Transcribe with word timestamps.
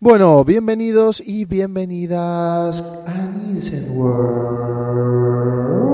Bueno, 0.00 0.44
bienvenidos 0.44 1.22
y 1.24 1.44
bienvenidas 1.46 2.82
a 3.06 3.26
Nielsen 3.26 3.96
World. 3.96 5.93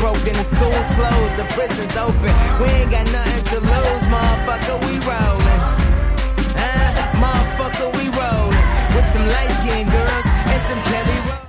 Broken. 0.00 0.38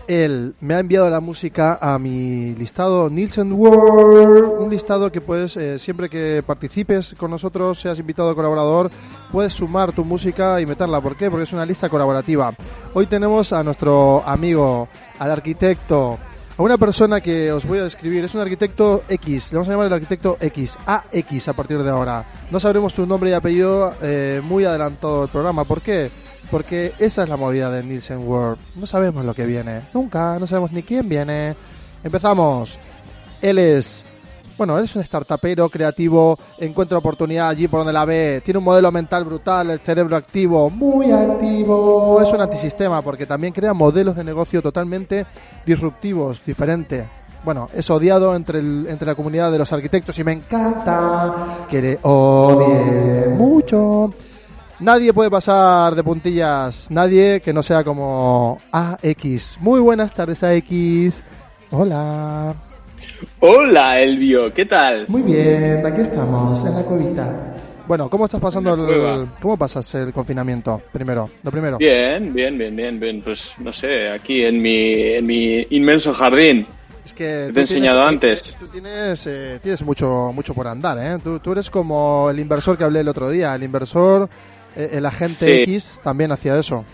Él 0.08 0.56
me 0.60 0.74
ha 0.74 0.80
enviado 0.80 1.08
la 1.08 1.20
música 1.20 1.78
a 1.80 2.00
mi 2.00 2.56
listado 2.56 3.12
Nielsen 3.12 3.54
World, 3.54 4.60
un 4.60 4.72
listado 4.72 5.12
que 5.12 5.22
puedes, 5.22 5.56
eh, 5.56 5.78
siempre 5.78 6.10
que 6.10 6.44
participes 6.44 7.14
con 7.16 7.30
nosotros, 7.30 7.80
seas 7.80 8.00
invitado 8.00 8.36
colaborador, 8.36 8.90
puedes 9.32 9.54
sumar 9.54 9.92
tu 9.92 10.04
música 10.04 10.60
y 10.60 10.66
meterla. 10.66 11.00
¿Por 11.00 11.16
qué? 11.16 11.30
Porque 11.30 11.44
es 11.44 11.54
una 11.54 11.64
lista 11.64 11.90
colaborativa. 11.90 12.52
Hoy 12.96 13.06
tenemos 13.06 13.54
a 13.54 13.64
nuestro 13.64 14.24
amigo, 14.26 14.88
al 15.20 15.30
arquitecto, 15.30 16.18
a 16.60 16.62
una 16.62 16.78
persona 16.78 17.22
que 17.22 17.54
os 17.54 17.66
voy 17.66 17.80
a 17.80 17.84
describir. 17.84 18.26
Es 18.26 18.36
un 18.36 18.42
arquitecto 18.42 19.04
X, 19.08 19.52
le 19.52 19.58
vamos 19.58 19.70
a 19.70 19.72
llamar 19.72 19.88
el 19.88 19.94
arquitecto 19.94 20.38
X, 20.42 20.78
AX 20.86 21.48
a 21.48 21.54
partir 21.54 21.82
de 21.82 21.90
ahora. 21.90 22.26
No 22.52 22.60
sabremos 22.60 22.92
su 22.92 23.06
nombre 23.06 23.30
y 23.30 23.34
apellido 23.34 23.94
eh, 24.02 24.42
muy 24.44 24.66
adelantado 24.66 25.24
el 25.24 25.30
programa. 25.30 25.64
¿Por 25.64 25.82
qué? 25.82 26.12
Porque 26.52 26.92
esa 27.00 27.24
es 27.24 27.30
la 27.30 27.38
movida 27.38 27.72
de 27.72 27.82
Nielsen 27.82 28.28
World. 28.28 28.60
No 28.76 28.86
sabemos 28.88 29.24
lo 29.24 29.34
que 29.34 29.46
viene. 29.46 29.84
Nunca, 29.94 30.38
no 30.38 30.48
sabemos 30.48 30.74
ni 30.74 30.84
quién 30.84 31.08
viene. 31.08 31.56
Empezamos. 32.04 32.78
Él 33.42 33.58
es. 33.58 34.04
Bueno, 34.60 34.78
es 34.78 34.94
un 34.94 35.06
startupero 35.06 35.70
creativo, 35.70 36.38
encuentra 36.58 36.98
oportunidad 36.98 37.48
allí 37.48 37.70
por 37.70 37.80
donde 37.80 37.94
la 37.94 38.04
ve, 38.04 38.42
tiene 38.44 38.58
un 38.58 38.66
modelo 38.66 38.92
mental 38.92 39.24
brutal, 39.24 39.70
el 39.70 39.80
cerebro 39.80 40.18
activo, 40.18 40.70
muy 40.70 41.14
activo, 41.14 42.22
es 42.22 42.28
un 42.34 42.42
antisistema 42.42 43.02
porque 43.02 43.26
también 43.26 43.54
crea 43.54 43.74
modelos 43.74 44.18
de 44.18 44.26
negocio 44.26 44.62
totalmente 44.62 45.26
disruptivos, 45.66 46.44
diferentes. 46.46 47.06
Bueno, 47.46 47.70
es 47.74 47.90
odiado 47.90 48.36
entre, 48.36 48.60
entre 48.60 49.06
la 49.06 49.16
comunidad 49.16 49.50
de 49.50 49.60
los 49.60 49.72
arquitectos 49.72 50.20
y 50.20 50.26
me 50.26 50.34
encanta 50.34 51.66
que 51.70 51.82
le 51.82 52.00
odie 52.02 53.30
mucho. 53.30 54.14
Nadie 54.82 55.14
puede 55.14 55.32
pasar 55.32 55.96
de 55.96 56.04
puntillas, 56.04 56.92
nadie 56.92 57.40
que 57.40 57.54
no 57.54 57.64
sea 57.64 57.86
como 57.86 58.58
AX. 58.74 59.58
Muy 59.62 59.80
buenas 59.80 60.12
tardes, 60.12 60.44
AX. 60.44 61.24
Hola. 61.72 62.69
Hola, 63.40 64.00
Elvio, 64.02 64.54
¿qué 64.54 64.66
tal? 64.66 65.06
Muy 65.08 65.22
bien, 65.22 65.86
aquí 65.86 66.02
estamos, 66.02 66.64
en 66.66 66.76
la 66.76 66.84
cuevita. 66.84 67.56
Bueno, 67.88 68.10
¿cómo 68.10 68.26
estás 68.26 68.40
pasando 68.40 68.74
el, 68.76 69.28
cómo 69.42 69.58
pasas 69.58 69.96
el 69.96 70.14
confinamiento? 70.14 70.80
Primero, 70.92 71.30
lo 71.42 71.50
primero. 71.50 71.78
Bien, 71.78 72.32
bien, 72.34 72.56
bien, 72.58 72.76
bien, 72.76 73.00
bien. 73.00 73.22
Pues 73.24 73.54
no 73.60 73.74
sé, 73.74 74.10
aquí 74.10 74.44
en 74.44 74.62
mi, 74.62 74.94
en 75.16 75.26
mi 75.26 75.66
inmenso 75.72 76.14
jardín. 76.14 76.68
Es 77.04 77.14
que 77.16 77.50
Te 77.52 77.60
he 77.60 77.62
enseñado 77.62 78.02
eh, 78.02 78.08
antes. 78.08 78.56
Tú 78.60 78.68
tienes, 78.68 79.26
eh, 79.26 79.60
tienes 79.64 79.82
mucho, 79.84 80.32
mucho 80.36 80.54
por 80.54 80.68
andar, 80.68 81.00
¿eh? 81.00 81.18
Tú, 81.24 81.40
tú 81.40 81.54
eres 81.54 81.72
como 81.72 82.30
el 82.30 82.40
inversor 82.40 82.78
que 82.78 82.84
hablé 82.84 83.00
el 83.00 83.08
otro 83.08 83.28
día. 83.32 83.56
El 83.56 83.64
inversor, 83.64 84.30
eh, 84.76 84.90
el 84.94 85.06
agente 85.08 85.34
Sí. 85.34 85.62
X 85.64 86.00
también 86.04 86.32
hacía 86.32 86.60
eso. 86.60 86.86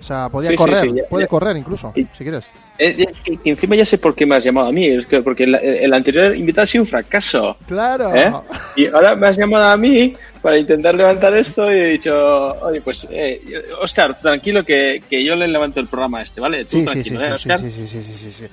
O 0.00 0.02
sea, 0.02 0.28
podía 0.28 0.50
Sí, 0.50 0.56
correr, 0.56 0.78
sí, 0.80 0.92
ya- 0.94 1.02
puede 1.08 1.24
ya. 1.24 1.28
correr 1.28 1.56
incluso, 1.56 1.92
Y- 1.96 2.06
si 2.12 2.22
quieres. 2.24 2.48
Eh, 2.78 3.04
eh, 3.26 3.38
encima 3.44 3.74
ya 3.74 3.84
sé 3.84 3.98
por 3.98 4.14
qué 4.14 4.24
me 4.24 4.36
has 4.36 4.44
llamado 4.44 4.68
a 4.68 4.72
mí. 4.72 4.86
Es 4.86 5.06
que 5.06 5.20
porque 5.22 5.44
el, 5.44 5.54
el 5.56 5.92
anterior 5.92 6.36
invitado 6.36 6.62
ha 6.62 6.66
sido 6.66 6.84
un 6.84 6.88
fracaso. 6.88 7.56
Claro. 7.66 8.14
¿eh? 8.14 8.32
Y 8.76 8.86
ahora 8.86 9.16
me 9.16 9.26
has 9.28 9.36
llamado 9.36 9.64
a 9.64 9.76
mí 9.76 10.12
para 10.40 10.56
intentar 10.56 10.94
levantar 10.94 11.34
esto 11.36 11.68
y 11.68 11.74
he 11.76 11.86
dicho, 11.86 12.14
oye, 12.62 12.80
pues, 12.80 13.08
eh, 13.10 13.42
Oscar, 13.82 14.20
tranquilo 14.20 14.64
que, 14.64 15.02
que 15.10 15.24
yo 15.24 15.34
le 15.34 15.48
levanto 15.48 15.80
el 15.80 15.88
programa 15.88 16.20
a 16.20 16.22
este, 16.22 16.40
¿vale? 16.40 16.64
Tú 16.64 16.78
Sí, 16.78 16.86
sí, 16.86 17.02
sí, 17.02 17.16
tranquilo, 17.16 17.34
¿eh, 17.34 17.58
sí, 17.58 17.70
sí, 17.70 17.86
sí, 17.88 18.02
sí, 18.04 18.14
sí, 18.16 18.30
sí. 18.30 18.44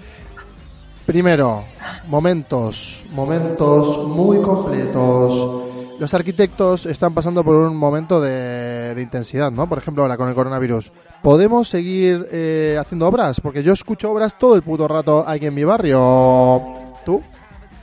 Primero, 1.06 1.66
momentos, 2.08 3.04
momentos 3.12 4.00
muy 4.08 4.42
completos. 4.42 5.75
Los 5.98 6.14
arquitectos 6.14 6.86
están 6.86 7.14
pasando 7.14 7.44
por 7.44 7.56
un 7.56 7.78
momento 7.78 8.20
de, 8.20 8.94
intensidad, 9.02 9.50
¿no? 9.50 9.68
Por 9.70 9.78
ejemplo, 9.78 10.04
ahora 10.04 10.18
con 10.18 10.28
el 10.28 10.36
coronavirus. 10.36 10.92
¿Podemos 11.22 11.70
seguir 11.70 12.28
eh, 12.32 12.78
haciendo 12.80 13.08
obras? 13.08 13.40
Porque 13.40 13.64
yo 13.64 13.72
escucho 13.72 14.12
obras 14.12 14.38
todo 14.38 14.56
el 14.56 14.62
puto 14.62 14.90
rato 14.90 15.24
aquí 15.26 15.46
en 15.46 15.54
mi 15.54 15.64
barrio. 15.64 16.62
¿Tú? 17.06 17.24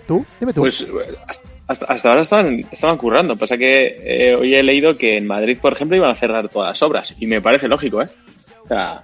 ¿Tú? 0.07 0.27
Dime 0.39 0.53
tú. 0.53 0.61
Pues 0.61 0.87
hasta, 1.67 1.87
hasta 1.87 2.09
ahora 2.11 2.23
estaban, 2.23 2.61
estaban 2.71 2.99
currando. 2.99 3.35
Pasa 3.37 3.57
que 3.57 3.97
eh, 4.05 4.35
hoy 4.35 4.55
he 4.55 4.63
leído 4.63 4.95
que 4.95 5.17
en 5.17 5.27
Madrid, 5.27 5.57
por 5.61 5.73
ejemplo, 5.73 5.97
iban 5.97 6.11
a 6.11 6.15
cerrar 6.15 6.51
todas 6.51 6.69
las 6.69 6.83
obras. 6.83 7.15
Y 7.19 7.27
me 7.27 7.41
parece 7.41 7.67
lógico, 7.67 8.03
¿eh? 8.03 8.09
O 8.65 8.69
sea, 8.69 9.01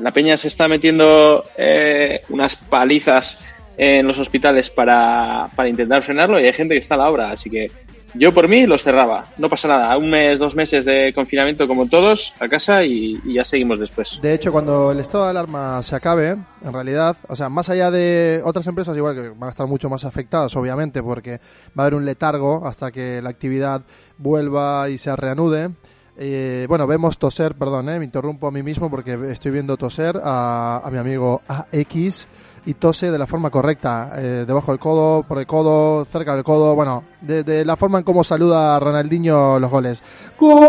la 0.00 0.12
peña 0.12 0.36
se 0.36 0.46
está 0.46 0.68
metiendo 0.68 1.42
eh, 1.56 2.20
unas 2.28 2.54
palizas 2.54 3.42
en 3.76 4.06
los 4.06 4.18
hospitales 4.18 4.70
para 4.70 5.50
intentar 5.66 6.02
frenarlo 6.02 6.40
y 6.40 6.44
hay 6.44 6.52
gente 6.52 6.74
que 6.74 6.80
está 6.80 6.94
a 6.94 6.98
la 6.98 7.10
obra. 7.10 7.32
Así 7.32 7.50
que 7.50 7.68
yo 8.14 8.32
por 8.32 8.48
mí 8.48 8.66
los 8.66 8.82
cerraba. 8.82 9.24
No 9.38 9.48
pasa 9.48 9.68
nada. 9.68 9.96
Un 9.96 10.10
mes, 10.10 10.38
dos 10.38 10.54
meses 10.54 10.84
de 10.84 11.12
confinamiento 11.14 11.66
como 11.68 11.88
todos 11.88 12.34
a 12.40 12.48
casa 12.48 12.84
y, 12.84 13.20
ya 13.32 13.44
seguimos 13.44 13.80
después. 13.80 14.18
De 14.20 14.34
hecho, 14.34 14.52
cuando 14.52 14.92
el 14.92 15.00
estado 15.00 15.24
de 15.24 15.30
alarma 15.30 15.82
se 15.82 15.96
acabe, 15.96 16.30
en 16.30 16.72
realidad, 16.72 17.16
o 17.28 17.36
sea, 17.36 17.48
más 17.48 17.68
allá 17.68 17.90
de 17.90 18.40
otras 18.44 18.66
empresas, 18.66 18.96
igual 18.96 19.14
que 19.14 19.28
van 19.28 19.48
a 19.48 19.50
estar 19.50 19.66
mucho 19.66 19.88
más 19.88 20.04
afectadas, 20.04 20.54
obviamente, 20.56 21.02
porque 21.02 21.40
va 21.78 21.82
a 21.82 21.86
haber 21.86 21.94
un 21.94 22.04
letargo 22.04 22.66
hasta 22.66 22.90
que 22.90 23.20
la 23.22 23.30
actividad 23.30 23.82
vuelva 24.16 24.88
y 24.88 24.98
se 24.98 25.14
reanude. 25.14 25.70
Eh, 26.20 26.66
bueno, 26.68 26.86
vemos 26.88 27.16
toser, 27.18 27.54
perdón, 27.54 27.88
eh, 27.88 27.98
me 28.00 28.04
interrumpo 28.04 28.48
a 28.48 28.50
mí 28.50 28.62
mismo 28.62 28.90
porque 28.90 29.16
estoy 29.30 29.52
viendo 29.52 29.76
toser 29.76 30.20
a, 30.20 30.80
a 30.82 30.90
mi 30.90 30.98
amigo 30.98 31.42
AX 31.46 32.26
y 32.68 32.74
tose 32.74 33.10
de 33.10 33.16
la 33.16 33.26
forma 33.26 33.48
correcta, 33.48 34.12
eh, 34.16 34.44
debajo 34.46 34.72
del 34.72 34.78
codo, 34.78 35.22
por 35.22 35.38
el 35.38 35.46
codo, 35.46 36.04
cerca 36.04 36.34
del 36.34 36.44
codo, 36.44 36.74
bueno, 36.74 37.02
de, 37.22 37.64
la 37.64 37.76
forma 37.76 37.96
en 37.96 38.04
cómo 38.04 38.22
saluda 38.22 38.78
Ronaldinho 38.78 39.58
los 39.58 39.70
goles. 39.70 40.02
¡Gol! 40.38 40.68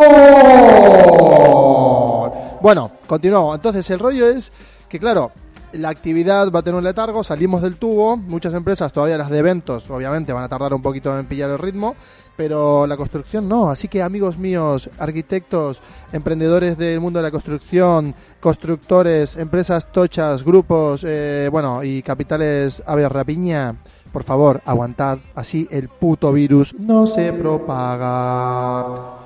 Bueno, 2.61 2.89
continuamos. 3.05 3.53
Entonces, 3.55 3.89
el 3.89 3.99
rollo 3.99 4.29
es 4.29 4.53
que, 4.87 4.97
claro, 4.97 5.33
la 5.73 5.89
actividad 5.89 6.51
va 6.51 6.59
a 6.59 6.63
tener 6.63 6.77
un 6.77 6.83
letargo, 6.83 7.23
salimos 7.23 7.61
del 7.61 7.75
tubo, 7.75 8.17
muchas 8.17 8.53
empresas, 8.53 8.91
todavía 8.91 9.17
las 9.17 9.29
de 9.29 9.39
eventos, 9.39 9.89
obviamente 9.89 10.33
van 10.33 10.43
a 10.43 10.49
tardar 10.49 10.73
un 10.73 10.81
poquito 10.81 11.17
en 11.17 11.25
pillar 11.25 11.49
el 11.49 11.59
ritmo, 11.59 11.95
pero 12.35 12.87
la 12.87 12.95
construcción 12.97 13.47
no. 13.49 13.69
Así 13.69 13.87
que, 13.87 14.01
amigos 14.01 14.37
míos, 14.37 14.89
arquitectos, 14.97 15.81
emprendedores 16.13 16.77
del 16.77 17.01
mundo 17.01 17.19
de 17.19 17.23
la 17.23 17.31
construcción, 17.31 18.15
constructores, 18.39 19.35
empresas 19.35 19.91
tochas, 19.91 20.43
grupos, 20.43 21.03
eh, 21.05 21.49
bueno, 21.51 21.83
y 21.83 22.01
capitales 22.01 22.81
ave 22.85 23.09
rapiña, 23.09 23.75
por 24.13 24.23
favor, 24.23 24.61
aguantad, 24.65 25.19
así 25.35 25.67
el 25.69 25.89
puto 25.89 26.31
virus 26.31 26.73
no 26.79 27.07
se 27.07 27.33
propaga. 27.33 29.17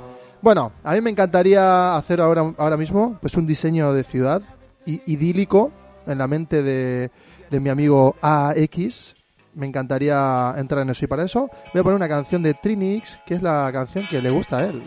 Bueno, 0.42 0.72
a 0.84 0.94
mí 0.94 1.01
me 1.01 1.12
encantaría 1.12 1.96
hacer 1.96 2.19
ahora, 2.19 2.54
ahora 2.57 2.78
mismo 2.78 3.18
pues 3.22 3.36
un 3.36 3.48
diseño 3.48 3.94
de 3.94 4.04
ciudad 4.04 4.42
idílico 4.86 5.72
en 6.06 6.18
la 6.18 6.28
mente 6.28 6.64
de, 6.64 7.12
de 7.50 7.60
mi 7.60 7.70
amigo 7.70 8.16
AX. 8.22 9.16
Me 9.54 9.68
encantaría 9.68 10.54
entrar 10.58 10.82
en 10.82 10.90
eso 10.90 11.06
y 11.06 11.08
para 11.08 11.24
eso 11.24 11.50
voy 11.74 11.80
a 11.80 11.84
poner 11.84 11.96
una 11.96 12.10
canción 12.10 12.42
de 12.42 12.54
Trinix, 12.56 13.20
que 13.26 13.36
es 13.36 13.42
la 13.42 13.70
canción 13.72 14.08
que 14.08 14.22
le 14.22 14.30
gusta 14.32 14.58
a 14.58 14.66
él. 14.66 14.84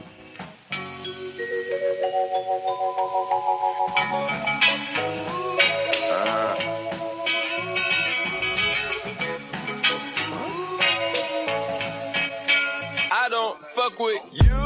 Fuck 13.77 14.01
with. 14.01 14.23
You 14.33 14.66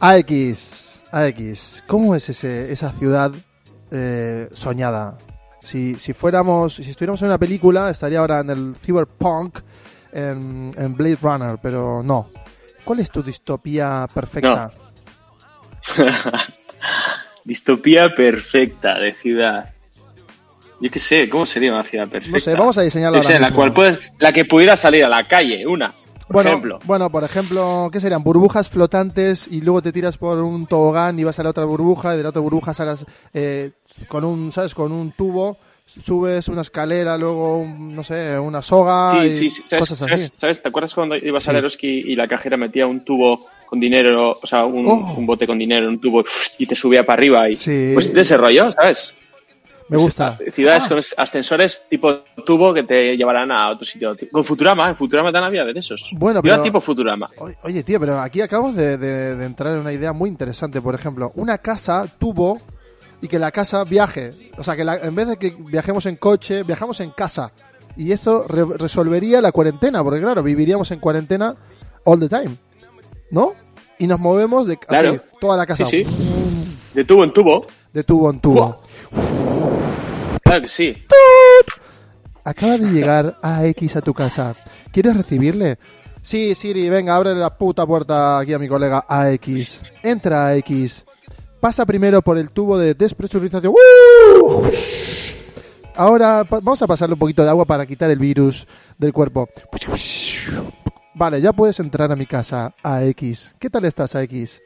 AX, 0.00 1.02
AX, 1.12 1.84
¿cómo 1.86 2.14
es 2.14 2.28
ese, 2.30 2.72
esa 2.72 2.90
ciudad 2.92 3.32
eh, 3.90 4.48
soñada? 4.52 5.18
Si, 5.62 5.96
si 5.96 6.14
fuéramos, 6.14 6.74
si 6.74 6.90
estuviéramos 6.90 7.20
en 7.20 7.28
una 7.28 7.38
película, 7.38 7.90
estaría 7.90 8.20
ahora 8.20 8.40
en 8.40 8.48
el 8.48 8.74
cyberpunk, 8.76 9.58
en, 10.12 10.70
en 10.76 10.96
Blade 10.96 11.18
Runner, 11.20 11.58
pero 11.62 12.02
no. 12.02 12.28
¿Cuál 12.82 13.00
es 13.00 13.10
tu 13.10 13.22
distopía 13.22 14.08
perfecta? 14.12 14.72
Distopía 17.44 18.14
perfecta 18.14 18.98
de 18.98 19.12
ciudad. 19.12 19.74
Yo 20.80 20.90
qué 20.90 20.98
sé, 20.98 21.28
¿cómo 21.28 21.44
sería 21.44 21.72
una 21.72 21.84
ciudad 21.84 22.08
perfecta? 22.08 22.36
No 22.36 22.40
sé, 22.40 22.54
vamos 22.54 22.78
a 22.78 22.82
diseñarla 22.82 23.18
Yo 23.20 23.22
sé, 23.22 23.38
la 23.38 23.50
cual 23.50 23.74
puedes, 23.74 24.00
la 24.18 24.32
que 24.32 24.46
pudiera 24.46 24.78
salir 24.78 25.04
a 25.04 25.10
la 25.10 25.28
calle, 25.28 25.66
una, 25.66 25.94
por 26.30 26.34
Bueno, 26.44 26.50
ejemplo. 26.50 26.78
bueno, 26.84 27.10
por 27.10 27.24
ejemplo, 27.24 27.88
¿qué 27.92 27.98
serían? 28.00 28.22
Burbujas 28.22 28.70
flotantes 28.70 29.48
y 29.50 29.60
luego 29.62 29.82
te 29.82 29.92
tiras 29.92 30.16
por 30.16 30.38
un 30.38 30.66
tobogán 30.66 31.18
y 31.18 31.24
vas 31.24 31.38
a 31.38 31.42
la 31.42 31.50
otra 31.50 31.64
burbuja 31.64 32.14
y 32.14 32.18
de 32.18 32.22
la 32.22 32.28
otra 32.28 32.40
burbuja 32.40 32.72
sacas 32.72 33.04
eh, 33.34 33.72
con 34.08 34.24
un, 34.24 34.52
¿sabes? 34.52 34.74
Con 34.74 34.92
un 34.92 35.10
tubo, 35.12 35.58
subes 35.86 36.46
una 36.46 36.60
escalera, 36.60 37.18
luego, 37.18 37.58
un- 37.58 37.96
no 37.96 38.04
sé, 38.04 38.38
una 38.38 38.62
soga 38.62 39.12
Sí, 39.20 39.26
y 39.26 39.34
sí, 39.36 39.50
sí, 39.50 39.62
¿sabes, 39.68 39.80
cosas 39.80 40.02
así. 40.02 40.10
sabes- 40.10 40.32
sabes? 40.36 40.62
¿Te 40.62 40.68
acuerdas 40.68 40.94
cuando 40.94 41.16
ibas 41.16 41.42
Sí. 41.42 41.50
al 41.50 41.56
Eroski 41.56 41.88
y 41.88 42.14
la 42.14 42.28
cajera 42.28 42.56
metía 42.56 42.86
un 42.86 43.04
tubo 43.04 43.40
con 43.66 43.80
dinero, 43.80 44.38
o 44.40 44.46
sea, 44.46 44.64
un, 44.66 44.86
Oh. 44.86 45.14
un 45.16 45.26
bote 45.26 45.46
con 45.48 45.58
dinero 45.58 45.82
en 45.86 45.88
un 45.94 46.00
tubo 46.00 46.22
y 46.58 46.66
te 46.66 46.76
subía 46.76 47.04
para 47.04 47.18
arriba? 47.18 47.50
Y, 47.50 47.56
Sí. 47.56 47.90
Pues 47.92 48.12
de 48.14 48.20
ese 48.20 48.36
rollo, 48.36 48.70
¿sabes? 48.72 49.16
Me 49.90 49.96
gusta. 49.98 50.38
Ciudades 50.52 50.84
Ah, 50.84 50.88
con 50.88 50.98
es- 50.98 51.14
ascensores 51.18 51.82
tipo 51.90 52.20
tubo 52.46 52.72
que 52.72 52.84
te 52.84 53.16
llevarán 53.16 53.50
a 53.50 53.70
otro 53.70 53.84
sitio. 53.84 54.16
Con 54.30 54.44
Futurama, 54.44 54.88
en 54.88 54.96
Futurama 54.96 55.32
también 55.32 55.60
había 55.62 55.64
de 55.72 55.78
esos. 55.78 56.10
Bueno, 56.12 56.38
Yo 56.38 56.50
pero- 56.50 56.62
tipo 56.62 56.80
Futurama. 56.80 57.28
Oye, 57.62 57.82
tío, 57.82 57.98
pero 58.00 58.20
aquí 58.20 58.40
acabamos 58.40 58.76
de, 58.76 58.96
de- 58.96 59.34
de 59.36 59.44
entrar 59.44 59.74
en 59.74 59.80
una 59.80 59.92
idea 59.92 60.12
muy 60.12 60.28
interesante. 60.30 60.80
Por 60.80 60.94
ejemplo, 60.94 61.30
una 61.34 61.58
casa 61.58 62.06
tubo 62.18 62.58
y 63.20 63.28
que 63.28 63.38
la 63.38 63.50
casa 63.50 63.84
viaje. 63.84 64.30
O 64.56 64.62
sea, 64.64 64.76
que 64.76 64.84
la- 64.84 64.96
en 64.96 65.14
vez 65.14 65.26
de 65.28 65.36
que 65.36 65.50
viajemos 65.58 66.06
en 66.06 66.16
coche, 66.16 66.62
viajamos 66.62 67.00
en 67.00 67.10
casa. 67.10 67.52
Y 67.96 68.12
esto 68.12 68.46
re- 68.48 68.78
resolvería 68.78 69.40
la 69.40 69.50
cuarentena, 69.52 70.02
porque 70.04 70.20
claro, 70.20 70.42
viviríamos 70.42 70.90
en 70.92 71.00
cuarentena 71.00 71.54
all 72.04 72.20
the 72.20 72.28
time. 72.28 72.56
¿No? 73.32 73.54
Y 73.98 74.06
nos 74.06 74.18
movemos 74.20 74.66
de 74.66 74.76
Claro. 74.78 75.10
así, 75.10 75.20
toda 75.40 75.56
la 75.56 75.66
casa. 75.66 75.84
Sí, 75.84 76.04
sí. 76.04 76.76
De 76.94 77.04
tubo 77.04 77.24
en 77.24 77.32
tubo. 77.32 77.66
De 77.92 78.04
tubo 78.04 78.30
en 78.30 78.40
tubo. 78.40 78.80
Claro 80.50 80.62
que 80.62 80.68
sí. 80.68 80.96
Acaba 82.42 82.76
de 82.76 82.90
llegar 82.90 83.38
AX 83.40 83.94
a 83.94 84.00
tu 84.00 84.12
casa. 84.12 84.52
¿Quieres 84.90 85.16
recibirle? 85.16 85.78
Sí, 86.22 86.56
Siri, 86.56 86.88
venga, 86.88 87.14
abre 87.14 87.36
la 87.36 87.56
puta 87.56 87.86
puerta 87.86 88.40
aquí 88.40 88.52
a 88.52 88.58
mi 88.58 88.66
colega 88.66 89.04
AX. 89.08 89.80
Entra 90.02 90.48
AX. 90.48 91.04
Pasa 91.60 91.86
primero 91.86 92.20
por 92.20 92.36
el 92.36 92.50
tubo 92.50 92.76
de 92.78 92.94
despresurización. 92.94 93.72
¡Uh! 93.72 94.62
Ahora 95.94 96.42
vamos 96.42 96.82
a 96.82 96.88
pasarle 96.88 97.12
un 97.12 97.20
poquito 97.20 97.44
de 97.44 97.50
agua 97.50 97.64
para 97.64 97.86
quitar 97.86 98.10
el 98.10 98.18
virus 98.18 98.66
del 98.98 99.12
cuerpo. 99.12 99.48
Vale, 101.14 101.40
ya 101.40 101.52
puedes 101.52 101.78
entrar 101.78 102.10
a 102.10 102.16
mi 102.16 102.26
casa, 102.26 102.74
AX. 102.82 103.54
¿Qué 103.60 103.70
tal 103.70 103.84
estás, 103.84 104.16
AX? 104.16 104.60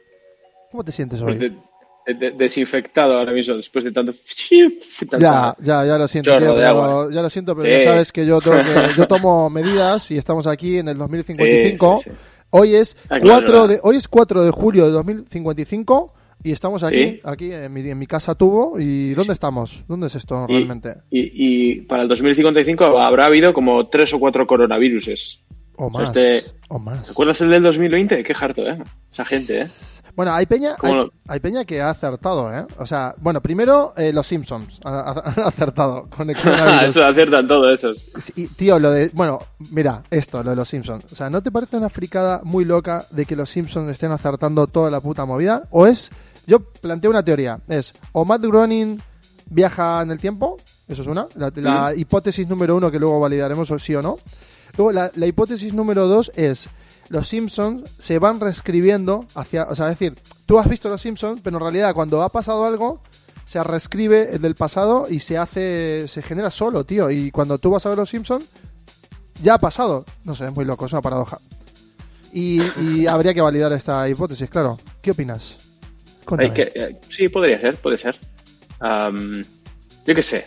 ¿Cómo 0.70 0.82
te 0.82 0.92
sientes 0.92 1.20
Pues 1.20 1.38
hoy? 1.38 1.60
De- 2.06 2.14
de- 2.14 2.30
de- 2.30 2.36
desinfectado 2.36 3.18
ahora 3.18 3.32
mismo 3.32 3.54
después 3.54 3.84
de 3.84 3.92
tanto. 3.92 4.12
Ya, 5.18 5.54
ya, 5.60 5.84
ya 5.84 5.98
lo 5.98 6.08
siento, 6.08 6.36
tío, 6.38 6.54
pero- 6.54 6.66
agua. 6.66 7.08
ya 7.12 7.22
lo 7.22 7.30
siento, 7.30 7.54
pero 7.56 7.66
Sí. 7.68 7.84
ya 7.84 7.90
sabes 7.90 8.12
que 8.12 8.26
yo, 8.26 8.40
tengo 8.40 8.56
que- 8.58 8.94
yo 8.96 9.06
tomo 9.08 9.50
medidas 9.50 10.10
y 10.10 10.16
estamos 10.18 10.46
aquí 10.46 10.78
en 10.78 10.88
el 10.88 10.96
2055. 10.98 12.00
Sí, 12.02 12.10
sí. 12.10 12.16
Hoy 12.50 12.74
es 12.76 12.96
Ah, 13.08 13.18
claro, 13.18 13.24
4 13.40 13.46
claro. 13.46 13.66
de 13.68 13.80
hoy 13.82 13.96
es 13.96 14.06
4 14.08 14.42
de 14.44 14.50
julio 14.50 14.86
de 14.86 14.92
2055 14.92 16.12
y 16.42 16.52
estamos 16.52 16.82
aquí, 16.82 17.20
aquí 17.24 17.50
en 17.52 17.72
mi, 17.72 17.80
en 17.88 17.98
mi 17.98 18.06
casa 18.06 18.34
tubo 18.34 18.78
y 18.78 19.10
¿dónde 19.14 19.32
estamos? 19.32 19.84
¿Dónde 19.88 20.06
es 20.08 20.14
esto 20.14 20.46
Y, 20.48 20.52
realmente? 20.52 20.94
y- 21.10 21.30
y 21.34 21.80
para 21.82 22.02
el 22.02 22.08
2055 22.08 22.98
habrá 23.00 23.26
habido 23.26 23.52
como 23.54 23.88
tres 23.88 24.12
o 24.14 24.20
cuatro 24.20 24.46
coronaviruses. 24.46 25.40
O 25.76 25.90
sea, 25.90 25.98
más, 26.00 26.08
este- 26.16 26.44
o 26.68 26.78
más. 26.78 27.02
¿Te 27.02 27.10
acuerdas 27.12 27.40
el 27.40 27.50
del 27.50 27.62
2020? 27.62 28.22
Qué 28.22 28.34
harto, 28.40 28.62
¿eh? 28.62 28.82
Esa 29.12 29.24
gente, 29.24 29.62
¿eh? 29.62 29.66
Bueno, 30.16 30.32
hay 30.32 30.46
peña, 30.46 30.76
¿Cómo 30.76 30.92
hay, 30.92 30.98
lo- 31.00 31.12
hay 31.26 31.40
peña 31.40 31.64
que 31.64 31.82
ha 31.82 31.90
acertado, 31.90 32.52
¿eh? 32.54 32.64
O 32.78 32.86
sea, 32.86 33.14
bueno, 33.18 33.40
primero 33.40 33.94
eh, 33.96 34.12
los 34.12 34.24
Simpsons 34.28 34.78
han 34.84 34.94
ha, 34.94 35.10
han 35.10 35.40
acertado 35.46 36.08
con 36.08 36.30
el 36.30 36.36
coronavirus. 36.36 36.90
Eso 36.90 37.04
aciertan 37.04 37.48
todos 37.48 37.74
esos. 37.74 38.04
Y, 38.36 38.46
tío, 38.46 38.78
lo 38.78 38.92
de. 38.92 39.10
Bueno, 39.12 39.40
mira, 39.70 40.02
esto, 40.10 40.42
lo 40.44 40.50
de 40.50 40.56
los 40.56 40.68
Simpsons. 40.68 41.04
O 41.10 41.16
sea, 41.16 41.28
¿no 41.30 41.42
te 41.42 41.50
parece 41.50 41.76
una 41.76 41.90
fricada 41.90 42.40
muy 42.44 42.64
loca 42.64 43.06
de 43.10 43.26
que 43.26 43.34
los 43.34 43.50
Simpsons 43.50 43.90
estén 43.90 44.12
acertando 44.12 44.68
toda 44.68 44.88
la 44.90 45.00
puta 45.00 45.24
movida? 45.24 45.64
¿O 45.70 45.86
es.? 45.86 46.10
Yo 46.46 46.60
planteo 46.60 47.10
una 47.10 47.24
teoría. 47.24 47.58
Es. 47.68 47.92
O 48.12 48.24
Matt 48.24 48.42
Groening 48.42 49.00
viaja 49.50 50.00
en 50.02 50.12
el 50.12 50.20
tiempo. 50.20 50.58
Eso 50.86 51.02
es 51.02 51.08
una. 51.08 51.26
La, 51.34 51.50
la 51.56 51.92
hipótesis 51.94 52.46
número 52.46 52.76
uno 52.76 52.88
que 52.90 52.98
luego 53.00 53.18
validaremos 53.18 53.68
o 53.72 53.78
sí 53.80 53.94
o 53.96 54.02
no. 54.02 54.18
Luego, 54.76 54.92
la, 54.92 55.10
la 55.14 55.26
hipótesis 55.26 55.72
número 55.72 56.06
dos 56.06 56.30
es. 56.34 56.68
Los 57.10 57.28
Simpsons 57.28 57.88
se 57.98 58.18
van 58.18 58.40
reescribiendo 58.40 59.26
hacia. 59.34 59.64
O 59.64 59.74
sea, 59.74 59.90
es 59.90 59.98
decir, 59.98 60.14
tú 60.46 60.58
has 60.58 60.68
visto 60.68 60.88
los 60.88 61.00
Simpsons, 61.02 61.40
pero 61.44 61.58
en 61.58 61.62
realidad 61.62 61.92
cuando 61.94 62.22
ha 62.22 62.32
pasado 62.32 62.64
algo 62.64 63.02
se 63.44 63.62
reescribe 63.62 64.34
el 64.34 64.40
del 64.40 64.54
pasado 64.54 65.06
y 65.10 65.20
se 65.20 65.36
hace, 65.36 66.08
se 66.08 66.22
genera 66.22 66.50
solo, 66.50 66.84
tío. 66.84 67.10
Y 67.10 67.30
cuando 67.30 67.58
tú 67.58 67.70
vas 67.70 67.84
a 67.84 67.90
ver 67.90 67.98
los 67.98 68.08
Simpsons, 68.08 68.46
ya 69.42 69.54
ha 69.54 69.58
pasado. 69.58 70.06
No 70.24 70.34
sé, 70.34 70.46
es 70.46 70.54
muy 70.54 70.64
loco, 70.64 70.86
es 70.86 70.92
una 70.92 71.02
paradoja. 71.02 71.38
Y, 72.32 72.62
y 72.80 73.06
habría 73.08 73.34
que 73.34 73.42
validar 73.42 73.70
esta 73.74 74.08
hipótesis, 74.08 74.48
claro. 74.48 74.78
¿Qué 75.02 75.10
opinas? 75.10 75.58
Hay 76.38 76.50
que- 76.52 76.72
eh, 76.74 77.00
sí, 77.10 77.28
podría 77.28 77.60
ser, 77.60 77.76
puede 77.76 77.98
ser. 77.98 78.16
Yo 80.06 80.14
qué 80.14 80.22
sé. 80.22 80.46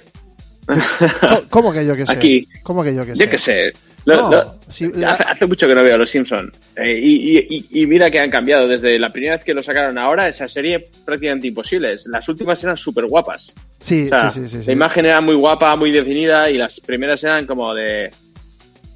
¿Cómo- 1.22 1.42
¿Cómo 1.50 1.72
que 1.74 1.86
yo 1.86 1.96
que 1.96 2.06
sé? 2.08 2.12
Aquí. 2.12 2.48
¿Cómo 2.64 2.84
que 2.84 2.96
yo 2.96 3.06
que 3.06 3.16
sé? 3.16 3.24
Yo 3.26 3.30
qué 3.30 3.38
sé. 3.38 3.74
Lo- 4.08 4.22
No, 4.22 4.30
lo- 4.32 4.56
si- 4.70 4.88
la- 4.94 5.12
hace, 5.12 5.24
hace 5.24 5.46
mucho 5.46 5.68
que 5.68 5.76
no 5.76 5.84
veo 5.84 5.98
Los 5.98 6.10
Simpson 6.10 6.50
Eh, 6.78 6.98
y, 6.98 7.38
y- 7.38 7.48
y- 7.72 7.82
y 7.82 7.88
mira 7.88 8.10
que 8.10 8.20
han 8.20 8.30
cambiado. 8.30 8.68
Desde 8.68 8.98
la 8.98 9.12
primera 9.12 9.36
vez 9.36 9.44
que 9.44 9.54
lo 9.54 9.62
sacaron 9.62 9.98
ahora, 9.98 10.28
esa 10.30 10.48
serie 10.48 10.88
prácticamente 11.06 11.48
imposible. 11.48 11.96
Las 12.06 12.30
últimas 12.30 12.64
eran 12.64 12.78
súper 12.78 13.06
guapas. 13.06 13.54
Sí, 13.80 14.06
O 14.06 14.10
sea, 14.10 14.30
sí, 14.30 14.42
sí, 14.42 14.48
sí, 14.50 14.62
sí. 14.62 14.68
La 14.68 14.74
imagen 14.74 15.06
era 15.06 15.20
muy 15.20 15.36
guapa, 15.36 15.76
muy 15.76 15.92
definida 15.92 16.50
y 16.50 16.58
las 16.58 16.80
primeras 16.80 17.22
eran 17.24 17.46
como 17.46 17.74
de, 17.74 18.10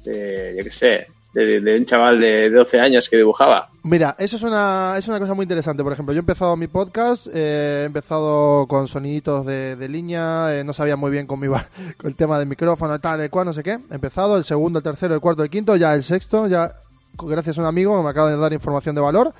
de 0.04 0.54
yo 0.58 0.64
qué 0.64 0.70
sé, 0.70 1.06
de, 1.32 1.76
un 1.78 1.86
chaval 1.86 2.20
de 2.20 2.50
12 2.50 2.80
años 2.80 3.08
que 3.08 3.16
dibujaba. 3.16 3.68
Mira, 3.84 4.14
eso 4.18 4.36
es 4.36 4.42
una, 4.42 4.94
es 4.96 5.08
una 5.08 5.18
cosa 5.18 5.34
muy 5.34 5.44
interesante. 5.44 5.82
Por 5.82 5.92
ejemplo, 5.92 6.12
yo 6.12 6.18
he 6.18 6.20
empezado 6.20 6.56
mi 6.56 6.66
podcast, 6.66 7.26
eh, 7.32 7.80
he 7.82 7.84
empezado 7.84 8.66
con 8.66 8.86
soniditos 8.88 9.46
de, 9.46 9.76
de 9.76 9.88
línea, 9.88 10.54
eh, 10.54 10.64
no 10.64 10.72
sabía 10.72 10.96
muy 10.96 11.10
bien 11.10 11.26
cómo 11.26 11.44
iba 11.44 11.64
con 11.96 12.08
el 12.08 12.16
tema 12.16 12.38
del 12.38 12.48
micrófono, 12.48 12.98
tal, 13.00 13.20
el 13.20 13.30
cual, 13.30 13.46
no 13.46 13.52
sé 13.52 13.62
qué. 13.62 13.78
He 13.90 13.94
empezado 13.94 14.36
el 14.36 14.44
segundo, 14.44 14.78
el 14.78 14.82
tercero, 14.82 15.14
el 15.14 15.20
cuarto, 15.20 15.42
el 15.42 15.50
quinto, 15.50 15.76
ya 15.76 15.94
el 15.94 16.02
sexto, 16.02 16.46
ya 16.46 16.72
gracias 17.18 17.58
a 17.58 17.60
un 17.60 17.66
amigo 17.66 17.96
que 17.96 18.02
me 18.02 18.10
acaba 18.10 18.30
de 18.30 18.36
dar 18.36 18.52
información 18.52 18.94
de 18.94 19.00
valor, 19.00 19.32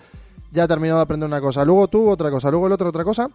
ya 0.51 0.65
he 0.65 0.69
terminado 0.69 0.99
de 0.99 1.05
aprender 1.05 1.27
una 1.27 1.41
cosa. 1.41 1.65
Luego 1.65 1.89
tú 1.89 2.09
otra 2.09 2.31
cosa, 2.31 2.51
luego 2.51 2.67
el 2.67 2.73
otro 2.73 2.89
otra 2.89 3.05
cosa. 3.05 3.29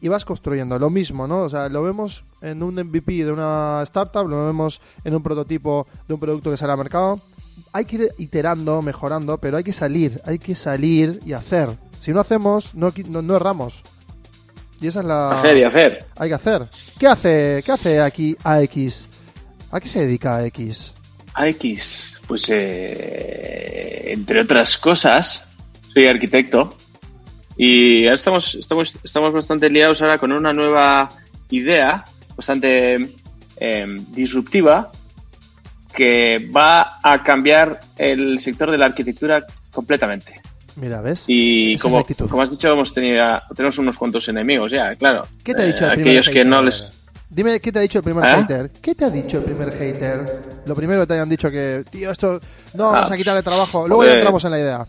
Y 0.00 0.08
vas 0.08 0.24
construyendo 0.24 0.78
lo 0.78 0.90
mismo, 0.90 1.26
¿no? 1.26 1.42
O 1.42 1.48
sea, 1.48 1.68
lo 1.68 1.82
vemos 1.82 2.24
en 2.42 2.62
un 2.62 2.74
MVP 2.74 3.24
de 3.24 3.32
una 3.32 3.80
startup, 3.84 4.28
lo 4.28 4.46
vemos 4.46 4.80
en 5.02 5.14
un 5.14 5.22
prototipo 5.22 5.86
de 6.06 6.14
un 6.14 6.20
producto 6.20 6.50
que 6.50 6.56
sale 6.56 6.72
al 6.72 6.78
mercado. 6.78 7.20
Hay 7.72 7.84
que 7.84 7.96
ir 7.96 8.12
iterando, 8.18 8.82
mejorando, 8.82 9.38
pero 9.38 9.56
hay 9.56 9.64
que 9.64 9.72
salir, 9.72 10.20
hay 10.24 10.38
que 10.38 10.54
salir 10.54 11.20
y 11.24 11.32
hacer. 11.32 11.70
Si 12.00 12.12
no 12.12 12.20
hacemos, 12.20 12.74
no, 12.74 12.92
no 13.08 13.36
erramos. 13.36 13.82
Y 14.80 14.88
esa 14.88 15.00
es 15.00 15.06
la... 15.06 15.30
Hacer 15.30 15.56
y 15.56 15.62
hacer. 15.62 16.04
Hay 16.16 16.28
que 16.28 16.34
hacer. 16.34 16.66
¿Qué 16.98 17.06
hace, 17.06 17.62
qué 17.64 17.72
hace 17.72 18.00
aquí 18.00 18.36
AX? 18.44 19.08
¿A 19.70 19.80
qué 19.80 19.88
se 19.88 20.04
dedica 20.04 20.36
AX? 20.36 20.92
AX, 21.34 22.20
pues 22.26 22.48
eh, 22.50 24.12
entre 24.12 24.40
otras 24.40 24.78
cosas, 24.78 25.44
soy 25.92 26.06
arquitecto 26.06 26.76
y 27.56 28.04
ahora 28.04 28.16
estamos, 28.16 28.54
estamos, 28.54 28.98
estamos 29.02 29.32
bastante 29.32 29.70
liados 29.70 30.02
ahora 30.02 30.18
con 30.18 30.32
una 30.32 30.52
nueva 30.52 31.10
idea 31.50 32.04
bastante 32.36 33.14
eh, 33.56 33.86
disruptiva 34.10 34.90
que 35.94 36.50
va 36.54 36.98
a 37.02 37.22
cambiar 37.22 37.78
el 37.96 38.40
sector 38.40 38.70
de 38.70 38.78
la 38.78 38.86
arquitectura 38.86 39.44
completamente. 39.72 40.40
Mira, 40.76 41.00
¿ves? 41.00 41.24
Y 41.28 41.78
como, 41.78 41.98
has 42.42 42.50
dicho, 42.50 42.72
hemos 42.72 42.92
tenido, 42.92 43.40
tenemos 43.54 43.78
unos 43.78 43.96
cuantos 43.96 44.28
enemigos 44.28 44.72
ya, 44.72 44.94
claro. 44.96 45.22
¿Qué 45.44 45.54
te 45.54 45.62
ha 45.62 45.64
Eh, 45.64 45.68
dicho 45.68 45.84
el 45.86 45.92
primer 45.92 46.08
Aquellos 46.08 46.28
que 46.30 46.44
no 46.44 46.62
les... 46.62 46.92
Dime, 47.30 47.60
¿qué 47.60 47.70
te 47.72 47.78
ha 47.78 47.82
dicho 47.82 47.98
el 47.98 48.04
primer 48.04 48.24
¿Eh? 48.24 48.34
hater? 48.36 48.70
¿Qué 48.82 48.94
te 48.94 49.04
ha 49.04 49.10
dicho 49.10 49.38
el 49.38 49.44
primer 49.44 49.72
hater? 49.72 50.42
Lo 50.66 50.74
primero 50.74 51.00
que 51.02 51.06
te 51.06 51.14
hayan 51.14 51.28
dicho 51.28 51.50
que, 51.50 51.84
tío, 51.90 52.10
esto 52.10 52.40
no 52.74 52.90
vamos 52.92 53.10
Ah, 53.10 53.14
a 53.14 53.16
quitarle 53.16 53.42
trabajo. 53.42 53.86
Luego 53.88 54.04
ya 54.04 54.14
entramos 54.14 54.44
en 54.44 54.50
la 54.50 54.58
idea. 54.58 54.86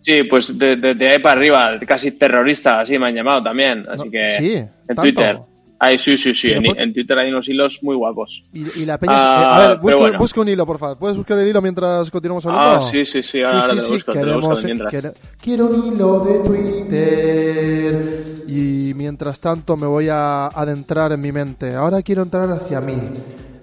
Sí, 0.00 0.22
pues 0.24 0.56
de, 0.58 0.76
de- 0.76 0.94
de 0.94 1.08
ahí 1.08 1.18
para 1.18 1.38
arriba, 1.38 1.70
casi 1.86 2.12
terrorista, 2.12 2.80
así 2.80 2.98
me 2.98 3.08
han 3.08 3.14
llamado 3.14 3.42
también. 3.42 3.86
Así 3.88 4.04
No, 4.04 4.10
que 4.10 4.30
sí, 4.36 4.54
en 4.54 4.70
¿tanto? 4.86 5.02
Twitter. 5.02 5.38
Ay, 5.78 5.98
sí, 5.98 6.16
sí, 6.16 6.34
sí. 6.34 6.48
Pero 6.54 6.76
En, 6.78 6.92
Twitter 6.94 7.18
hay 7.18 7.30
unos 7.30 7.48
hilos 7.48 7.80
muy 7.82 7.96
guapos. 7.96 8.44
Y, 8.52 8.80
y 8.80 8.84
la 8.86 8.96
peña... 8.98 9.12
Ah, 9.16 9.40
eh, 9.40 9.44
a 9.44 9.58
ver, 9.58 9.68
pero 9.68 9.80
busca, 9.82 9.96
bueno. 9.98 10.18
busca 10.18 10.40
un 10.40 10.48
hilo, 10.48 10.64
por 10.66 10.78
favor. 10.78 10.96
¿Puedes 10.98 11.16
buscar 11.16 11.38
el 11.38 11.48
hilo 11.48 11.60
mientras 11.60 12.10
continuamos 12.10 12.46
hablando? 12.46 12.86
Ah, 12.86 12.90
sí, 12.90 13.04
sí, 13.04 13.22
sí, 13.22 13.42
ahora 13.42 13.68
te 13.68 13.74
lo 13.74 13.88
busco, 13.88 14.12
te 14.12 14.24
lo 14.24 14.40
busco 14.40 14.64
mientras. 14.64 14.92
quere- 14.92 15.12
quiero 15.40 15.66
un 15.66 15.92
hilo 15.94 16.20
de 16.20 16.38
Twitter. 16.40 18.24
Y 18.46 18.92
mientras 18.94 19.40
tanto 19.40 19.76
me 19.76 19.86
voy 19.86 20.08
a 20.10 20.46
adentrar 20.46 21.12
en 21.12 21.20
mi 21.20 21.32
mente. 21.32 21.74
Ahora 21.74 22.02
quiero 22.02 22.22
entrar 22.22 22.50
hacia 22.52 22.80
mí. 22.80 22.96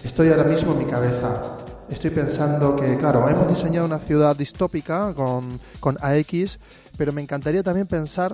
Estoy 0.04 0.30
ahora 0.30 0.44
mismo 0.44 0.74
en 0.74 0.80
mi 0.80 0.86
cabeza. 0.86 1.58
Estoy 1.90 2.10
pensando 2.12 2.76
que, 2.76 2.98
claro, 2.98 3.28
hemos 3.28 3.48
diseñado 3.50 3.86
una 3.86 4.00
ciudad 4.00 4.36
distópica 4.36 5.14
con, 5.14 5.60
con 5.80 5.98
AX, 6.02 6.58
pero 6.98 7.12
me 7.12 7.22
encantaría 7.22 7.64
también 7.64 7.86
pensar, 7.88 8.34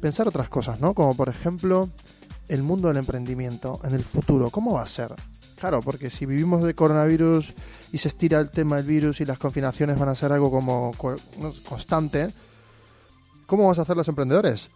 pensar 0.00 0.26
otras 0.28 0.48
cosas, 0.48 0.80
¿no? 0.80 0.94
Como 0.94 1.14
por 1.14 1.28
ejemplo 1.28 1.90
el 2.48 2.62
mundo 2.62 2.88
del 2.88 2.98
emprendimiento 2.98 3.80
en 3.84 3.94
el 3.94 4.02
futuro. 4.02 4.50
¿Cómo 4.50 4.74
va 4.74 4.82
a 4.82 4.86
ser? 4.86 5.14
Claro, 5.58 5.80
porque 5.80 6.10
si 6.10 6.26
vivimos 6.26 6.62
de 6.62 6.74
coronavirus 6.74 7.54
y 7.92 7.98
se 7.98 8.08
estira 8.08 8.38
el 8.40 8.50
tema 8.50 8.76
del 8.76 8.86
virus 8.86 9.20
y 9.20 9.24
las 9.24 9.38
confinaciones 9.38 9.98
van 9.98 10.10
a 10.10 10.14
ser 10.14 10.32
algo 10.32 10.50
como 10.50 10.92
constante, 11.68 12.28
¿cómo 13.46 13.62
vamos 13.62 13.78
a 13.78 13.82
hacer 13.82 13.96
los 13.96 14.08
emprendedores? 14.08 14.68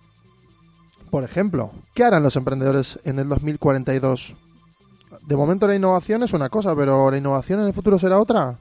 Por 1.11 1.25
ejemplo, 1.25 1.73
¿qué 1.93 2.05
harán 2.05 2.23
los 2.23 2.37
emprendedores 2.37 2.99
en 3.05 3.19
el 3.19 3.29
2042? 3.29 4.37
De 5.27 5.37
momento 5.37 5.67
la 5.67 5.75
innovación 5.75 6.23
es 6.23 6.33
una 6.33 6.49
cosa, 6.49 6.75
pero 6.75 7.11
la 7.11 7.19
innovación 7.19 7.61
en 7.61 7.67
el 7.67 7.75
futuro 7.75 7.99
será 7.99 8.19
otra. 8.19 8.59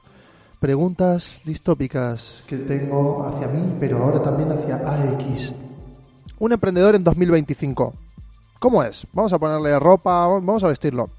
Preguntas 0.58 1.40
distópicas 1.44 2.42
que 2.46 2.58
tengo 2.58 3.24
hacia 3.24 3.48
mí, 3.48 3.76
pero 3.80 3.98
ahora 3.98 4.22
también 4.22 4.52
hacia 4.52 4.76
AX. 4.76 5.54
Un 6.38 6.52
emprendedor 6.52 6.96
en 6.96 7.04
2025. 7.04 7.94
¿Cómo 8.60 8.84
es? 8.84 9.06
Vamos 9.12 9.32
a 9.32 9.38
ponerle 9.40 9.76
ropa, 9.80 10.26
vamos 10.28 10.62
a 10.62 10.68
vestirlo. 10.68 11.10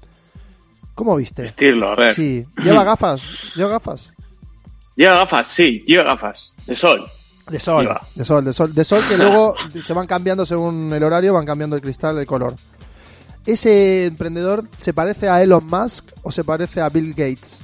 ¿Cómo 0.94 1.16
viste? 1.16 1.42
Vestirlo, 1.42 1.92
a 1.92 1.96
ver. 1.96 2.14
Sí, 2.14 2.46
lleva 2.62 2.84
gafas, 2.84 3.52
lleva 3.54 3.70
gafas. 3.72 4.10
Lleva 4.94 5.16
gafas, 5.16 5.46
sí, 5.48 5.84
lleva 5.86 6.04
gafas. 6.04 6.54
De 6.66 6.76
sol. 6.76 7.04
De 7.50 7.58
sol, 7.58 7.82
Lleva. 7.84 8.00
de 8.14 8.24
sol, 8.24 8.44
de 8.44 8.52
sol, 8.52 8.72
de 8.74 8.84
sol 8.84 9.02
que 9.08 9.16
luego 9.16 9.54
se 9.84 9.92
van 9.92 10.06
cambiando 10.06 10.46
según 10.46 10.92
el 10.94 11.02
horario, 11.02 11.34
van 11.34 11.44
cambiando 11.44 11.74
el 11.76 11.82
cristal, 11.82 12.16
el 12.18 12.26
color. 12.26 12.54
¿Ese 13.44 14.06
emprendedor 14.06 14.68
se 14.78 14.94
parece 14.94 15.28
a 15.28 15.42
Elon 15.42 15.66
Musk 15.66 16.04
o 16.22 16.30
se 16.30 16.44
parece 16.44 16.80
a 16.80 16.88
Bill 16.88 17.10
Gates? 17.10 17.60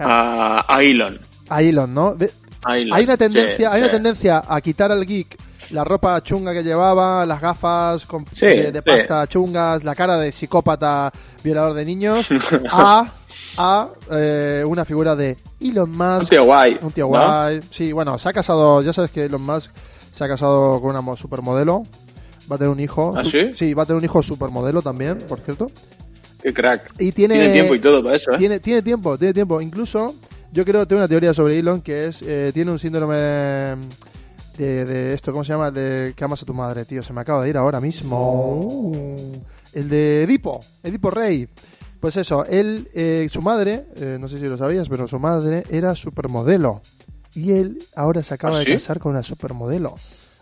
A, 0.00 0.64
a 0.68 0.82
Elon. 0.82 1.20
a 1.48 1.62
Elon, 1.62 1.94
¿no? 1.94 2.16
A 2.64 2.76
Elon. 2.78 2.98
Hay 2.98 3.04
una 3.04 3.16
tendencia, 3.16 3.56
Sí, 3.56 3.64
hay 3.76 3.82
una 3.82 3.90
tendencia 3.92 4.42
a 4.48 4.60
quitar 4.60 4.90
al 4.90 5.06
geek 5.06 5.38
la 5.70 5.84
ropa 5.84 6.20
chunga 6.22 6.52
que 6.52 6.62
llevaba, 6.62 7.24
las 7.26 7.40
gafas 7.40 8.06
con- 8.06 8.24
Sí, 8.32 8.46
de, 8.46 8.72
de 8.72 8.82
sí. 8.82 8.90
pasta 8.90 9.26
chungas, 9.26 9.82
la 9.84 9.94
cara 9.94 10.16
de 10.18 10.30
psicópata 10.32 11.12
violador 11.42 11.74
de 11.74 11.84
niños, 11.84 12.28
a, 12.70 13.12
a 13.56 13.88
eh, 14.10 14.64
una 14.66 14.84
figura 14.84 15.14
de 15.16 15.36
Elon 15.60 15.90
Musk, 15.90 16.22
Un 16.22 16.28
tío 16.28 16.44
guay. 16.44 16.78
un 16.82 16.90
tío 16.92 17.04
¿no? 17.04 17.10
guay. 17.10 17.60
Sí, 17.70 17.92
bueno, 17.92 18.18
se 18.18 18.28
ha 18.28 18.32
casado, 18.32 18.82
ya 18.82 18.92
sabes 18.92 19.10
que 19.10 19.24
Elon 19.24 19.42
Musk 19.42 19.70
se 20.12 20.24
ha 20.24 20.28
casado 20.28 20.80
con 20.80 20.90
una 20.90 21.00
mo- 21.00 21.16
supermodelo. 21.16 21.82
Va 22.50 22.56
a 22.56 22.58
tener 22.58 22.70
un 22.70 22.78
hijo. 22.80 23.14
¿Ah, 23.16 23.22
su- 23.24 23.54
sí? 23.54 23.72
va 23.72 23.84
a 23.84 23.86
tener 23.86 23.98
un 23.98 24.04
hijo 24.04 24.22
supermodelo 24.22 24.82
también, 24.82 25.16
por 25.28 25.40
cierto. 25.40 25.70
Qué 26.42 26.52
crack. 26.52 26.92
Y 26.98 27.10
tiene, 27.12 27.36
Tiene 27.36 27.52
tiempo 27.54 27.74
y 27.74 27.78
todo 27.78 28.04
para 28.04 28.16
eso, 28.16 28.34
¿eh? 28.34 28.38
tiene, 28.38 28.60
tiene 28.60 28.82
tiempo, 28.82 29.16
tiene 29.16 29.32
tiempo. 29.32 29.62
Incluso, 29.62 30.14
yo 30.52 30.62
creo, 30.66 30.86
tengo 30.86 31.00
una 31.00 31.08
teoría 31.08 31.32
sobre 31.32 31.58
Elon 31.58 31.80
que 31.80 32.08
es, 32.08 32.20
eh, 32.20 32.50
tiene 32.52 32.70
un 32.70 32.78
síndrome 32.78 33.76
de, 34.56 34.84
de 34.84 35.14
esto, 35.14 35.32
¿cómo 35.32 35.44
se 35.44 35.52
llama? 35.52 35.70
De 35.70 36.14
que 36.16 36.24
amas 36.24 36.42
a 36.42 36.46
tu 36.46 36.54
madre, 36.54 36.84
tío. 36.84 37.02
Se 37.02 37.12
me 37.12 37.20
acaba 37.20 37.42
de 37.42 37.50
ir 37.50 37.56
ahora 37.56 37.80
mismo. 37.80 38.60
Uh, 38.60 39.32
el 39.72 39.88
de 39.88 40.22
Edipo, 40.22 40.60
Edipo 40.82 41.10
Rey. 41.10 41.48
Pues 42.00 42.16
eso, 42.18 42.44
él, 42.44 42.88
eh, 42.94 43.26
su 43.30 43.40
madre, 43.40 43.86
eh, 43.96 44.18
no 44.20 44.28
sé 44.28 44.38
si 44.38 44.44
lo 44.46 44.58
sabías, 44.58 44.88
pero 44.88 45.08
su 45.08 45.18
madre 45.18 45.64
era 45.70 45.94
supermodelo. 45.96 46.82
Y 47.34 47.52
él 47.52 47.82
ahora 47.96 48.22
se 48.22 48.34
acaba 48.34 48.56
¿Ah, 48.56 48.58
de 48.60 48.66
sí? 48.66 48.72
casar 48.72 48.98
con 49.00 49.12
una 49.12 49.22
supermodelo. 49.22 49.94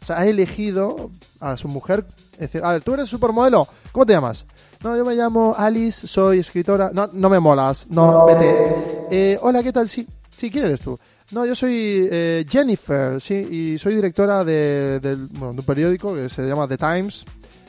O 0.02 0.04
sea, 0.04 0.18
ha 0.18 0.26
elegido 0.26 1.10
a 1.38 1.56
su 1.56 1.68
mujer. 1.68 2.04
Es 2.32 2.40
decir, 2.40 2.62
a 2.64 2.72
ver, 2.72 2.82
tú 2.82 2.94
eres 2.94 3.08
supermodelo. 3.08 3.68
¿Cómo 3.92 4.04
te 4.04 4.12
llamas? 4.12 4.44
No, 4.82 4.96
yo 4.96 5.04
me 5.04 5.14
llamo 5.14 5.54
Alice, 5.56 6.08
soy 6.08 6.40
escritora. 6.40 6.90
No, 6.92 7.08
no 7.12 7.30
me 7.30 7.38
molas. 7.38 7.86
No, 7.88 8.26
vete. 8.26 8.74
Eh, 9.12 9.38
hola, 9.40 9.62
¿qué 9.62 9.72
tal? 9.72 9.88
Sí, 9.88 10.04
sí, 10.36 10.50
¿quién 10.50 10.64
eres 10.64 10.80
tú? 10.80 10.98
No, 11.32 11.46
yo 11.46 11.54
soy 11.54 12.08
eh, 12.10 12.44
Jennifer, 12.48 13.20
sí, 13.20 13.34
y 13.34 13.78
soy 13.78 13.94
directora 13.94 14.44
de, 14.44 15.00
del- 15.00 15.26
bueno, 15.28 15.52
de 15.54 15.60
un 15.60 15.64
periódico 15.66 16.14
que 16.14 16.28
se 16.28 16.42
llama 16.42 16.68
The 16.68 16.76
Times. 16.76 17.24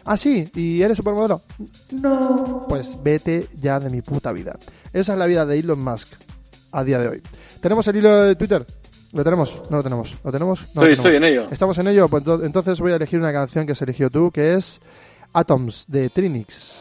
Ah, 0.05 0.17
sí, 0.17 0.49
¿y 0.53 0.81
eres 0.81 0.97
supermodelo? 0.97 1.41
No. 1.91 2.65
Pues 2.67 2.97
vete 3.01 3.47
ya 3.61 3.79
de 3.79 3.89
mi 3.89 4.01
puta 4.01 4.33
vida. 4.33 4.57
Esa 4.91 5.13
es 5.13 5.19
la 5.19 5.25
vida 5.25 5.45
de 5.45 5.59
Elon 5.59 5.81
Musk 5.81 6.09
a 6.73 6.83
día 6.83 6.99
de 6.99 7.07
hoy. 7.07 7.21
¿Tenemos 7.61 7.87
el 7.87 7.95
hilo 7.95 8.23
de 8.23 8.35
Twitter? 8.35 8.65
¿Lo 9.13 9.23
tenemos? 9.23 9.61
No 9.69 9.77
lo 9.77 9.83
tenemos. 9.83 10.17
¿Lo 10.25 10.31
tenemos? 10.31 10.59
No 10.75 10.81
lo 10.81 10.87
Estoy- 10.87 10.93
estoy 10.93 11.11
tenemos. 11.13 11.27
en 11.37 11.39
ello. 11.43 11.47
Estamos 11.51 11.77
en 11.77 11.87
ello, 11.87 12.09
pues 12.09 12.23
ento- 12.25 12.43
entonces 12.43 12.79
voy 12.81 12.91
a 12.91 12.95
elegir 12.97 13.17
una 13.19 13.31
canción 13.31 13.65
que 13.65 13.71
has 13.71 13.81
elegido 13.81 14.09
tú, 14.09 14.29
que 14.29 14.55
es 14.55 14.81
Atoms 15.31 15.85
de 15.87 16.09
Trinix. 16.09 16.75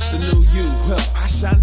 That's 0.00 0.12
the 0.12 0.18
new 0.18 0.46
you. 0.52 0.64
I 1.14 1.26
shan't 1.26 1.60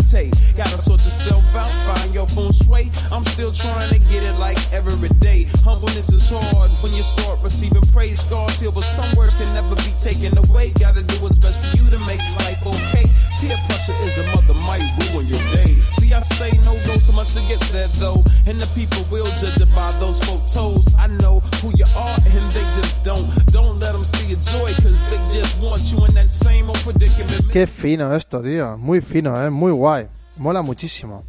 Gotta 0.56 0.82
sort 0.82 1.04
yourself 1.04 1.44
out, 1.54 1.72
find 1.86 2.14
your 2.14 2.28
feng 2.28 2.52
shui. 2.52 2.92
I'm 3.12 3.26
still 3.26 3.52
trying 3.52 3.92
to 3.92 4.00
get 4.00 4.24
it 4.24 4.38
like 4.40 4.58
every 4.74 5.10
day. 5.20 5.44
Humbleness 5.64 6.12
is 6.12 6.28
hard 6.30 6.72
when 6.82 6.94
you 6.94 7.04
start 7.04 7.40
receiving 7.44 7.84
praise. 7.94 8.22
Scars 8.22 8.60
heal, 8.60 8.72
but 8.72 8.84
some 8.84 9.16
words 9.16 9.34
can 9.36 9.52
never 9.54 9.76
be 9.76 9.94
taken 10.02 10.38
away. 10.38 10.72
Gotta 10.72 11.04
do 11.04 11.16
what's 11.22 11.38
best 11.38 11.60
for 11.60 11.78
you 11.78 11.90
to 11.90 12.00
make 12.00 12.22
life 12.40 12.66
okay. 12.66 13.06
Peer 13.40 13.58
pressure 13.66 13.94
is 14.02 14.18
a 14.18 14.24
mother, 14.24 14.54
might 14.54 14.84
ruin 15.12 15.28
your 15.28 15.40
day. 15.54 15.67
See, 16.08 16.14
I 16.14 16.22
say 16.22 16.52
no 16.64 16.74
go 16.86 16.94
so 16.94 17.12
much 17.12 17.34
to 17.34 17.42
get 17.48 17.60
there 17.74 17.88
though. 18.00 18.24
And 18.46 18.60
the 18.60 18.68
people 18.76 19.04
will 19.12 19.26
judge 19.38 19.60
it 19.60 19.76
by 19.76 19.92
those 20.00 20.20
photos. 20.24 20.96
I 20.96 21.08
know 21.08 21.40
who 21.62 21.72
you 21.76 21.86
are 21.98 22.18
and 22.26 22.52
they 22.52 22.64
just 22.80 23.04
don't. 23.04 23.28
Don't 23.48 23.80
let 23.80 23.92
them 23.92 24.06
see 24.06 24.28
your 24.28 24.40
joy, 24.40 24.74
cause 24.76 25.04
they 25.10 25.40
just 25.40 25.60
want 25.60 25.82
you 25.92 26.06
in 26.06 26.14
that 26.14 26.30
same 26.30 26.70
old 26.70 26.80
predicament. 26.80 27.52
Qué 27.52 27.68
fino 27.68 28.14
esto, 28.14 28.42
tío. 28.42 28.78
Muy 28.78 29.02
fino, 29.02 29.36
¿eh? 29.44 29.50
Muy 29.50 29.72
guay. 29.72 30.08
Mola 30.38 30.62
muchísimo. 30.62 31.24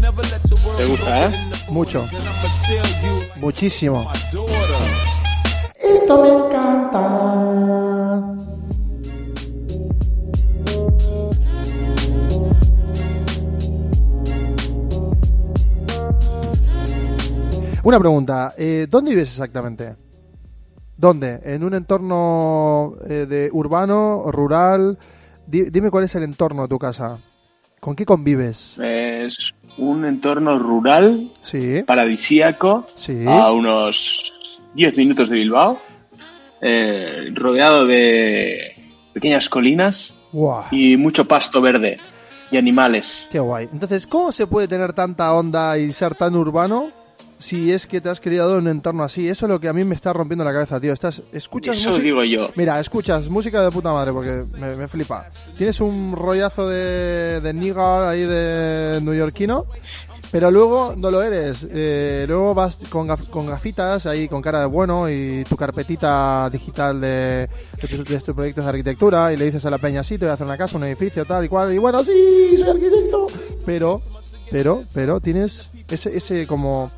Never 0.00 0.24
let 0.24 0.42
the 0.42 0.56
world 0.66 0.78
¿Te 0.78 0.86
gusta, 0.86 1.26
eh? 1.26 1.32
Mucho. 1.68 2.04
Muchísimo. 3.36 4.10
Esto 5.78 6.18
me 6.22 6.28
encanta. 6.28 7.04
Una 17.84 17.98
pregunta, 17.98 18.54
eh, 18.56 18.86
¿dónde 18.88 19.10
vives 19.10 19.28
exactamente? 19.30 19.94
¿Dónde? 20.96 21.40
¿En 21.44 21.64
un 21.64 21.74
entorno 21.74 22.92
eh, 23.06 23.26
de 23.28 23.50
urbano, 23.52 24.24
rural? 24.30 24.96
Di- 25.46 25.68
dime 25.70 25.90
cuál 25.90 26.04
es 26.04 26.14
el 26.14 26.22
entorno 26.22 26.62
de 26.62 26.68
tu 26.68 26.78
casa. 26.78 27.18
¿Con 27.80 27.94
qué 27.94 28.06
convives? 28.06 28.78
Es 28.78 29.52
un 29.76 30.06
entorno 30.06 30.58
rural, 30.58 31.30
Sí, 31.42 31.82
paradisíaco, 31.86 32.86
sí. 32.94 33.24
a 33.26 33.50
unos 33.52 34.60
10 34.74 34.96
minutos 34.96 35.28
de 35.28 35.36
Bilbao, 35.36 35.76
eh, 36.62 37.30
rodeado 37.34 37.84
de 37.86 38.72
pequeñas 39.12 39.48
colinas 39.50 40.14
y 40.70 40.96
mucho 40.96 41.26
pasto 41.28 41.60
verde 41.60 41.98
y 42.50 42.56
animales. 42.56 43.28
qué 43.30 43.40
guay. 43.40 43.68
Entonces, 43.70 44.06
¿cómo 44.06 44.32
se 44.32 44.46
puede 44.46 44.68
tener 44.68 44.94
tanta 44.94 45.34
onda 45.34 45.76
y 45.76 45.92
ser 45.92 46.14
tan 46.14 46.34
urbano 46.36 46.90
si 47.38 47.72
es 47.72 47.86
que 47.86 48.00
te 48.00 48.08
has 48.08 48.20
criado 48.20 48.54
en 48.54 48.62
un 48.64 48.68
entorno 48.68 49.02
así. 49.02 49.28
Eso 49.28 49.46
es 49.46 49.50
lo 49.50 49.60
que 49.60 49.68
a 49.68 49.72
mí 49.72 49.84
me 49.84 49.94
está 49.94 50.12
rompiendo 50.12 50.44
la 50.44 50.52
cabeza, 50.52 50.80
tío. 50.80 50.92
Estás, 50.92 51.22
escuchas 51.32 51.76
Eso 51.76 51.88
música- 51.90 52.04
digo 52.04 52.24
yo. 52.24 52.48
Mira, 52.56 52.80
escuchas 52.80 53.28
música 53.28 53.62
de 53.62 53.70
puta 53.70 53.92
madre 53.92 54.12
porque 54.12 54.44
me, 54.58 54.74
me 54.76 54.88
flipa. 54.88 55.26
Tienes 55.56 55.80
un 55.80 56.12
rollazo 56.16 56.68
de, 56.68 57.40
de 57.42 57.52
nigga 57.52 58.08
ahí 58.08 58.22
de 58.22 59.00
neoyorquino, 59.02 59.66
pero 60.32 60.50
luego 60.50 60.94
no 60.96 61.10
lo 61.10 61.22
eres. 61.22 61.66
Eh, 61.70 62.24
luego 62.26 62.54
vas 62.54 62.78
con, 62.88 63.06
gaf- 63.08 63.28
con 63.28 63.46
gafitas 63.46 64.06
ahí 64.06 64.26
con 64.26 64.40
cara 64.40 64.60
de 64.60 64.66
bueno 64.66 65.08
y 65.10 65.44
tu 65.48 65.56
carpetita 65.56 66.48
digital 66.50 67.00
de, 67.00 67.48
de 67.80 67.88
tus, 67.88 68.04
de 68.04 68.20
tus 68.20 68.34
proyectos 68.34 68.64
de 68.64 68.70
arquitectura 68.70 69.32
y 69.32 69.36
le 69.36 69.44
dices 69.46 69.64
a 69.66 69.70
la 69.70 69.78
peña, 69.78 70.02
sí, 70.02 70.16
te 70.18 70.24
voy 70.24 70.30
a 70.30 70.34
hacer 70.34 70.46
una 70.46 70.56
casa, 70.58 70.76
un 70.78 70.84
edificio, 70.84 71.24
tal 71.24 71.44
y 71.44 71.48
cual. 71.48 71.72
Y 71.74 71.78
bueno, 71.78 72.02
sí, 72.02 72.56
soy 72.56 72.68
arquitecto. 72.70 73.26
Pero, 73.66 74.00
pero, 74.50 74.84
pero 74.94 75.20
tienes 75.20 75.70
ese, 75.88 76.16
ese 76.16 76.46
como 76.46 76.90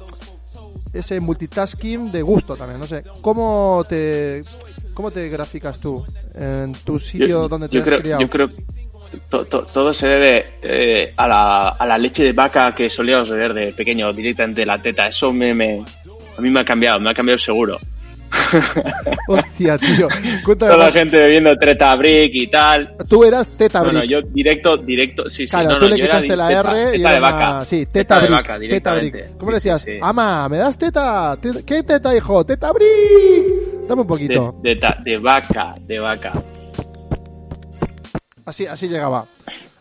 ese 0.92 1.20
multitasking 1.20 2.10
de 2.12 2.22
gusto 2.22 2.56
también. 2.56 2.80
No 2.80 2.86
sé, 2.86 3.02
¿cómo 3.22 3.84
te, 3.88 4.42
cómo 4.94 5.10
te 5.10 5.28
graficas 5.28 5.78
tú 5.80 6.04
en 6.34 6.72
tu 6.84 6.98
sitio 6.98 7.26
Yo, 7.26 7.48
donde 7.48 7.68
te 7.68 7.76
yo 7.76 7.82
has 7.82 7.88
creo, 7.88 8.00
criado? 8.00 8.20
yo 8.22 8.30
creo 8.30 8.48
que 8.48 8.64
to- 9.28 9.44
to- 9.46 9.62
todo 9.64 9.92
se 9.94 10.08
debe 10.08 10.54
eh, 10.62 11.12
a, 11.16 11.28
la, 11.28 11.68
a 11.68 11.86
la 11.86 11.98
leche 11.98 12.24
de 12.24 12.32
vaca 12.32 12.74
que 12.74 12.88
solíamos 12.90 13.30
beber 13.30 13.54
de 13.54 13.72
pequeño, 13.72 14.12
directamente 14.12 14.62
de 14.62 14.66
la 14.66 14.80
teta. 14.80 15.06
Eso 15.06 15.32
me, 15.32 15.54
me- 15.54 15.78
a 16.36 16.40
mí 16.40 16.50
me 16.50 16.60
ha 16.60 16.64
cambiado, 16.64 16.98
me 17.00 17.10
ha 17.10 17.14
cambiado 17.14 17.38
seguro. 17.38 17.78
Hostia, 19.28 19.76
tío. 19.78 20.08
Cuéntame 20.44 20.70
Toda 20.72 20.76
la 20.76 20.84
más. 20.84 20.92
gente 20.94 21.20
bebiendo 21.20 21.56
treta 21.56 21.94
brick 21.96 22.34
y 22.34 22.46
tal. 22.48 22.96
Tú 23.08 23.24
eras 23.24 23.56
Teta 23.56 23.82
Brick. 23.82 24.04
yo 24.04 24.22
directo, 24.22 24.76
directo, 24.76 25.28
sí, 25.30 25.46
sí. 25.46 25.50
Claro, 25.50 25.70
no, 25.70 25.78
tú 25.78 25.84
no, 25.84 25.90
le 25.90 25.98
yo 25.98 26.04
era 26.04 26.14
quitaste 26.20 26.36
la 26.36 26.48
teta- 26.48 26.60
R 26.60 26.96
y 26.96 27.00
era 27.00 27.10
de 27.12 27.18
una- 27.18 27.30
vaca. 27.30 27.64
Sí, 27.64 27.86
Teta 27.86 27.92
Teta 27.92 28.14
de 28.16 28.20
Brick. 28.22 28.32
vaca, 28.32 28.58
directamente. 28.58 29.18
Brick. 29.22 29.36
¿Cómo 29.38 29.42
Sí, 29.42 29.48
le 29.50 29.54
decías? 29.54 29.82
sí, 29.82 29.90
sí. 29.92 29.98
Ama, 30.02 30.48
¿me 30.48 30.56
das 30.58 30.78
teta? 30.78 31.36
Te- 31.40 31.64
¿Qué 31.64 31.82
teta, 31.82 32.16
hijo? 32.16 32.44
Teta 32.44 32.72
Brick. 32.72 33.88
Dame 33.88 34.02
un 34.02 34.06
poquito. 34.08 34.56
De, 34.62 34.74
de 34.74 34.94
de 35.04 35.18
vaca, 35.18 35.74
de 35.80 35.98
vaca. 35.98 36.32
Así, 38.44 38.66
así 38.66 38.88
llegaba 38.88 39.26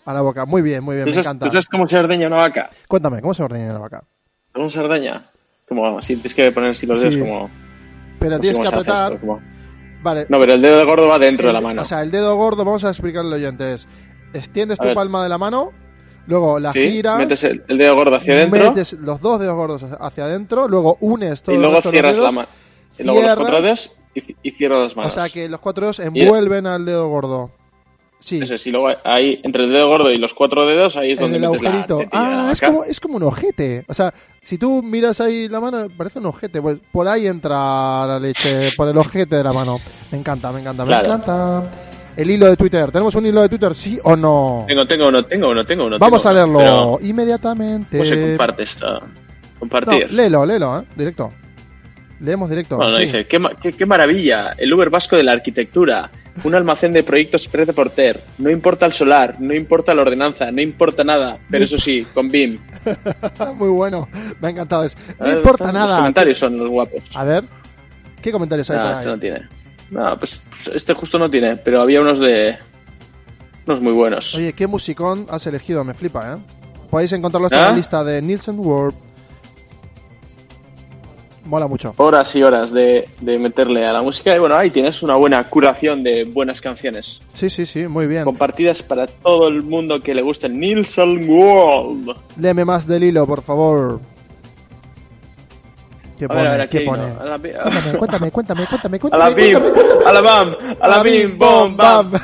a 0.05 0.13
la 0.13 0.21
boca. 0.21 0.45
Muy 0.45 0.61
bien, 0.61 0.83
muy 0.83 0.95
bien, 0.95 1.05
¿Tú 1.05 1.09
me 1.09 1.13
sabes, 1.13 1.27
encanta. 1.27 1.45
tú 1.45 1.51
sabes 1.51 1.67
cómo 1.67 1.87
se 1.87 1.97
ordeña 1.97 2.27
una 2.27 2.37
vaca? 2.37 2.69
Cuéntame, 2.87 3.21
¿cómo 3.21 3.33
se 3.33 3.43
ordena 3.43 3.73
la 3.73 3.79
vaca? 3.79 4.03
¿Cómo 4.53 4.69
se 4.69 4.79
ordeña? 4.79 5.23
Es 5.59 5.65
como, 5.67 5.97
así 5.99 6.15
tienes 6.15 6.33
que 6.33 6.51
poner 6.51 6.71
así 6.71 6.85
los 6.87 7.01
dedos 7.01 7.17
como... 7.17 7.49
Pero 8.19 8.39
tienes 8.39 8.59
que 8.59 8.67
apretar. 8.67 9.13
esto, 9.13 9.25
como- 9.25 9.41
Vale. 10.03 10.27
No, 10.29 10.39
pero 10.39 10.53
el 10.53 10.61
dedo 10.61 10.85
gordo 10.85 11.07
va 11.07 11.17
dentro 11.17 11.47
de 11.47 11.53
la 11.53 11.61
mano. 11.61 11.81
O 11.81 11.85
sea, 11.85 12.03
el 12.03 12.11
dedo 12.11 12.35
gordo, 12.35 12.63
vamos 12.63 12.83
a 12.83 12.89
explicarle 12.89 13.35
al 13.35 13.41
oyente. 13.41 13.73
es, 13.73 13.87
Extiendes 14.33 14.79
A 14.79 14.83
tu 14.83 14.87
ver. 14.89 14.95
palma 14.95 15.23
de 15.23 15.29
la 15.29 15.37
mano, 15.37 15.71
luego 16.27 16.59
la 16.59 16.71
¿Sí? 16.71 16.91
giras. 16.91 17.17
Metes 17.17 17.43
el, 17.45 17.63
el 17.67 17.77
dedo 17.77 17.95
gordo 17.95 18.15
hacia 18.17 18.33
adentro 18.35 18.63
metes 18.63 18.93
los 18.93 19.21
dos 19.21 19.39
dedos 19.39 19.55
gordos 19.55 19.83
hacia 19.99 20.25
adentro, 20.25 20.67
luego 20.67 20.97
unes 20.99 21.41
todo 21.41 21.55
y 21.55 21.57
luego 21.59 21.81
cierras 21.81 22.13
la 22.15 22.19
dedos, 22.19 22.33
mano. 22.35 22.47
Y 22.99 23.03
luego 23.03 23.21
los 23.21 23.35
cuatro 23.35 23.61
dedos 23.61 23.95
y, 24.13 24.35
y 24.43 24.51
cierras 24.51 24.81
las 24.83 24.95
manos. 24.95 25.11
O 25.11 25.15
sea 25.15 25.29
que 25.29 25.47
los 25.49 25.59
cuatro 25.61 25.85
dedos 25.85 25.99
envuelven 25.99 26.67
al 26.67 26.85
dedo 26.85 27.07
gordo. 27.07 27.49
Sí, 28.19 28.39
Eso 28.41 28.55
luego 28.71 28.89
ahí, 29.03 29.39
entre 29.43 29.65
el 29.65 29.71
dedo 29.71 29.87
gordo 29.87 30.11
y 30.11 30.17
los 30.17 30.33
cuatro 30.33 30.65
dedos, 30.65 30.97
ahí 30.97 31.11
es 31.11 31.19
en 31.19 31.25
donde 31.25 31.37
el 31.37 31.43
metes 31.43 31.65
agujerito. 31.65 31.99
la 32.01 32.09
Ah, 32.11 32.49
es 32.51 32.61
como, 32.61 32.83
es 32.83 32.99
como 32.99 33.17
un 33.17 33.23
ojete. 33.23 33.85
O 33.87 33.93
sea, 33.93 34.13
si 34.41 34.57
tú 34.57 34.81
miras 34.81 35.21
ahí 35.21 35.47
la 35.47 35.59
mano, 35.59 35.87
parece 35.95 36.19
un 36.19 36.27
ojete. 36.27 36.61
Pues 36.61 36.79
por 36.91 37.07
ahí 37.07 37.27
entra 37.27 38.07
la 38.07 38.19
leche, 38.19 38.69
por 38.75 38.87
el 38.87 38.97
ojete 38.97 39.35
de 39.35 39.43
la 39.43 39.53
mano. 39.53 39.77
Me 40.11 40.17
encanta, 40.17 40.51
me 40.51 40.61
encanta, 40.61 40.85
me 40.85 40.95
encanta. 40.95 41.63
El 42.15 42.31
hilo 42.31 42.47
de 42.47 42.55
Twitter. 42.55 42.91
¿Tenemos 42.91 43.13
un 43.15 43.25
hilo 43.25 43.41
de 43.41 43.49
Twitter, 43.49 43.75
sí 43.75 43.99
o 44.03 44.15
no? 44.15 44.63
Tengo, 44.67 44.85
tengo 44.85 45.07
uno, 45.09 45.23
tengo 45.25 45.49
uno, 45.49 45.65
tengo 45.65 45.85
uno. 45.85 45.99
Vamos 45.99 46.23
tengo 46.23 46.31
a 46.31 46.33
leerlo 46.33 46.57
pero 46.59 46.97
inmediatamente. 47.01 47.97
¿Cómo 47.97 48.09
se 48.09 48.27
comparte 48.29 48.63
esto? 48.63 48.87
No, 49.01 49.25
Compartir. 49.59 50.11
léelo, 50.11 50.45
léelo, 50.45 50.79
¿eh? 50.79 50.83
Directo. 50.95 51.29
Leemos 52.21 52.49
directo. 52.49 52.77
Bueno, 52.77 52.91
no, 52.93 52.97
sí. 52.97 53.03
dice, 53.05 53.25
¿qué, 53.27 53.39
qué, 53.61 53.73
qué 53.73 53.85
maravilla, 53.85 54.53
el 54.57 54.73
Uber 54.73 54.89
vasco 54.89 55.15
de 55.17 55.23
la 55.23 55.33
arquitectura, 55.33 56.09
un 56.43 56.53
almacén 56.55 56.93
de 56.93 57.03
proyectos 57.03 57.47
Pérez 57.47 57.67
de 57.67 57.73
Porter, 57.73 58.23
no 58.37 58.49
importa 58.49 58.85
el 58.85 58.93
solar, 58.93 59.39
no 59.39 59.53
importa 59.53 59.95
la 59.95 60.01
ordenanza, 60.01 60.51
no 60.51 60.61
importa 60.61 61.03
nada, 61.03 61.37
pero 61.49 61.63
eso 61.65 61.77
sí, 61.77 62.05
con 62.13 62.29
BIM. 62.29 62.59
Muy 63.55 63.69
bueno. 63.69 64.07
Me 64.41 64.47
ha 64.49 64.51
encantado. 64.51 64.83
Es, 64.83 64.97
no 65.19 65.25
ver, 65.25 65.37
importa 65.37 65.65
Los 65.65 65.73
nada. 65.73 65.97
comentarios 65.97 66.37
son 66.37 66.57
los 66.57 66.69
guapos. 66.69 67.03
A 67.15 67.23
ver. 67.23 67.43
¿Qué 68.21 68.31
comentarios 68.31 68.69
hay 68.69 68.77
No, 68.77 68.83
por 68.83 68.91
este 68.93 69.05
ahí? 69.07 69.13
no 69.15 69.19
tiene. 69.19 69.49
No, 69.91 70.17
pues 70.19 70.41
pues 70.49 70.75
este 70.75 70.93
justo 70.93 71.17
no 71.19 71.29
tiene, 71.29 71.57
pero 71.57 71.81
había 71.81 72.01
unos 72.01 72.19
de... 72.19 72.57
unos 73.67 73.81
muy 73.81 73.93
buenos. 73.93 74.33
Oye, 74.35 74.53
qué 74.53 74.67
musicón 74.67 75.27
has 75.29 75.45
elegido, 75.47 75.83
me 75.83 75.93
flipa, 75.93 76.33
¿eh? 76.33 76.37
Podéis 76.89 77.11
encontrarlo 77.13 77.47
en 77.49 77.53
¿Ah? 77.53 77.69
la 77.69 77.71
lista 77.73 78.03
de 78.03 78.21
Nielsen 78.21 78.59
World. 78.59 78.95
Mola 81.45 81.67
mucho. 81.67 81.93
Horas 81.97 82.35
y 82.35 82.41
horas 82.41 82.71
de, 82.71 83.07
de 83.21 83.37
meterle 83.37 83.85
a 83.85 83.93
la 83.93 84.01
música 84.01 84.35
y 84.35 84.39
bueno, 84.39 84.55
ahí 84.55 84.71
tienes 84.71 85.03
una 85.03 85.15
buena 85.15 85.47
curación 85.47 86.01
de 86.03 86.23
buenas 86.23 86.59
canciones. 86.59 87.21
Sí, 87.33 87.49
sí, 87.51 87.65
sí, 87.67 87.87
muy 87.87 88.07
bien. 88.07 88.23
Compartidas 88.23 88.81
para 88.81 89.05
todo 89.05 89.47
el 89.47 89.61
mundo 89.61 90.01
que 90.01 90.15
le 90.15 90.23
guste 90.23 90.47
el 90.47 90.59
Nielsen 90.59 91.29
World. 91.29 92.15
Léeme 92.39 92.65
más 92.65 92.87
del 92.87 93.03
hilo, 93.03 93.27
por 93.27 93.43
favor. 93.43 93.99
¿Qué 96.17 96.25
A 96.25 96.27
pone? 96.29 96.41
ver, 96.41 96.51
a 96.51 96.57
ver, 96.57 96.69
¿Qué 96.69 96.81
pone? 96.81 97.07
no, 97.13 97.21
a 97.21 97.25
la- 97.25 97.37
Cuéntame, 97.99 98.31
cuéntame, 98.31 98.31
cuéntame, 98.31 98.67
cuéntame, 98.67 98.97
A 98.97 98.99
cuéntame. 98.99 99.29
la 99.29 99.35
bim, 99.35 99.73
a 100.07 100.11
la 100.13 100.21
bam, 100.21 100.55
a 100.79 100.87
la 100.87 101.03
bim, 101.03 101.37
bom, 101.37 101.75
bam. 101.77 102.11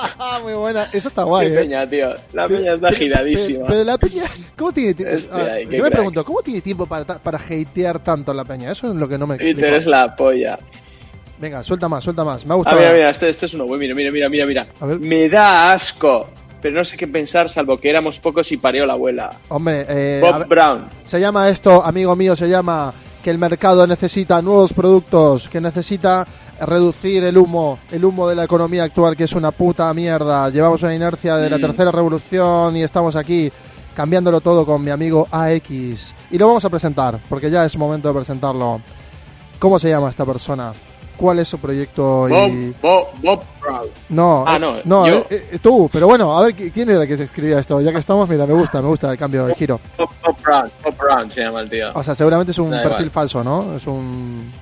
Muy 0.42 0.52
buena, 0.54 0.88
eso 0.92 1.08
está 1.08 1.22
guay, 1.24 1.48
Qué 1.48 1.54
¿eh? 1.54 1.58
peña, 1.58 1.88
tío. 1.88 2.08
La 2.32 2.48
peña 2.48 2.74
está 2.74 2.88
Pero- 2.88 2.98
giradísima. 3.00 3.58
Pero, 3.58 3.66
pero 3.68 3.84
la 3.84 3.98
peña, 3.98 4.22
¿cómo 4.56 4.72
tiene 4.72 4.94
tiempo? 4.94 5.16
Hostia, 5.16 5.34
A 5.34 5.42
ver, 5.44 5.68
qué 5.68 5.76
yo 5.76 5.82
me 5.82 5.88
crack. 5.88 5.92
pregunto, 5.92 6.24
¿cómo 6.24 6.42
tiene 6.42 6.60
tiempo 6.60 6.86
para, 6.86 7.04
para 7.04 7.38
hatear 7.38 7.98
tanto 8.00 8.32
la 8.34 8.44
peña? 8.44 8.70
Eso 8.72 8.88
es 8.88 8.94
lo 8.96 9.08
que 9.08 9.18
no 9.18 9.26
me 9.26 9.34
Y 9.36 9.38
tú 9.38 9.44
explico. 9.44 9.66
eres 9.68 9.86
la 9.86 10.14
polla. 10.16 10.58
Venga, 11.38 11.62
suelta 11.62 11.88
más, 11.88 12.02
suelta 12.02 12.24
más. 12.24 12.46
Me 12.46 12.52
ha 12.52 12.54
Ah, 12.54 12.56
gustado. 12.56 12.76
mira, 12.78 12.92
mira, 12.92 13.10
este, 13.10 13.28
este 13.28 13.46
es 13.46 13.54
uno. 13.54 13.66
Mira, 13.66 13.94
mira, 13.94 14.10
mira, 14.10 14.28
mira, 14.28 14.46
mira. 14.46 14.66
Me 14.98 15.28
da 15.28 15.72
asco. 15.72 16.28
Pero 16.62 16.76
no 16.78 16.84
sé 16.84 16.96
qué 16.96 17.06
pensar, 17.06 17.50
salvo 17.50 17.76
que 17.76 17.90
éramos 17.90 18.18
pocos 18.18 18.50
y 18.50 18.56
parió 18.56 18.86
la 18.86 18.94
abuela. 18.94 19.30
Hombre, 19.48 19.84
eh, 19.88 20.18
Bob 20.22 20.38
ver, 20.38 20.48
Brown. 20.48 20.86
se 21.04 21.20
llama 21.20 21.48
esto, 21.50 21.84
amigo 21.84 22.16
mío, 22.16 22.34
se 22.34 22.48
llama 22.48 22.92
que 23.22 23.30
el 23.30 23.36
mercado 23.38 23.86
necesita 23.86 24.40
nuevos 24.40 24.72
productos, 24.72 25.48
que 25.48 25.60
necesita 25.60 26.26
reducir 26.60 27.24
el 27.24 27.36
humo, 27.36 27.78
el 27.90 28.04
humo 28.04 28.28
de 28.28 28.34
la 28.36 28.44
economía 28.44 28.84
actual, 28.84 29.16
que 29.16 29.24
es 29.24 29.32
una 29.32 29.50
puta 29.50 29.92
mierda. 29.94 30.48
Llevamos 30.50 30.82
una 30.82 30.94
inercia 30.94 31.36
de 31.36 31.50
la 31.50 31.58
Mm. 31.58 31.60
tercera 31.60 31.90
revolución 31.90 32.76
y 32.76 32.82
estamos 32.82 33.16
aquí 33.16 33.50
cambiándolo 33.94 34.40
todo 34.40 34.64
con 34.66 34.82
mi 34.84 34.90
amigo 34.90 35.26
AX. 35.30 36.14
Y 36.30 36.38
lo 36.38 36.46
vamos 36.48 36.64
a 36.64 36.70
presentar, 36.70 37.18
porque 37.28 37.50
ya 37.50 37.64
es 37.64 37.76
momento 37.76 38.08
de 38.08 38.14
presentarlo. 38.14 38.80
¿Cómo 39.58 39.78
se 39.78 39.88
llama 39.88 40.10
esta 40.10 40.24
persona? 40.26 40.72
¿Cuál 41.16 41.38
es 41.38 41.48
su 41.48 41.58
proyecto? 41.58 42.28
Bob, 42.28 42.48
Y... 42.50 42.74
Bob, 42.82 43.06
Bob 43.22 43.42
Brown. 43.62 43.88
No, 44.10 44.44
Ah, 44.46 44.56
eh, 44.56 44.58
no, 44.58 44.74
no, 44.84 45.06
yo. 45.08 45.14
eh, 45.30 45.48
eh, 45.52 45.58
tú, 45.62 45.88
pero 45.90 46.06
bueno, 46.06 46.36
a 46.36 46.42
ver, 46.42 46.54
¿qui- 46.54 46.70
¿quién 46.70 46.90
era 46.90 47.00
el 47.02 47.08
que 47.08 47.16
se 47.16 47.22
escribía 47.24 47.58
esto? 47.58 47.80
Ya 47.80 47.90
que 47.90 47.98
estamos, 48.00 48.28
mira, 48.28 48.44
me 48.46 48.52
gusta, 48.52 48.82
me 48.82 48.88
gusta 48.88 49.10
el 49.12 49.16
cambio, 49.16 49.46
el 49.46 49.54
giro. 49.54 49.80
Bob, 49.96 50.10
Bob 50.22 50.36
Brown. 50.42 50.70
Bob 50.84 50.94
Brown 50.98 51.30
se 51.30 51.40
llama 51.40 51.60
el 51.62 51.70
tío. 51.70 51.88
O 51.94 52.02
sea, 52.02 52.14
seguramente 52.14 52.52
es 52.52 52.58
un 52.58 52.70
Da 52.70 52.82
perfil 52.82 53.06
igual. 53.06 53.10
falso, 53.10 53.42
¿no? 53.42 53.76
Es 53.76 53.86
un... 53.86 54.52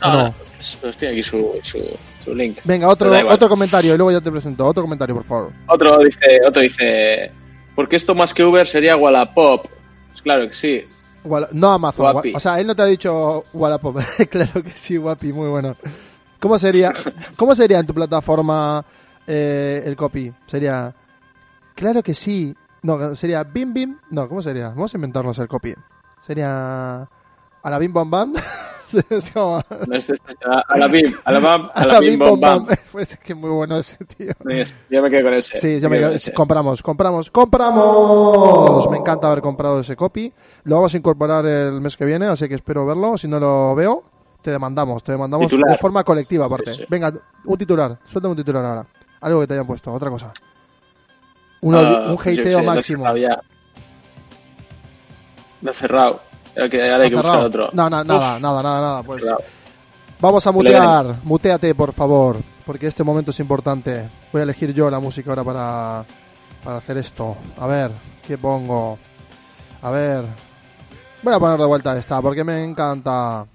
No, 0.00 0.08
¿o 0.08 0.12
no. 0.12 0.22
no? 0.24 0.34
Pues, 0.56 0.78
pues 0.80 0.96
tiene 0.96 1.12
aquí 1.14 1.22
su, 1.22 1.58
su, 1.62 1.78
su 2.24 2.34
link. 2.34 2.58
Venga, 2.64 2.88
otro, 2.88 3.12
otro 3.28 3.48
comentario 3.48 3.94
y 3.94 3.96
luego 3.96 4.12
ya 4.12 4.20
te 4.20 4.30
presento. 4.30 4.66
Otro 4.66 4.82
comentario, 4.82 5.14
por 5.14 5.24
favor. 5.24 5.52
Otro 5.68 5.98
dice, 5.98 6.40
otro 6.46 6.62
dice, 6.62 7.30
porque 7.74 7.96
esto 7.96 8.14
más 8.14 8.32
que 8.32 8.44
Uber 8.44 8.66
sería 8.66 8.96
Wallapop. 8.96 9.66
Pues 10.10 10.22
claro 10.22 10.48
que 10.48 10.54
sí. 10.54 10.84
Walla- 11.24 11.48
no 11.52 11.72
Amazon. 11.72 12.12
Guapi. 12.12 12.34
O 12.34 12.40
sea, 12.40 12.60
él 12.60 12.66
no 12.66 12.74
te 12.76 12.82
ha 12.82 12.86
dicho 12.86 13.44
Wallapop. 13.52 13.98
claro 14.30 14.62
que 14.62 14.70
sí, 14.70 14.96
guapi, 14.96 15.32
muy 15.32 15.48
bueno. 15.48 15.76
¿Cómo 16.40 16.58
sería, 16.58 16.92
cómo 17.36 17.54
sería 17.54 17.78
en 17.78 17.86
tu 17.86 17.94
plataforma 17.94 18.84
eh, 19.26 19.82
el 19.86 19.96
copy? 19.96 20.32
Sería, 20.46 20.94
claro 21.74 22.02
que 22.02 22.12
sí. 22.14 22.54
No, 22.82 23.14
sería 23.14 23.42
bim 23.44 23.72
bim. 23.72 23.98
No, 24.10 24.28
¿cómo 24.28 24.42
sería? 24.42 24.68
Vamos 24.68 24.92
a 24.92 24.98
inventarnos 24.98 25.38
el 25.38 25.48
copy. 25.48 25.74
Sería 26.20 27.00
a 27.02 27.70
la 27.70 27.78
bim 27.78 27.92
bam 27.94 28.10
bam. 28.10 28.34
Es 29.10 29.30
como- 29.30 29.60
No, 29.86 29.96
este- 29.96 30.14
este- 30.14 30.34
a, 30.46 30.78
la 30.78 30.86
bim, 30.88 31.12
a 31.24 31.32
la 31.32 31.38
bam, 31.40 31.62
a, 31.66 31.68
a 31.80 31.86
la 31.86 32.00
bim, 32.00 32.18
bom, 32.18 32.38
bam. 32.40 32.66
Pues 32.92 33.12
es 33.12 33.18
que 33.18 33.34
muy 33.34 33.50
bueno 33.50 33.76
ese 33.78 33.96
tío. 34.04 34.32
Yo 34.90 35.02
me 35.02 35.10
quedo 35.10 35.24
con 35.24 35.34
ese. 35.34 35.58
Sí, 35.58 35.80
ya 35.80 35.88
me 35.88 35.96
quedo 35.96 36.08
quedo- 36.08 36.10
con 36.10 36.16
ese. 36.16 36.32
compramos, 36.32 36.82
compramos, 36.82 37.30
compramos. 37.30 38.88
Me 38.90 38.98
encanta 38.98 39.26
haber 39.28 39.40
comprado 39.42 39.80
ese 39.80 39.96
copy. 39.96 40.32
Lo 40.64 40.76
vamos 40.76 40.94
a 40.94 40.96
incorporar 40.96 41.44
el 41.46 41.80
mes 41.80 41.96
que 41.96 42.04
viene, 42.04 42.26
así 42.26 42.48
que 42.48 42.54
espero 42.54 42.86
verlo. 42.86 43.18
Si 43.18 43.26
no 43.28 43.40
lo 43.40 43.74
veo, 43.74 44.04
te 44.42 44.50
demandamos, 44.50 45.02
te 45.02 45.12
demandamos 45.12 45.46
Titular. 45.48 45.72
de 45.72 45.78
forma 45.78 46.04
colectiva 46.04 46.46
aparte. 46.46 46.72
Sí, 46.74 46.80
sí. 46.82 46.86
Venga, 46.88 47.12
un 47.44 47.58
titular, 47.58 47.98
suéltame 48.06 48.32
un 48.32 48.36
titular 48.38 48.64
ahora. 48.64 48.86
Algo 49.20 49.40
que 49.40 49.46
te 49.46 49.54
hayan 49.54 49.66
puesto, 49.66 49.92
otra 49.92 50.10
cosa. 50.10 50.32
Un, 51.62 51.74
Ah, 51.74 52.06
un 52.10 52.16
pues 52.16 52.36
yo 52.36 52.42
hateo 52.42 52.62
máximo. 52.62 53.04
Lo 55.62 55.70
he 55.70 55.74
cerrado. 55.74 56.20
Ahora 56.56 56.68
que- 56.70 56.82
ahora 56.82 57.04
hay 57.04 57.10
que 57.10 57.16
¿Está 57.16 57.28
buscar 57.28 57.46
otro. 57.46 57.70
No, 57.72 57.90
no, 57.90 58.00
Uf, 58.00 58.06
nada, 58.06 58.38
nada, 58.38 58.62
nada, 58.62 58.80
nada. 58.80 59.02
Pues 59.02 59.24
vamos 60.20 60.46
a 60.46 60.52
mutear. 60.52 61.16
Muteate, 61.24 61.74
por 61.74 61.92
favor, 61.92 62.36
porque 62.64 62.86
este 62.86 63.02
momento 63.04 63.30
es 63.30 63.40
importante. 63.40 64.08
Voy 64.32 64.40
a 64.40 64.44
elegir 64.44 64.72
yo 64.72 64.90
la 64.90 65.00
música 65.00 65.30
ahora 65.30 65.44
para, 65.44 66.04
para 66.62 66.76
hacer 66.78 66.96
esto. 66.98 67.36
A 67.58 67.66
ver, 67.66 67.90
¿qué 68.26 68.38
pongo? 68.38 68.98
A 69.82 69.90
ver. 69.90 70.24
Voy 71.22 71.34
a 71.34 71.38
poner 71.38 71.58
de 71.58 71.66
vuelta 71.66 71.96
esta 71.98 72.20
porque 72.22 72.44
me 72.44 72.62
encanta. 72.62 73.46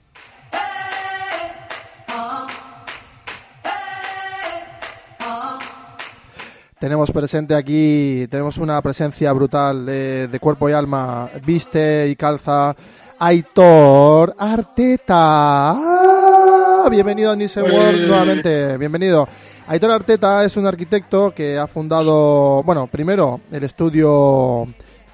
Tenemos 6.80 7.12
presente 7.12 7.56
aquí, 7.56 8.26
tenemos 8.32 8.58
una 8.58 8.82
presencia 8.82 9.34
brutal 9.34 9.86
de, 9.86 10.30
de 10.30 10.40
cuerpo 10.40 10.70
y 10.70 10.72
alma, 10.72 11.30
viste 11.46 12.08
y 12.08 12.16
calza 12.16 12.74
Aitor 13.20 14.34
Arteta. 14.40 15.72
¡Ah! 15.72 16.88
Bienvenido 16.90 17.32
a 17.32 17.36
Nielsen 17.36 17.70
World 17.70 18.08
nuevamente, 18.08 18.78
bienvenido. 18.78 19.28
Aitor 19.68 19.92
Arteta 19.92 20.46
es 20.46 20.56
un 20.56 20.68
arquitecto 20.68 21.32
que 21.36 21.58
ha 21.60 21.68
fundado, 21.68 22.64
bueno, 22.64 22.88
primero 22.88 23.42
el 23.52 23.66
estudio 23.66 24.66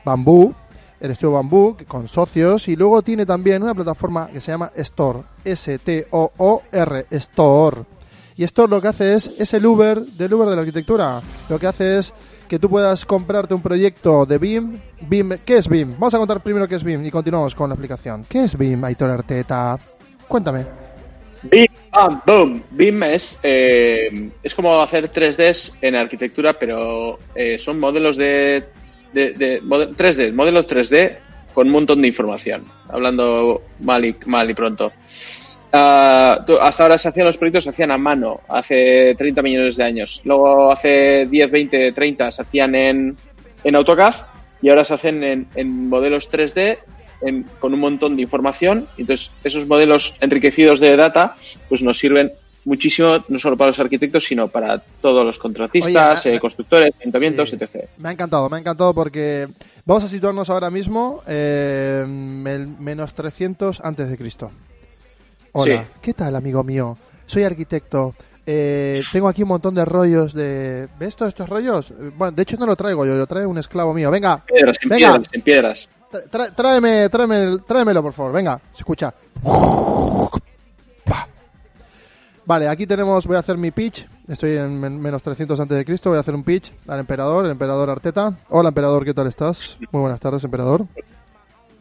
Bambú, 0.03 0.53
el 0.99 1.11
estudio 1.11 1.31
Bambú 1.31 1.77
con 1.87 2.07
socios 2.07 2.67
y 2.67 2.75
luego 2.75 3.01
tiene 3.01 3.25
también 3.25 3.63
una 3.63 3.73
plataforma 3.73 4.27
que 4.27 4.39
se 4.39 4.51
llama 4.51 4.71
Store, 4.75 5.21
S-T-O-O-R, 5.43 7.07
Store. 7.09 7.94
Y 8.37 8.43
Store 8.43 8.69
lo 8.69 8.81
que 8.81 8.89
hace 8.89 9.13
es, 9.13 9.31
es 9.37 9.53
el 9.53 9.65
Uber 9.65 10.01
del 10.01 10.33
Uber 10.33 10.49
de 10.49 10.55
la 10.55 10.61
arquitectura. 10.61 11.21
Lo 11.49 11.57
que 11.57 11.67
hace 11.67 11.97
es 11.97 12.13
que 12.49 12.59
tú 12.59 12.69
puedas 12.69 13.05
comprarte 13.05 13.53
un 13.53 13.61
proyecto 13.61 14.25
de 14.25 14.37
BIM. 14.37 14.79
BIM 15.01 15.37
¿Qué 15.45 15.57
es 15.57 15.67
BIM? 15.69 15.93
Vamos 15.93 16.13
a 16.13 16.17
contar 16.17 16.41
primero 16.43 16.67
qué 16.67 16.75
es 16.75 16.83
BIM 16.83 17.05
y 17.05 17.11
continuamos 17.11 17.55
con 17.55 17.69
la 17.69 17.75
aplicación. 17.75 18.25
¿Qué 18.27 18.43
es 18.43 18.57
BIM, 18.57 18.83
Aitor 18.83 19.09
Arteta? 19.09 19.77
Cuéntame. 20.27 20.65
BIM, 21.43 21.67
bam, 21.91 22.21
boom. 22.25 22.63
BIM 22.71 23.03
es, 23.03 23.39
eh, 23.41 24.29
es 24.43 24.53
como 24.53 24.81
hacer 24.81 25.11
3Ds 25.11 25.73
en 25.81 25.95
arquitectura, 25.95 26.53
pero 26.59 27.17
eh, 27.35 27.57
son 27.57 27.79
modelos 27.79 28.17
de, 28.17 28.65
de, 29.13 29.31
de 29.31 29.61
mode- 29.61 29.95
3D, 29.95 30.33
modelos 30.33 30.67
3D 30.67 31.17
con 31.53 31.67
un 31.67 31.73
montón 31.73 32.01
de 32.01 32.09
información. 32.09 32.65
Hablando 32.89 33.61
mal 33.79 34.03
y, 34.03 34.13
mal 34.25 34.49
y 34.49 34.53
pronto. 34.53 34.91
Ah, 35.77 36.45
hasta 36.61 36.83
ahora 36.83 36.97
se 36.97 37.09
hacían 37.09 37.27
los 37.27 37.37
proyectos, 37.37 37.65
se 37.65 37.69
hacían 37.71 37.91
a 37.91 37.97
mano, 37.97 38.39
hace 38.47 39.13
30 39.17 39.41
millones 39.41 39.75
de 39.75 39.83
años. 39.83 40.21
Luego 40.23 40.71
hace 40.71 41.25
10, 41.29 41.51
20, 41.51 41.91
30 41.91 42.31
se 42.31 42.41
hacían 42.41 42.73
en, 42.75 43.15
en 43.63 43.75
AutoCAD 43.75 44.13
y 44.61 44.69
ahora 44.69 44.83
se 44.85 44.93
hacen 44.93 45.23
en, 45.23 45.47
en 45.55 45.89
modelos 45.89 46.31
3D 46.31 46.77
en- 47.21 47.43
con 47.59 47.73
un 47.73 47.79
montón 47.81 48.15
de 48.15 48.21
información. 48.21 48.87
Entonces, 48.97 49.31
esos 49.43 49.67
modelos 49.67 50.15
enriquecidos 50.21 50.79
de 50.79 50.95
data 50.95 51.35
pues 51.67 51.81
nos 51.81 51.97
sirven 51.97 52.31
muchísimo, 52.63 53.23
no 53.27 53.37
solo 53.37 53.57
para 53.57 53.69
los 53.71 53.79
arquitectos, 53.79 54.23
sino 54.23 54.47
para 54.47 54.79
todos 54.79 55.23
los 55.25 55.37
contratistas, 55.37 56.25
Oye, 56.25 56.35
eh, 56.35 56.39
constructores, 56.39 56.93
ayuntamientos, 56.99 57.49
Sí. 57.51 57.57
etc. 57.59 57.85
Me 57.97 58.09
ha 58.09 58.11
encantado, 58.13 58.49
me 58.49 58.57
ha 58.57 58.59
encantado 58.59 58.93
porque 58.95 59.47
vamos 59.85 60.03
a 60.03 60.07
situarnos 60.07 60.49
ahora 60.49 60.71
mismo 60.71 61.21
eh, 61.27 62.01
en 62.05 62.83
menos 62.83 63.13
300 63.13 63.81
antes 63.81 64.09
de 64.09 64.17
Cristo. 64.17 64.51
Hola, 65.57 65.83
Sí. 65.83 65.87
¿qué 66.01 66.13
tal, 66.13 66.35
amigo 66.35 66.63
mío? 66.65 66.97
Soy 67.25 67.43
arquitecto. 67.43 68.13
Eh, 68.45 69.01
tengo 69.11 69.29
aquí 69.29 69.41
un 69.43 69.47
montón 69.49 69.73
de 69.73 69.85
rollos 69.85 70.33
de... 70.33 70.89
¿Ves 70.99 71.15
todos 71.15 71.29
estos 71.29 71.47
rollos? 71.47 71.93
Bueno, 72.17 72.35
de 72.35 72.43
hecho 72.43 72.57
no 72.57 72.65
lo 72.65 72.75
traigo 72.75 73.05
yo, 73.05 73.15
lo 73.15 73.25
trae 73.25 73.45
un 73.45 73.57
esclavo 73.57 73.93
mío. 73.93 74.11
Venga, 74.11 74.43
Piedras, 74.45 74.77
en 74.83 74.89
Venga. 74.89 75.07
piedras, 75.13 75.27
en 75.33 75.41
piedras. 75.41 75.89
tra- 76.29 76.53
tráeme, 76.53 77.07
tráeme, 77.09 77.57
tráemelo, 77.65 78.03
por 78.03 78.11
favor. 78.13 78.33
Venga, 78.33 78.59
se 78.73 78.79
escucha. 78.79 79.13
Vale, 82.47 82.67
aquí 82.67 82.85
tenemos, 82.85 83.25
voy 83.25 83.37
a 83.37 83.39
hacer 83.39 83.57
mi 83.57 83.71
pitch. 83.71 84.07
Estoy 84.27 84.57
en 84.57 84.79
men- 84.79 84.99
menos 84.99 85.23
300 85.23 85.57
antes 85.59 85.77
de 85.77 85.85
Cristo. 85.85 86.09
Voy 86.09 86.17
a 86.17 86.19
hacer 86.19 86.35
un 86.35 86.43
pitch 86.43 86.71
al 86.87 86.99
emperador, 86.99 87.45
el 87.45 87.51
emperador 87.51 87.89
Arteta. 87.89 88.37
Hola, 88.49 88.69
emperador, 88.69 89.03
¿qué 89.05 89.13
tal 89.15 89.25
estás? 89.27 89.77
Muy 89.91 90.01
buenas 90.01 90.19
tardes, 90.19 90.43
emperador. 90.43 90.85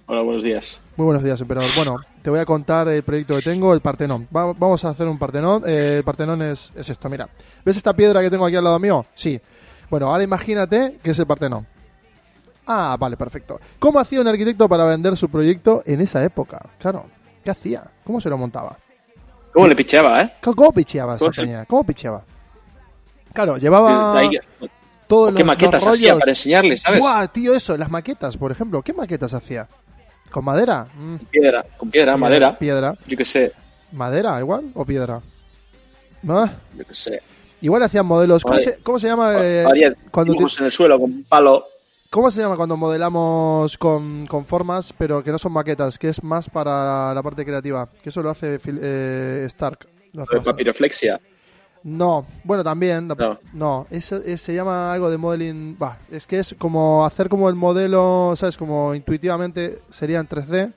Hola, 0.07 0.21
buenos 0.21 0.43
días. 0.43 0.81
Muy 0.97 1.07
buenos 1.07 1.23
días, 1.25 1.41
emperador. 1.41 1.71
Bueno, 1.77 1.97
te 2.23 2.29
voy 2.29 2.39
a 2.39 2.45
contar 2.45 2.89
el 2.89 3.03
proyecto 3.03 3.37
que 3.37 3.43
tengo, 3.43 3.73
el 3.73 3.81
Partenón. 3.81 4.29
Va- 4.35 4.53
vamos 4.53 4.85
a 4.85 4.91
hacer 4.91 5.09
un 5.09 5.19
Partenón. 5.19 5.63
Eh, 5.67 5.97
el 5.99 6.05
Partenón 6.05 6.43
es, 6.43 6.71
es 6.77 6.91
esto, 6.91 7.09
mira. 7.09 7.29
¿Ves 7.65 7.77
esta 7.79 7.95
piedra 7.95 8.21
que 8.21 8.31
tengo 8.31 8.45
aquí 8.45 8.57
al 8.57 8.65
lado 8.65 8.79
mío? 8.79 9.07
Sí. 9.15 9.41
Bueno, 9.89 10.09
ahora 10.11 10.23
imagínate 10.23 10.99
que 11.03 11.11
es 11.13 11.19
el 11.19 11.27
Partenón. 11.27 11.67
Ah, 12.67 12.97
vale, 12.99 13.17
perfecto. 13.17 13.59
¿Cómo 13.79 13.99
hacía 13.99 14.21
un 14.21 14.29
arquitecto 14.29 14.69
para 14.69 14.85
vender 14.85 15.17
su 15.17 15.29
proyecto 15.31 15.83
en 15.87 16.01
esa 16.03 16.23
época? 16.23 16.61
Claro, 16.79 17.07
¿qué 17.43 17.51
hacía? 17.51 17.85
¿Cómo 18.05 18.21
se 18.21 18.29
lo 18.29 18.37
montaba? 18.37 18.77
¿Cómo 19.53 19.67
le 19.69 19.77
picheaba, 19.77 20.21
eh? 20.23 20.33
¿Cómo, 20.43 20.73
picheaba 20.73 21.15
esa 21.15 21.21
¿Cómo 21.21 21.33
se- 21.33 21.43
peña? 21.43 21.65
¿Cómo 21.65 21.85
picheaba? 21.85 22.23
Claro, 23.33 23.57
llevaba 23.57 24.21
todos 25.07 25.29
¿Qué 25.33 25.39
los, 25.41 25.47
maquetas 25.47 25.83
los 25.83 25.95
hacía 25.95 26.09
rollos. 26.11 26.21
para 26.21 26.33
enseñarle, 26.33 26.77
sabes? 26.77 27.01
¡Guau, 27.01 27.29
tío, 27.29 27.55
eso! 27.55 27.77
Las 27.77 27.91
maquetas, 27.91 28.37
por 28.37 28.51
ejemplo. 28.53 28.83
¿Qué 28.83 28.93
maquetas 28.93 29.33
hacía? 29.35 29.67
¿Con 30.35 30.45
madera? 30.45 30.85
Mm, 30.97 31.17
Piedra, 31.31 31.65
con 31.77 31.91
piedra, 31.93 32.17
madera. 32.17 32.59
Piedra. 32.59 32.99
Yo 33.07 33.17
qué 33.17 33.25
sé, 33.25 33.53
¿Madera 33.93 34.41
igual 34.41 34.65
o 34.75 34.85
piedra? 34.85 35.21
¿No? 36.25 36.45
yo 36.77 36.85
qué 36.85 36.93
sé. 36.93 37.23
Igual 37.61 37.85
hacían 37.85 38.05
modelos. 38.05 38.43
¿Cómo, 38.43 38.59
se, 38.59 38.79
cómo 38.83 38.99
se 38.99 39.07
llama 39.07 39.33
eh, 39.39 39.95
cuando 40.11 40.33
dibujos 40.33 40.59
en 40.59 40.67
el 40.67 40.73
suelo 40.73 40.99
con 40.99 41.13
un 41.13 41.23
palo. 41.23 41.69
cómo 42.11 42.33
se 42.33 42.41
llama 42.41 42.57
cuando 42.57 42.77
modelamos 42.77 43.79
con, 43.79 44.27
con 44.27 44.45
formas 44.45 44.93
pero 44.99 45.23
que 45.23 45.31
no 45.31 45.39
son 45.39 45.53
maquetas, 45.53 46.01
que 46.01 46.09
es 46.09 46.21
más 46.25 46.51
para 46.51 47.15
la 47.15 47.23
parte 47.23 47.45
creativa? 47.45 47.89
Que 48.03 48.09
eso 48.09 48.21
lo 48.21 48.31
hace 48.31 48.59
eh, 48.67 49.45
Stark. 49.47 49.87
Lo 50.15 50.25
hace 50.25 50.35
bastante. 50.35 50.65
No, 51.85 52.27
bueno, 52.45 52.65
también. 52.65 53.09
No. 53.09 53.39
No, 53.53 53.87
es- 53.91 54.07
se 54.41 54.55
llama 54.55 54.93
algo 54.93 55.11
de 55.11 55.19
modeling. 55.19 55.77
Va, 55.81 55.99
es 56.11 56.27
que 56.27 56.39
es 56.39 56.55
como 56.59 57.05
hacer 57.05 57.29
como 57.29 57.49
el 57.51 57.55
modelo, 57.55 58.33
¿sabes? 58.37 58.57
Como 58.57 58.95
intuitivamente 58.95 59.81
sería 59.91 60.19
en 60.19 60.27
3D. 60.27 60.73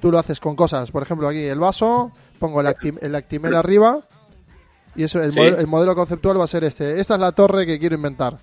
Tú 0.00 0.10
lo 0.10 0.18
haces 0.18 0.40
con 0.40 0.56
cosas. 0.56 0.90
Por 0.90 1.02
ejemplo, 1.02 1.28
aquí 1.28 1.44
el 1.44 1.58
vaso, 1.58 2.10
pongo 2.38 2.62
el, 2.62 2.66
actim- 2.68 2.98
el 3.02 3.14
arriba. 3.54 4.00
Y 4.96 5.02
eso, 5.04 5.22
el, 5.22 5.30
Sí. 5.32 5.38
modelo, 5.38 5.58
el 5.58 5.66
modelo 5.66 5.94
conceptual 5.94 6.40
va 6.40 6.44
a 6.44 6.48
ser 6.48 6.64
este. 6.64 6.98
Esta 6.98 7.14
es 7.14 7.20
la 7.20 7.32
torre 7.32 7.66
que 7.66 7.78
quiero 7.78 7.94
inventar. 7.96 8.38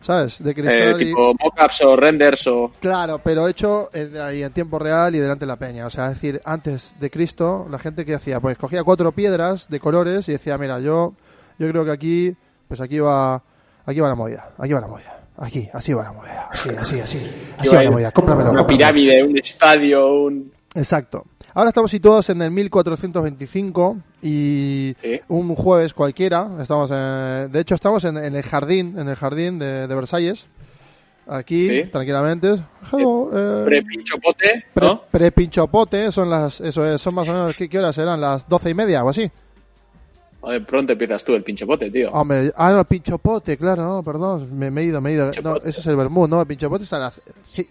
¿Sabes? 0.00 0.42
De 0.42 0.50
Eh, 0.50 0.54
cristal 0.54 1.02
y- 1.02 1.06
tipo 1.06 1.34
mockups 1.40 1.80
o 1.82 1.96
renders 1.96 2.46
o. 2.46 2.70
Claro, 2.80 3.20
pero 3.24 3.48
hecho 3.48 3.90
en, 3.92 4.16
ahí 4.18 4.42
en 4.42 4.52
tiempo 4.52 4.78
real 4.78 5.14
y 5.14 5.18
delante 5.18 5.44
de 5.44 5.48
la 5.48 5.56
peña. 5.56 5.86
O 5.86 5.90
sea, 5.90 6.06
es 6.06 6.14
decir, 6.14 6.40
antes 6.44 6.94
de 7.00 7.10
Cristo, 7.10 7.66
la 7.70 7.78
gente 7.78 8.04
que 8.04 8.14
hacía, 8.14 8.38
pues 8.38 8.56
cogía 8.58 8.84
cuatro 8.84 9.10
piedras 9.12 9.68
de 9.68 9.80
colores 9.80 10.28
y 10.28 10.32
decía, 10.32 10.58
mira, 10.58 10.78
yo, 10.80 11.14
yo 11.58 11.68
creo 11.70 11.84
que 11.84 11.90
aquí, 11.90 12.36
pues 12.68 12.80
aquí 12.80 12.98
va, 13.00 13.42
aquí 13.84 13.98
va 14.00 14.08
la 14.08 14.14
movida, 14.14 14.50
aquí 14.58 14.72
va 14.74 14.80
la 14.80 14.86
movida, 14.86 15.20
aquí, 15.38 15.68
así 15.72 15.92
va 15.92 16.04
la 16.04 16.12
movida, 16.12 16.48
así, 16.52 16.68
así, 16.78 17.00
así, 17.00 17.30
así 17.58 17.74
va 17.74 17.82
la 17.82 17.90
movida, 17.90 18.12
cómpramelo. 18.12 18.50
Una 18.50 18.60
cómpramelo. 18.60 18.92
pirámide, 18.94 19.24
un 19.26 19.38
estadio, 19.38 20.22
un. 20.22 20.52
Exacto. 20.74 21.24
Ahora 21.56 21.70
estamos 21.70 21.90
situados 21.90 22.28
en 22.28 22.42
el 22.42 22.50
1425 22.50 23.96
y 24.20 24.94
Sí. 25.00 25.20
un 25.28 25.54
jueves 25.54 25.94
cualquiera, 25.94 26.50
estamos 26.60 26.90
en- 26.90 27.50
de 27.50 27.60
hecho 27.60 27.74
estamos 27.74 28.04
en, 28.04 28.18
en 28.18 28.36
el 28.36 28.42
jardín, 28.42 28.98
en 28.98 29.08
el 29.08 29.16
jardín 29.16 29.58
de, 29.58 29.86
de 29.86 29.94
Versalles, 29.94 30.46
aquí, 31.26 31.70
Sí. 31.70 31.88
tranquilamente. 31.90 32.62
Hello, 32.92 33.30
eh, 33.32 33.64
Pre-pinchopote, 33.64 34.64
Pre, 34.74 34.86
¿no? 34.86 35.00
pre-pinchopote, 35.10 36.12
son 36.12 36.28
las, 36.28 36.60
eso 36.60 36.84
es, 36.84 37.00
son 37.00 37.14
más 37.14 37.26
o 37.26 37.32
menos, 37.32 37.56
¿qué, 37.56 37.70
qué 37.70 37.78
horas 37.78 37.96
eran? 37.96 38.20
Las 38.20 38.46
doce 38.46 38.68
y 38.68 38.74
media 38.74 39.02
o 39.02 39.08
así. 39.08 39.30
Pronto 40.66 40.92
empiezas 40.92 41.24
tú 41.24 41.34
el 41.34 41.42
pinchopote, 41.42 41.90
tío. 41.90 42.10
Hombre, 42.12 42.52
ah, 42.54 42.70
no, 42.70 42.84
pinchopote, 42.84 43.56
claro, 43.56 43.82
no, 43.84 44.02
perdón, 44.02 44.56
me, 44.58 44.70
me 44.70 44.82
he 44.82 44.84
ido, 44.84 45.00
me 45.00 45.10
he 45.10 45.14
ido. 45.14 45.32
No, 45.42 45.56
eso 45.56 45.80
es 45.80 45.86
el 45.86 45.96
vermut, 45.96 46.28
no, 46.28 46.42
el 46.42 46.46
pinchopote 46.46 46.84
es 46.84 46.92
a 46.92 46.98
las 46.98 47.20
ci- 47.50 47.66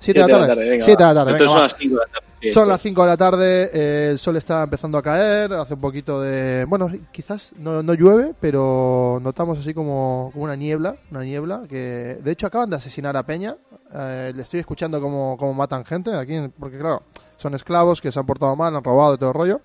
siete. 0.00 0.20
Siete 0.20 0.82
Siete 0.82 1.04
de 1.04 1.14
la 1.14 1.14
tarde. 1.14 1.32
de 1.32 1.46
la 1.46 1.46
venga, 1.46 1.46
son 1.46 1.62
las 1.62 1.76
5 1.76 1.94
de 1.94 2.00
la 2.00 2.06
tarde. 2.06 2.26
sí, 2.40 2.50
Son 2.50 2.62
sí. 2.64 2.68
las 2.70 2.80
5 2.80 3.02
de 3.02 3.06
la 3.06 3.16
tarde, 3.16 3.70
eh, 3.72 4.10
el 4.10 4.18
sol 4.18 4.36
está 4.36 4.62
empezando 4.62 4.98
a 4.98 5.02
caer, 5.02 5.52
hace 5.52 5.74
un 5.74 5.80
poquito 5.80 6.20
de... 6.20 6.64
Bueno, 6.64 6.90
quizás 7.12 7.52
no, 7.58 7.82
no 7.82 7.94
llueve, 7.94 8.34
pero 8.40 9.20
notamos 9.22 9.58
así 9.58 9.74
como, 9.74 10.30
como 10.32 10.44
una 10.44 10.56
niebla, 10.56 10.96
una 11.10 11.22
niebla, 11.22 11.62
que 11.68 12.18
de 12.22 12.30
hecho 12.32 12.46
acaban 12.46 12.70
de 12.70 12.76
asesinar 12.76 13.16
a 13.16 13.24
Peña, 13.24 13.56
eh, 13.94 14.32
le 14.34 14.42
estoy 14.42 14.60
escuchando 14.60 15.00
cómo, 15.00 15.36
cómo 15.38 15.52
matan 15.52 15.84
gente 15.84 16.14
aquí, 16.14 16.34
porque 16.58 16.78
claro, 16.78 17.02
son 17.36 17.54
esclavos 17.54 18.00
que 18.00 18.10
se 18.10 18.18
han 18.18 18.26
portado 18.26 18.56
mal, 18.56 18.74
han 18.74 18.82
robado 18.82 19.14
y 19.14 19.18
todo 19.18 19.30
el 19.30 19.34
rollo. 19.34 19.60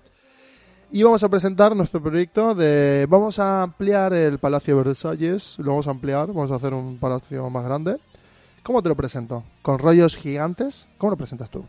Y 0.90 1.02
vamos 1.02 1.22
a 1.24 1.28
presentar 1.28 1.74
nuestro 1.74 2.00
proyecto 2.00 2.54
de... 2.54 3.06
Vamos 3.08 3.40
a 3.40 3.62
ampliar 3.62 4.12
el 4.12 4.38
Palacio 4.38 4.76
de 4.76 4.84
Versalles, 4.84 5.58
lo 5.58 5.72
vamos 5.72 5.88
a 5.88 5.90
ampliar, 5.90 6.28
vamos 6.28 6.50
a 6.52 6.54
hacer 6.54 6.72
un 6.72 6.98
palacio 6.98 7.50
más 7.50 7.64
grande. 7.64 7.96
¿Cómo 8.66 8.82
te 8.82 8.88
lo 8.88 8.96
presento? 8.96 9.44
¿Con 9.62 9.78
rollos 9.78 10.16
gigantes? 10.16 10.88
¿Cómo 10.98 11.12
lo 11.12 11.16
presentas 11.16 11.48
tú? 11.48 11.64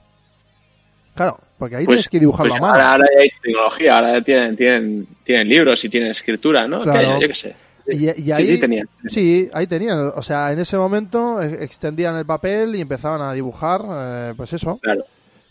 Claro, 1.14 1.40
porque 1.60 1.76
ahí 1.76 1.86
tienes 1.86 2.10
que 2.10 2.20
dibujarlo 2.20 2.50
pues 2.50 2.60
a 2.60 2.66
mano. 2.66 2.74
Ahora, 2.74 2.92
ahora 2.94 3.06
hay 3.22 3.30
tecnología, 3.40 3.96
ahora 3.98 4.22
tienen, 4.24 4.56
tienen, 4.56 5.08
tienen 5.24 5.48
libros 5.48 5.86
y 5.86 5.90
tienen 5.90 6.10
escritura, 6.10 6.68
¿no? 6.68 6.82
Claro. 6.82 7.20
Que- 7.20 7.22
yo 7.22 7.28
qué 7.28 7.36
sé. 7.36 7.56
Y, 7.86 8.32
ahí, 8.32 8.48
sí 8.48 8.60
tenían. 8.60 8.90
Sí, 9.06 9.48
ahí 9.54 9.68
tenían. 9.68 10.12
O 10.16 10.24
sea, 10.24 10.52
en 10.52 10.58
ese 10.58 10.76
momento 10.76 11.40
eh, 11.40 11.60
extendían 11.62 12.16
el 12.16 12.26
papel 12.26 12.76
y 12.76 12.82
empezaban 12.82 13.22
a 13.22 13.32
dibujar, 13.32 13.82
eh, 13.88 14.34
pues 14.36 14.54
eso. 14.54 14.80
Claro. 14.82 15.06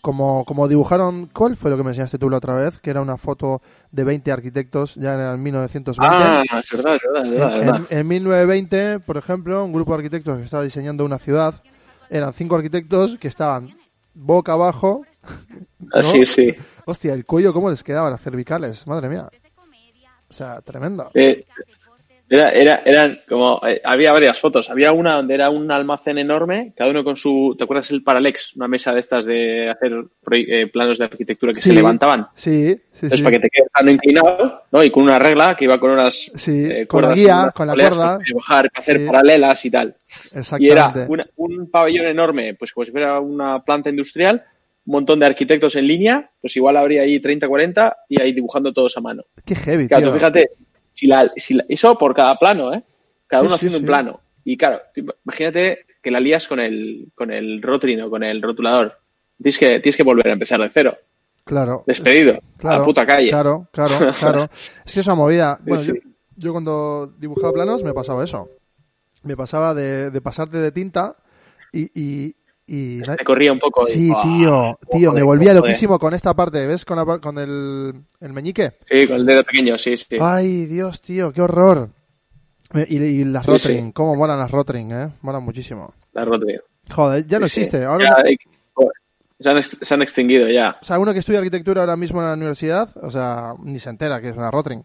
Como, 0.07 0.45
como 0.45 0.69
dibujaron, 0.69 1.29
¿cuál 1.33 1.57
fue 1.57 1.69
lo 1.69 1.77
que 1.77 1.83
me 1.83 1.91
enseñaste 1.91 2.17
tú 2.17 2.31
la 2.31 2.37
otra 2.37 2.55
vez? 2.55 2.79
Que 2.79 2.91
era 2.91 3.01
una 3.01 3.17
foto 3.17 3.61
de 3.91 4.05
20 4.05 4.31
arquitectos 4.31 4.95
ya 4.95 5.15
en 5.15 5.21
el 5.21 5.39
1920. 5.39 6.17
Ah, 6.17 6.45
es 6.61 6.71
verdad, 6.71 6.95
es 6.95 7.03
verdad, 7.03 7.25
es 7.25 7.31
verdad. 7.33 7.61
En, 7.61 7.67
verdad. 7.67 7.81
en 7.91 8.07
1920, 8.07 9.01
por 9.01 9.17
ejemplo, 9.17 9.65
un 9.65 9.73
grupo 9.73 9.91
de 9.91 9.97
arquitectos 9.97 10.39
que 10.39 10.45
estaba 10.45 10.63
diseñando 10.63 11.05
una 11.05 11.19
ciudad 11.19 11.61
eran 12.09 12.33
cinco 12.33 12.55
arquitectos 12.55 13.17
que 13.17 13.27
estaban 13.27 13.75
boca 14.15 14.53
abajo. 14.53 15.05
Así, 15.93 16.21
Ah, 16.23 16.25
sí. 16.25 16.55
Hostia, 16.85 17.13
el 17.13 17.27
cuello, 17.27 17.53
¿cómo 17.53 17.69
les 17.69 17.83
quedaban 17.83 18.13
las 18.13 18.21
cervicales? 18.21 18.87
Madre 18.87 19.09
mía. 19.09 19.29
O 20.31 20.33
sea, 20.33 20.61
tremendo. 20.61 21.11
Eh, 21.15 21.45
era, 22.29 22.51
era, 22.51 22.83
eran 22.85 23.19
como, 23.29 23.61
eh, 23.67 23.81
había 23.85 24.13
varias 24.13 24.39
fotos. 24.41 24.69
Había 24.69 24.93
una 24.93 25.15
donde 25.15 25.35
era 25.35 25.49
un 25.51 25.71
almacén 25.71 26.19
enorme, 26.19 26.73
cada 26.77 26.91
uno 26.91 27.05
con 27.05 27.17
su, 27.17 27.55
¿te 27.57 27.65
acuerdas 27.65 27.91
el 27.93 28.03
Paralex? 28.03 28.55
Una 28.57 28.67
mesa 28.69 28.93
de 28.93 29.01
estas 29.01 29.27
de 29.27 29.71
hacer 29.71 29.93
eh, 30.33 30.67
planos 30.73 30.99
de 30.99 31.05
arquitectura 31.05 31.53
que 31.53 31.61
Sí. 31.61 31.71
se 31.71 31.75
levantaban. 31.77 32.27
Sí, 32.35 32.75
sí, 32.93 33.07
Entonces, 33.07 33.19
sí. 33.19 33.23
para 33.25 33.37
que 33.37 33.43
te 33.43 33.49
quedes 33.51 33.71
tan 33.73 33.89
inclinado, 33.89 34.63
¿no? 34.73 34.83
Y 34.85 34.91
con 34.91 35.05
una 35.05 35.19
regla 35.19 35.55
que 35.57 35.65
iba 35.65 35.79
con 35.79 35.91
unas 35.93 36.31
Sí, 36.35 36.65
eh, 36.65 36.87
con 36.87 37.03
la 37.03 37.09
cuerdas, 37.09 37.17
guía, 37.17 37.39
unas 37.43 37.53
con 37.53 37.67
la 37.69 37.73
cuerda. 37.75 37.97
para 38.19 38.35
bajar, 38.35 38.71
para 38.71 38.81
hacer 38.83 39.07
paralelas 39.07 39.65
y 39.65 39.71
tal. 39.71 39.97
Y 40.19 40.31
era 40.33 40.41
Exactamente. 40.41 41.07
una- 41.13 41.27
un 41.37 41.71
pabellón 41.71 42.07
enorme, 42.07 42.55
pues 42.55 42.73
como 42.73 42.85
si 42.85 42.91
fuera 42.93 43.21
una 43.21 43.63
planta 43.63 43.89
industrial, 43.91 44.43
un 44.85 44.93
montón 44.93 45.19
de 45.21 45.27
arquitectos 45.27 45.75
en 45.77 45.87
línea, 45.87 46.31
pues 46.41 46.57
igual 46.57 46.77
habría 46.77 47.03
ahí 47.03 47.19
30, 47.21 47.49
40 47.49 47.97
y 48.09 48.21
ahí 48.21 48.33
dibujando 48.33 48.73
todos 48.73 48.97
a 48.97 49.01
mano. 49.01 49.23
Qué 49.45 49.55
heavy, 49.55 49.89
Claro, 49.89 50.03
tío. 50.05 50.13
tú 50.13 50.19
fíjate, 50.19 50.49
si 50.97 51.07
la, 51.07 51.31
si 51.37 51.55
la- 51.55 51.65
eso 51.69 51.97
por 51.97 52.15
cada 52.15 52.37
plano, 52.39 52.73
¿eh? 52.75 52.83
Cada 53.29 53.43
Sí, 53.43 53.47
uno 53.47 53.55
haciendo 53.55 53.79
sí. 53.79 53.83
un 53.85 53.87
plano. 53.87 54.21
Y 54.45 54.57
claro, 54.57 54.81
imagínate 55.25 55.87
que 56.03 56.11
la 56.11 56.21
lías 56.21 56.49
con 56.49 56.59
el, 56.61 57.09
con 57.15 57.31
el 57.31 57.61
rotring 57.63 58.01
o 58.03 58.11
con 58.11 58.23
el 58.25 58.41
rotulador. 58.41 58.99
Tienes 59.37 59.59
que, 59.59 59.67
tienes 59.81 59.97
que 59.97 60.03
volver 60.03 60.29
a 60.29 60.33
empezar 60.33 60.61
de 60.61 60.71
cero. 60.73 60.97
Claro. 61.45 61.85
Despedido. 61.87 62.39
Claro, 62.57 62.77
a 62.77 62.79
la 62.81 62.85
puta 62.85 63.07
calle. 63.07 63.29
Claro, 63.29 63.69
claro, 63.73 63.95
claro. 64.19 64.49
es 64.85 64.95
que 64.95 65.01
es 65.01 65.07
una 65.07 65.15
movida. 65.17 65.59
Bueno, 65.63 65.83
sí. 65.83 65.93
yo, 65.95 66.11
yo 66.37 66.53
cuando 66.53 67.13
dibujaba 67.19 67.53
planos 67.53 67.83
me 67.85 67.93
pasaba 67.93 68.25
eso. 68.25 68.49
Me 69.23 69.37
pasaba 69.37 69.75
de, 69.75 70.11
de 70.11 70.21
pasarte 70.21 70.59
de 70.59 70.73
tinta 70.73 71.17
y... 71.73 71.91
y, 72.01 72.35
y 72.67 73.01
Te 73.03 73.25
corría 73.25 73.53
un 73.53 73.59
poco. 73.59 73.87
Sí, 73.87 74.11
tío, 74.23 74.79
tío, 74.91 75.13
me 75.13 75.23
volvía 75.23 75.55
loquísimo 75.55 75.99
con 75.99 76.15
esta 76.15 76.35
parte, 76.35 76.67
¿ves? 76.67 76.85
Con, 76.85 76.97
la 76.97 77.19
con 77.19 77.39
el, 77.39 77.93
el 78.21 78.33
meñique. 78.33 78.73
Sí, 78.87 79.07
con 79.07 79.17
el 79.17 79.27
dedo 79.27 79.45
pequeño, 79.45 79.79
sí, 79.79 79.97
sí. 79.97 80.17
Ay, 80.21 80.67
Dios, 80.67 81.01
tío, 81.01 81.33
qué 81.33 81.43
horror. 81.43 81.91
Eh, 82.75 82.87
Y, 82.89 82.97
y 82.97 83.25
las 83.25 83.45
Sí, 83.45 83.51
Rotring, 83.53 83.87
sí. 83.87 83.93
cómo 83.93 84.17
molan 84.17 84.39
las 84.39 84.51
Rotring, 84.51 84.93
¿eh? 84.93 85.09
Molan 85.23 85.43
muchísimo. 85.45 85.95
La 86.13 86.25
rotring. 86.25 86.59
Joder, 86.91 87.27
ya 87.27 87.39
no 87.39 87.47
Sí, 87.49 87.61
existe. 87.61 87.85
Ahora, 87.85 88.17
Ya 88.19 88.35
se, 89.39 89.51
han, 89.51 89.63
se 89.63 89.95
han 89.95 90.03
extinguido 90.03 90.49
ya. 90.49 90.77
o 90.81 90.85
sea, 90.85 90.99
uno 90.99 91.13
que 91.13 91.21
estudia 91.21 91.39
arquitectura 91.39 91.83
ahora 91.83 91.97
mismo 91.97 92.21
en 92.21 92.27
la 92.29 92.35
universidad, 92.35 92.89
o 93.03 93.11
sea, 93.11 93.55
ni 93.63 93.79
se 93.79 93.91
entera 93.91 94.21
que 94.21 94.31
es 94.31 94.37
una 94.37 94.51
Rotring. 94.51 94.85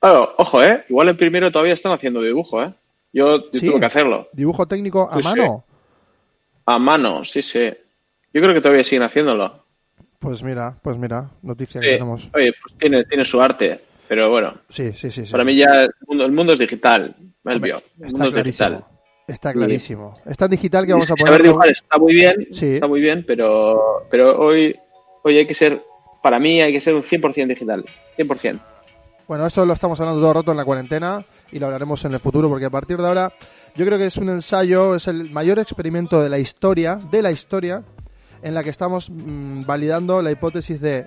Claro, 0.00 0.34
ojo, 0.38 0.62
¿eh? 0.62 0.84
Igual 0.88 1.10
en 1.10 1.16
primero 1.16 1.52
todavía 1.52 1.74
están 1.74 1.92
haciendo 1.92 2.20
dibujo, 2.22 2.62
¿eh? 2.62 2.74
Yo, 3.12 3.38
yo 3.52 3.60
tuve 3.60 3.78
que 3.78 3.86
hacerlo. 3.86 4.26
Dibujo 4.32 4.66
técnico 4.66 5.08
a 5.10 5.18
mano. 5.20 5.64
A 6.66 6.78
mano, 6.78 7.24
sí, 7.24 7.42
sí. 7.42 7.70
Yo 8.32 8.40
creo 8.40 8.54
que 8.54 8.60
todavía 8.60 8.84
siguen 8.84 9.02
haciéndolo. 9.04 9.64
Pues 10.18 10.42
mira, 10.42 10.76
pues 10.82 10.96
mira, 10.96 11.30
noticia 11.42 11.80
que 11.80 11.88
tenemos. 11.94 12.30
Oye, 12.34 12.52
pues 12.62 12.76
tiene, 12.78 13.04
tiene 13.04 13.24
su 13.24 13.40
arte. 13.42 13.80
Pero 14.08 14.30
bueno, 14.30 14.54
Sí, 14.68 14.92
sí, 14.94 15.10
sí. 15.10 15.24
sí. 15.26 15.32
para 15.32 15.44
mí 15.44 15.56
ya 15.56 15.84
el 15.84 15.90
mundo, 16.06 16.24
el 16.26 16.32
mundo 16.32 16.52
es 16.52 16.58
digital, 16.58 17.14
Melvio. 17.44 17.82
El 17.98 18.06
Está 18.06 18.18
mundo 18.18 18.28
es 18.28 18.34
clarísimo. 18.34 18.68
digital. 18.70 18.84
Está 19.26 19.52
clarísimo. 19.52 20.14
Es 20.26 20.36
tan 20.36 20.50
digital 20.50 20.84
que 20.86 20.92
vamos 20.92 21.10
a 21.10 21.14
Saber 21.16 21.24
poner. 21.24 21.42
dibujar 21.42 21.68
está 21.70 21.98
muy 21.98 22.12
bien, 22.14 22.48
Sí. 22.52 22.74
está 22.74 22.86
muy 22.88 23.00
bien, 23.00 23.24
pero, 23.26 24.06
pero 24.10 24.38
hoy, 24.38 24.76
hoy 25.22 25.38
hay 25.38 25.46
que 25.46 25.54
ser, 25.54 25.82
para 26.22 26.38
mí 26.38 26.60
hay 26.60 26.72
que 26.72 26.80
ser 26.80 26.94
un 26.94 27.02
100% 27.02 27.48
digital. 27.48 27.84
100%. 28.18 28.60
Bueno, 29.28 29.46
esto 29.46 29.64
lo 29.64 29.72
estamos 29.72 29.98
hablando 30.00 30.20
todo 30.20 30.30
el 30.30 30.36
rato 30.36 30.50
en 30.50 30.56
la 30.58 30.64
cuarentena 30.64 31.24
y 31.52 31.58
lo 31.58 31.66
hablaremos 31.66 32.04
en 32.04 32.12
el 32.12 32.20
futuro 32.20 32.48
porque 32.48 32.66
a 32.66 32.70
partir 32.70 32.98
de 32.98 33.06
ahora 33.06 33.32
yo 33.74 33.86
creo 33.86 33.98
que 33.98 34.06
es 34.06 34.16
un 34.16 34.28
ensayo, 34.28 34.94
es 34.94 35.08
el 35.08 35.30
mayor 35.30 35.58
experimento 35.58 36.22
de 36.22 36.28
la 36.28 36.38
historia, 36.38 36.98
de 37.10 37.22
la 37.22 37.30
historia, 37.30 37.82
en 38.42 38.54
la 38.54 38.62
que 38.62 38.70
estamos 38.70 39.10
mm, 39.10 39.64
validando 39.64 40.20
la 40.20 40.30
hipótesis 40.30 40.80
de, 40.80 41.06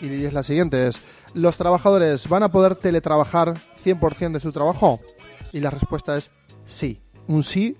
y 0.00 0.24
es 0.24 0.32
la 0.32 0.42
siguiente, 0.42 0.88
es, 0.88 1.00
¿los 1.34 1.56
trabajadores 1.56 2.28
van 2.28 2.42
a 2.42 2.50
poder 2.50 2.74
teletrabajar 2.76 3.54
100% 3.82 4.32
de 4.32 4.40
su 4.40 4.52
trabajo? 4.52 5.00
Y 5.52 5.60
la 5.60 5.70
respuesta 5.70 6.16
es 6.16 6.30
sí, 6.66 7.00
un 7.28 7.42
sí 7.44 7.76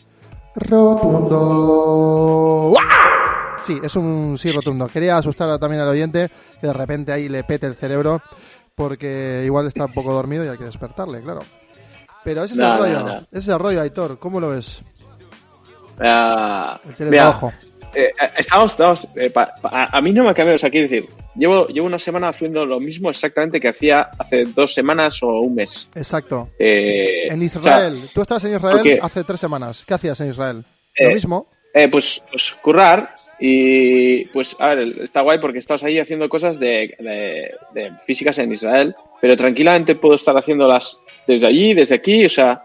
rotundo. 0.54 1.92
Sí, 3.64 3.78
es 3.82 3.96
un 3.96 4.36
sí 4.38 4.50
rotundo. 4.50 4.86
Quería 4.88 5.16
asustar 5.16 5.58
también 5.58 5.82
al 5.82 5.88
oyente 5.88 6.30
que 6.60 6.66
de 6.66 6.72
repente 6.72 7.12
ahí 7.12 7.28
le 7.28 7.44
pete 7.44 7.66
el 7.66 7.74
cerebro 7.74 8.20
porque 8.74 9.42
igual 9.44 9.66
está 9.66 9.84
un 9.84 9.92
poco 9.92 10.12
dormido 10.12 10.44
y 10.44 10.48
hay 10.48 10.58
que 10.58 10.64
despertarle, 10.64 11.20
claro. 11.22 11.42
Pero 12.24 12.44
ese 12.44 12.54
es 12.54 12.61
No, 12.61 12.72
el 12.74 12.78
rollo, 12.80 12.98
no, 13.00 13.06
no. 13.06 13.18
ese 13.20 13.38
es 13.38 13.48
el 13.48 13.58
rollo, 13.58 13.80
Aitor, 13.80 14.18
¿cómo 14.18 14.38
lo 14.40 14.50
ves? 14.50 14.82
Ah, 16.00 16.80
El 16.87 16.94
teletrabajo. 16.94 17.52
eh, 17.94 18.04
eh, 18.20 18.30
estamos, 18.38 18.72
estamos, 18.72 19.08
eh, 19.16 19.30
pa- 19.30 19.52
pa- 19.61 19.68
a, 19.70 19.98
a 19.98 20.00
mí 20.00 20.12
no 20.12 20.24
me 20.24 20.30
ha 20.30 20.35
cambiado, 20.35 20.56
o 20.56 20.58
sea, 20.58 20.70
quiero 20.70 20.88
decir, 20.88 21.06
llevo, 21.35 21.66
llevo 21.68 21.87
una 21.87 21.98
semana 21.98 22.28
haciendo 22.28 22.64
lo 22.64 22.80
mismo 22.80 23.11
exactamente 23.11 23.61
que 23.61 23.68
hacía 23.68 24.02
hace 24.18 24.44
dos 24.54 24.72
semanas 24.72 25.22
o 25.22 25.28
un 25.40 25.54
mes. 25.54 25.88
Exacto. 25.94 26.48
Eh, 26.58 27.26
En 27.28 27.35
o 27.44 27.48
sea, 27.48 27.61
Israel, 27.61 28.00
tú 28.14 28.22
estás 28.22 28.42
en 28.44 28.56
Israel 28.56 28.98
hace 29.02 29.24
tres 29.24 29.40
semanas. 29.40 29.85
¿Qué 29.87 29.94
hacías 29.94 30.20
en 30.20 30.30
Israel? 30.30 30.64
Lo 30.98 31.11
mismo. 31.11 31.46
Eh, 31.74 31.88
pues, 31.88 32.22
pues 32.30 32.52
currar 32.62 33.14
y 33.38 34.26
pues 34.26 34.54
a 34.61 34.68
ver, 34.74 35.00
está 35.02 35.22
guay 35.22 35.38
porque 35.40 35.58
estás 35.58 35.82
ahí 35.85 35.98
haciendo 35.98 36.28
cosas 36.28 36.58
de, 36.61 36.94
de- 36.98 37.54
de 37.74 37.92
físicas 38.06 38.38
en 38.38 38.52
Israel, 38.52 38.94
pero 39.20 39.37
tranquilamente 39.37 39.94
puedo 39.94 40.14
estar 40.14 40.37
haciéndolas 40.37 40.98
desde 41.26 41.46
allí, 41.46 41.74
desde 41.74 41.94
aquí, 41.96 42.24
o 42.26 42.30
sea, 42.30 42.64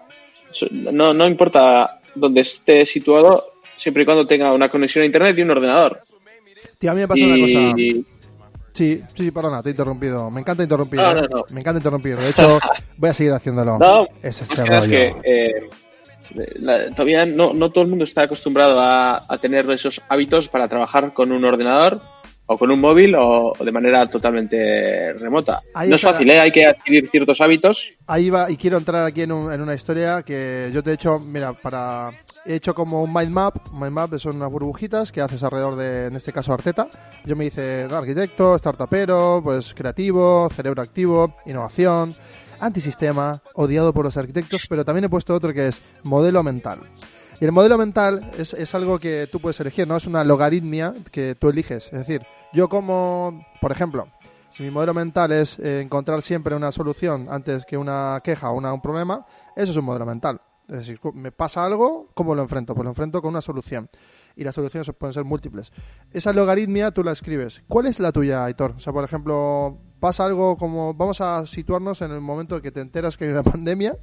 no, 0.72 1.13
no 1.13 1.28
importa 1.28 2.00
dónde 2.15 2.41
esté 2.41 2.86
situado, 2.86 3.46
siempre 3.76 4.04
y 4.04 4.06
cuando 4.06 4.26
tenga 4.26 4.54
una 4.54 4.70
conexión 4.70 5.04
a 5.04 5.06
internet 5.06 5.38
y 5.38 5.41
un 5.41 5.52
ordenador. 5.52 6.00
Tío, 6.80 6.91
a 6.91 6.93
mí 6.93 7.02
me 7.02 7.08
pasa 7.08 7.24
una 7.24 7.39
cosa. 7.39 7.76
Sí, 8.74 9.02
sí, 9.15 9.32
perdona, 9.32 9.63
te 9.63 9.70
he 9.70 9.72
interrumpido. 9.72 10.30
Me 10.30 10.41
encanta 10.41 10.62
interrumpir. 10.62 11.00
No, 11.00 11.12
¿eh? 11.12 11.15
no, 11.15 11.38
no. 11.38 11.43
Me 11.50 11.62
encanta 11.62 11.80
interrumpir. 11.80 12.15
De 12.15 12.30
hecho, 12.30 12.60
voy 12.98 13.10
a 13.10 13.13
seguir 13.13 13.34
haciéndolo. 13.34 13.80
no, 13.80 14.08
es 14.22 14.41
este 14.41 14.63
que 14.63 15.08
es 15.08 15.15
eh, 15.24 15.70
la- 16.60 16.89
todavía 16.91 17.26
no, 17.26 17.54
no 17.54 17.72
todo 17.72 17.84
el 17.84 17.89
mundo 17.89 18.04
está 18.04 18.24
acostumbrado 18.24 18.80
a, 18.80 19.24
a 19.28 19.38
tener 19.39 19.70
esos 19.72 20.02
hábitos 20.10 20.48
para 20.50 20.67
trabajar 20.67 21.12
con 21.13 21.32
un 21.32 21.43
ordenador 21.43 22.02
o 22.48 22.58
con 22.58 22.72
un 22.72 22.80
móvil 22.80 23.14
o, 23.16 23.54
o 23.60 23.64
de 23.64 23.72
manera 23.72 24.10
totalmente 24.10 25.14
remota. 25.14 25.62
Ahí 25.74 25.90
no 25.90 25.96
es 25.96 26.02
fácil, 26.02 26.30
¿eh? 26.32 26.40
hay 26.40 26.52
que 26.52 26.66
adquirir 26.66 27.08
ciertos 27.10 27.40
hábitos. 27.42 27.92
Ahí 28.08 28.30
va, 28.30 28.50
y 28.50 28.58
quiero 28.58 28.78
entrar 28.78 29.06
aquí 29.06 29.22
en, 29.22 29.32
un- 29.34 29.52
en 29.52 29.62
una 29.62 29.74
historia 29.76 30.24
que 30.24 30.70
yo 30.74 30.82
te 30.82 30.92
he 30.92 30.94
hecho, 30.94 31.20
mira, 31.20 31.54
para. 31.54 32.12
He 32.46 32.56
hecho 32.56 32.74
como 32.74 33.04
un 33.04 33.14
mind 33.14 33.32
map. 33.32 33.56
Mind 33.74 33.92
map 33.92 34.18
son 34.18 34.38
unas 34.38 34.50
burbujitas 34.50 35.12
que 35.12 35.20
haces 35.20 35.44
alrededor 35.44 35.76
de, 35.76 36.08
en 36.08 36.16
este 36.16 36.32
caso, 36.32 36.54
Arteta. 36.54 36.88
Yo 37.26 37.36
me 37.36 37.46
hice 37.46 37.84
arquitecto, 37.92 38.58
startupero, 38.58 39.42
pues 39.44 39.74
creativo, 39.74 40.50
cerebro 40.56 40.82
activo, 40.82 41.36
innovación, 41.46 42.16
antisistema, 42.62 43.42
odiado 43.54 43.94
por 43.94 44.06
los 44.06 44.16
arquitectos, 44.18 44.66
pero 44.70 44.86
también 44.86 45.04
he 45.06 45.10
puesto 45.10 45.34
otro 45.34 45.54
que 45.54 45.68
es 45.68 45.82
modelo 46.04 46.42
mental. 46.44 46.80
Y 47.39 47.45
el 47.45 47.52
modelo 47.52 47.78
mental 47.78 48.32
es, 48.38 48.54
es 48.54 48.73
algo 48.73 48.97
que 48.97 49.28
tú 49.32 49.39
puedes 49.39 49.60
elegir, 49.60 49.88
¿no? 49.88 49.95
Es 49.97 50.08
una 50.08 50.23
logaritmia 50.23 50.93
que 51.12 51.36
tú 51.36 51.50
eliges. 51.50 51.86
Es 51.88 52.00
decir, 52.00 52.23
yo 52.52 52.67
como, 52.67 53.45
por 53.62 53.71
ejemplo, 53.71 54.08
si 54.50 54.63
mi 54.63 54.71
modelo 54.71 54.93
mental 54.95 55.32
es 55.32 55.60
eh, 55.60 55.82
encontrar 55.82 56.21
siempre 56.23 56.56
una 56.56 56.71
solución 56.71 57.28
antes 57.30 57.65
que 57.65 57.78
una 57.78 58.21
queja 58.23 58.50
o 58.50 58.56
una- 58.58 58.73
un 58.73 58.82
problema, 58.82 59.26
eso 59.56 59.71
es 59.71 59.78
un 59.78 59.86
modelo 59.86 60.06
mental. 60.06 60.41
Es 60.67 60.78
decir, 60.80 61.00
me 61.13 61.32
pasa 61.32 61.63
algo, 61.63 62.10
¿cómo 62.15 62.34
lo 62.36 62.41
enfrento? 62.41 62.73
Pues 62.73 62.84
lo 62.84 62.89
enfrento 62.89 63.21
con 63.21 63.30
una 63.30 63.41
solución. 63.41 63.88
Y 64.36 64.43
las 64.43 64.56
soluciones 64.56 64.91
pueden 64.97 65.13
ser 65.13 65.23
múltiples. 65.23 65.71
Esa 66.12 66.34
logaritmia 66.34 66.91
tú 66.91 67.04
la 67.04 67.12
escribes. 67.12 67.62
¿Cuál 67.67 67.86
es 67.86 68.00
la 68.00 68.12
tuya, 68.12 68.43
Aitor? 68.45 68.71
O 68.76 68.80
sea, 68.80 68.91
por 68.91 69.04
ejemplo, 69.04 69.78
pasa 70.00 70.26
algo 70.26 70.58
como... 70.58 70.94
Vamos 70.94 71.22
a 71.22 71.46
situarnos 71.46 72.02
en 72.02 72.12
el 72.12 72.22
momento 72.22 72.62
que 72.62 72.72
te 72.72 72.82
enteras 72.82 73.18
que 73.18 73.26
hay 73.26 73.32
una 73.32 73.44
pandemia 73.54 73.98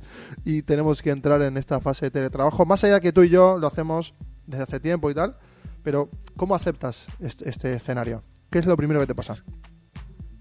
y 0.45 0.63
tenemos 0.63 1.03
que 1.03 1.11
entrar 1.11 1.41
en 1.43 1.57
esta 1.57 1.81
fase 1.81 2.07
de 2.07 2.11
teletrabajo. 2.11 2.65
Más 2.67 2.83
allá 2.85 3.01
que 3.01 3.13
tú 3.13 3.23
y 3.23 3.29
yo 3.31 3.59
lo 3.59 3.67
hacemos 3.67 4.15
desde 4.47 4.63
hace 4.65 4.81
tiempo 4.81 5.11
y 5.11 5.15
tal, 5.15 5.37
pero 5.83 6.09
¿cómo 6.37 6.55
aceptas 6.55 7.07
este, 7.21 7.73
escenario? 7.75 8.23
¿Qué 8.51 8.59
es 8.59 8.67
lo 8.67 8.77
primero 8.77 9.01
que 9.01 9.07
te 9.07 9.15
pasa? 9.15 9.37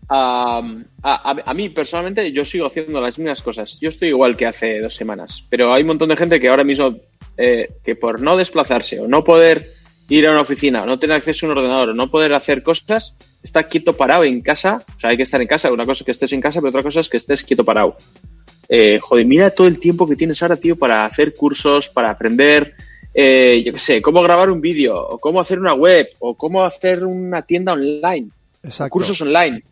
A, 0.09 0.61
a- 1.01 1.35
a 1.45 1.53
mí 1.53 1.69
personalmente 1.69 2.31
yo 2.31 2.43
sigo 2.45 2.67
haciendo 2.67 2.99
las 3.01 3.17
mismas 3.17 3.41
cosas. 3.41 3.79
Yo 3.79 3.89
estoy 3.89 4.09
igual 4.09 4.35
que 4.37 4.45
hace 4.45 4.79
dos 4.79 4.95
semanas, 4.95 5.45
pero 5.49 5.73
hay 5.73 5.81
un 5.81 5.87
montón 5.87 6.09
de 6.09 6.17
gente 6.17 6.39
que 6.39 6.49
ahora 6.49 6.63
mismo, 6.63 6.97
eh, 7.37 7.77
que 7.83 7.95
por 7.95 8.21
no 8.21 8.35
desplazarse 8.37 8.99
o 8.99 9.07
no 9.07 9.23
poder 9.23 9.65
ir 10.09 10.27
a 10.27 10.31
una 10.31 10.41
oficina 10.41 10.83
o 10.83 10.85
no 10.85 10.99
tener 10.99 11.15
acceso 11.15 11.45
a 11.47 11.51
un 11.51 11.57
ordenador 11.57 11.89
o 11.89 11.93
no 11.93 12.11
poder 12.11 12.33
hacer 12.33 12.61
cosas, 12.61 13.15
está 13.43 13.63
quieto 13.63 13.93
parado 13.93 14.23
en 14.23 14.41
casa. 14.41 14.81
O 14.95 14.99
sea, 14.99 15.11
hay 15.11 15.17
que 15.17 15.23
estar 15.23 15.41
en 15.41 15.47
casa. 15.47 15.71
Una 15.71 15.85
cosa 15.85 16.01
es 16.01 16.05
que 16.05 16.11
estés 16.11 16.33
en 16.33 16.41
casa, 16.41 16.59
pero 16.61 16.69
otra 16.69 16.83
cosa 16.83 17.01
es 17.01 17.09
que 17.09 17.17
estés 17.17 17.43
quieto 17.43 17.65
parado. 17.65 17.97
Eh, 18.69 18.97
joder, 18.99 19.25
mira 19.25 19.51
todo 19.51 19.67
el 19.67 19.79
tiempo 19.79 20.07
que 20.07 20.15
tienes 20.15 20.41
ahora, 20.41 20.55
tío, 20.55 20.77
para 20.77 21.05
hacer 21.05 21.35
cursos, 21.35 21.89
para 21.89 22.09
aprender, 22.09 22.73
eh, 23.13 23.61
yo 23.65 23.73
qué 23.73 23.79
sé, 23.79 24.01
cómo 24.01 24.21
grabar 24.21 24.49
un 24.49 24.61
vídeo, 24.61 24.97
o 24.97 25.19
cómo 25.19 25.41
hacer 25.41 25.59
una 25.59 25.73
web, 25.73 26.07
o 26.19 26.35
cómo 26.35 26.63
hacer 26.63 27.03
una 27.03 27.41
tienda 27.41 27.73
online 27.73 28.29
Exacto. 28.63 28.91
cursos 28.91 29.21
online. 29.21 29.63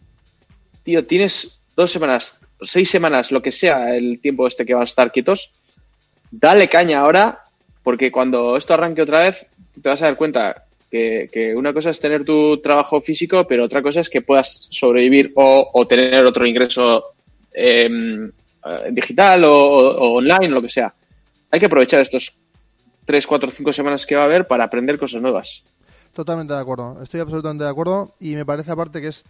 Tío, 0.83 1.05
tienes 1.05 1.59
dos 1.75 1.91
semanas, 1.91 2.39
seis 2.61 2.89
semanas, 2.89 3.31
lo 3.31 3.41
que 3.41 3.51
sea 3.51 3.95
el 3.95 4.19
tiempo 4.19 4.45
este 4.45 4.65
que 4.65 4.73
van 4.73 4.81
a 4.81 4.85
estar 4.85 5.11
quietos. 5.11 5.51
Dale 6.29 6.69
caña 6.69 6.99
ahora, 6.99 7.45
porque 7.83 8.11
cuando 8.11 8.57
esto 8.57 8.73
arranque 8.73 9.01
otra 9.01 9.19
vez, 9.19 9.47
te 9.81 9.89
vas 9.89 10.01
a 10.01 10.05
dar 10.05 10.17
cuenta 10.17 10.65
que, 10.91 11.53
una 11.55 11.73
cosa 11.73 11.89
es 11.89 11.99
tener 11.99 12.25
tu 12.25 12.57
trabajo 12.57 12.99
físico, 13.01 13.47
pero 13.47 13.63
otra 13.63 13.81
cosa 13.81 14.01
es 14.01 14.09
que 14.09 14.21
puedas 14.21 14.67
sobrevivir 14.69 15.31
o, 15.35 15.85
tener 15.87 16.25
otro 16.25 16.45
ingreso 16.45 17.05
em, 17.53 18.27
eh, 18.27 18.89
digital 18.91 19.43
o, 19.45 19.53
o- 19.53 20.17
online, 20.17 20.49
lo 20.49 20.61
que 20.61 20.69
sea. 20.69 20.93
Hay 21.49 21.59
que 21.59 21.65
aprovechar 21.67 22.01
estos 22.01 22.37
tres, 23.05 23.25
cuatro, 23.25 23.49
cinco 23.51 23.71
semanas 23.73 24.05
que 24.05 24.15
va 24.15 24.23
a 24.23 24.25
haber 24.25 24.45
para 24.47 24.65
aprender 24.65 24.99
cosas 24.99 25.21
nuevas. 25.21 25.63
Totalmente 26.13 26.53
de 26.53 26.59
acuerdo, 26.59 27.01
estoy 27.01 27.21
absolutamente 27.21 27.63
de 27.63 27.69
acuerdo 27.69 28.13
y 28.19 28.35
me 28.35 28.45
parece 28.45 28.71
aparte 28.71 28.99
que 28.99 29.07
es 29.07 29.23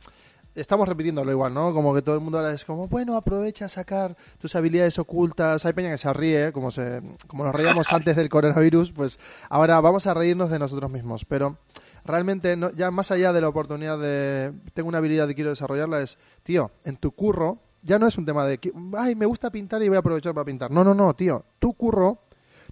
estamos 0.56 0.88
repitiéndolo 0.88 1.32
igual, 1.32 1.54
¿no? 1.54 1.74
Como 1.74 1.94
que 1.94 2.02
todo 2.02 2.16
el 2.16 2.22
mundo 2.22 2.38
ahora 2.38 2.54
es 2.54 2.66
como, 2.66 2.88
bueno, 2.88 3.16
aprovecha 3.16 3.66
a 3.66 3.70
sacar 3.70 4.16
tus 4.38 4.56
habilidades 4.56 5.00
ocultas. 5.00 5.66
Hay 5.66 5.74
peña 5.74 5.92
que 5.92 5.98
se 5.98 6.12
ríe, 6.14 6.52
como 6.52 6.72
se 6.72 7.02
como 7.28 7.44
nos 7.44 7.56
reíamos 7.56 7.88
antes 7.94 8.16
del 8.16 8.30
coronavirus, 8.30 8.92
pues 8.92 9.20
ahora 9.50 9.80
vamos 9.82 10.08
a 10.08 10.14
reírnos 10.14 10.50
de 10.50 10.60
nosotros 10.60 10.92
mismos, 10.92 11.26
pero 11.26 11.58
realmente 12.06 12.56
no, 12.56 12.72
ya 12.72 12.92
más 12.92 13.12
allá 13.12 13.34
de 13.34 13.42
la 13.42 13.50
oportunidad 13.50 14.00
de 14.00 14.54
tengo 14.74 14.90
una 14.90 14.98
habilidad 14.98 15.30
y 15.30 15.36
quiero 15.36 15.52
desarrollarla 15.52 16.02
es, 16.02 16.18
tío, 16.44 16.72
en 16.84 16.98
tu 16.98 17.12
curro 17.12 17.60
ya 17.84 17.98
no 17.98 18.08
es 18.08 18.18
un 18.18 18.26
tema 18.26 18.46
de 18.46 18.60
ay, 18.98 19.16
me 19.16 19.26
gusta 19.26 19.50
pintar 19.50 19.82
y 19.82 19.88
voy 19.88 19.96
a 19.96 20.00
aprovechar 20.00 20.34
para 20.34 20.46
pintar. 20.46 20.72
No, 20.72 20.84
no, 20.84 20.94
no, 20.94 21.14
tío, 21.16 21.46
tu 21.60 21.74
curro, 21.74 22.20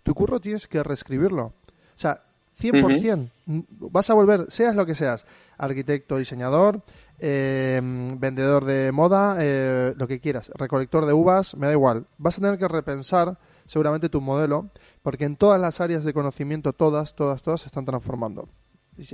tu 0.04 0.14
curro 0.14 0.40
tienes 0.40 0.68
que 0.68 0.84
reescribirlo. 0.84 1.46
O 1.46 1.54
sea, 1.96 2.24
100%. 2.60 3.32
Mm, 3.46 3.60
Vas 3.92 4.10
a 4.10 4.14
volver, 4.14 4.46
seas 4.50 4.76
lo 4.76 4.86
que 4.86 4.96
seas, 4.96 5.26
arquitecto, 5.58 6.18
diseñador, 6.18 6.84
eh, 7.20 7.80
vendedor 8.18 8.66
de 8.66 8.92
moda, 8.92 9.38
eh, 9.40 9.94
lo 9.98 10.08
que 10.08 10.20
quieras, 10.20 10.52
recolector 10.56 11.06
de 11.06 11.14
uvas, 11.14 11.56
me 11.56 11.68
da 11.68 11.74
igual. 11.74 12.06
Vas 12.18 12.38
a 12.38 12.42
tener 12.42 12.58
que 12.58 12.68
repensar 12.68 13.38
seguramente 13.66 14.10
tu 14.10 14.22
modelo, 14.22 14.70
porque 15.04 15.26
en 15.26 15.36
todas 15.36 15.60
las 15.62 15.80
áreas 15.82 16.04
de 16.04 16.14
conocimiento, 16.14 16.74
todas, 16.74 17.16
todas, 17.16 17.42
todas 17.42 17.62
se 17.62 17.68
están 17.68 17.86
transformando. 17.86 18.50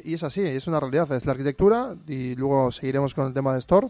Y 0.03 0.13
es 0.15 0.23
así, 0.23 0.41
es 0.41 0.65
una 0.67 0.79
realidad, 0.79 1.11
es 1.11 1.25
la 1.25 1.33
arquitectura 1.33 1.95
y 2.07 2.35
luego 2.35 2.71
seguiremos 2.71 3.13
con 3.13 3.27
el 3.27 3.33
tema 3.33 3.53
de 3.53 3.59
Store, 3.59 3.87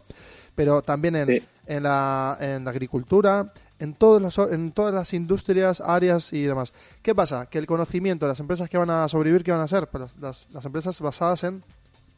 pero 0.53 0.81
también 0.81 1.15
en, 1.15 1.27
Sí. 1.27 1.43
en, 1.67 1.83
la, 1.83 2.37
en 2.41 2.65
la 2.65 2.71
agricultura, 2.71 3.53
en, 3.79 3.93
todos 3.93 4.21
los, 4.21 4.37
en 4.51 4.71
todas 4.73 4.93
las 4.93 5.13
industrias, 5.13 5.79
áreas 5.81 6.33
y 6.33 6.41
demás. 6.43 6.73
¿Qué 7.01 7.15
pasa? 7.15 7.45
Que 7.45 7.59
el 7.59 7.65
conocimiento, 7.65 8.27
las 8.27 8.39
empresas 8.41 8.69
que 8.69 8.77
van 8.77 8.89
a 8.89 9.07
sobrevivir, 9.07 9.43
¿qué 9.43 9.51
van 9.51 9.61
a 9.61 9.67
ser? 9.67 9.87
Pues 9.87 10.01
las, 10.01 10.17
las- 10.19 10.47
las 10.51 10.65
empresas 10.65 10.99
basadas 10.99 11.43
en 11.45 11.63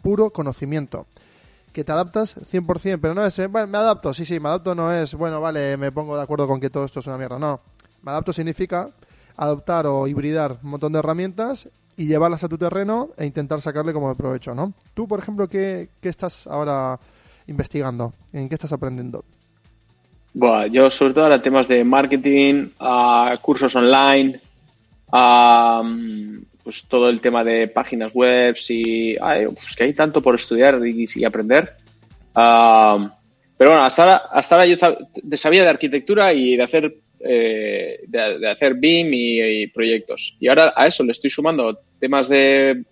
puro 0.02 0.32
conocimiento. 0.32 1.06
Que 1.78 1.84
te 1.84 1.92
adaptas 1.92 2.36
100%, 2.36 2.98
pero 3.00 3.14
no 3.14 3.24
es, 3.24 3.38
eh, 3.38 3.46
bueno, 3.46 3.68
me 3.68 3.78
adapto, 3.78 4.12
sí, 4.12 4.26
sí, 4.26 4.40
me 4.40 4.50
adapto 4.50 4.74
no 4.74 4.92
es, 4.92 5.14
bueno, 5.14 5.40
vale, 5.40 5.78
me 5.78 5.92
pongo 5.92 6.18
de 6.18 6.24
acuerdo 6.24 6.48
con 6.48 6.60
que 6.60 6.72
todo 6.72 6.86
esto 6.86 7.02
es 7.02 7.06
una 7.06 7.20
mierda, 7.20 7.38
no. 7.38 7.62
Me 8.02 8.10
adapto 8.10 8.34
significa 8.34 8.90
adoptar 9.36 9.86
o 9.86 10.08
hibridar 10.08 10.58
un 10.64 10.72
montón 10.72 10.94
de 10.94 10.98
herramientas 10.98 11.70
y 11.96 12.08
llevarlas 12.08 12.44
a 12.44 12.50
tu 12.50 12.58
terreno 12.58 13.10
e 13.16 13.28
intentar 13.28 13.62
sacarle 13.62 13.94
como 13.94 14.10
de 14.10 14.16
provecho, 14.16 14.56
¿no? 14.56 14.74
Tú, 14.96 15.08
por 15.08 15.20
ejemplo, 15.20 15.48
¿qué, 15.48 15.90
qué 16.02 16.10
estás 16.10 16.48
ahora 16.48 17.00
investigando? 17.46 18.12
¿En 18.34 18.50
qué 18.50 18.56
estás 18.56 18.74
aprendiendo? 18.74 19.24
Buah, 20.34 20.66
yo 20.66 20.90
sobre 20.90 21.14
todo 21.14 21.26
ahora 21.26 21.44
temas 21.44 21.68
de 21.68 21.84
marketing, 21.84 22.70
ah, 22.80 23.36
cursos 23.40 23.76
online, 23.76 24.42
mm, 25.12 26.38
pues 26.68 26.86
todo 26.90 27.08
el 27.08 27.22
tema 27.22 27.46
de 27.46 27.70
páginas 27.70 28.12
web 28.14 28.54
y 28.68 29.16
pues 29.16 29.74
que 29.78 29.86
hay 29.86 29.94
tanto 29.94 30.22
por 30.22 30.36
estudiar 30.36 30.82
y, 30.86 31.24
aprender. 31.24 31.76
Pero 32.34 33.70
bueno, 33.72 33.86
hasta 33.86 34.04
ahora, 34.04 34.24
hasta 34.34 34.56
ahora 34.56 34.68
yo 34.68 34.76
sabía 35.38 35.64
de 35.64 35.70
arquitectura 35.70 36.34
y 36.34 36.58
de 36.58 36.64
hacer 36.64 36.94
eh, 37.22 38.02
de, 38.06 38.50
hacer 38.50 38.74
BIM 38.74 39.14
y, 39.14 39.68
proyectos. 39.68 40.36
Y 40.42 40.50
ahora 40.50 40.74
a 40.76 40.88
eso 40.88 41.06
le 41.06 41.14
estoy 41.14 41.30
sumando 41.30 41.80
temas 42.02 42.28
de, 42.28 42.84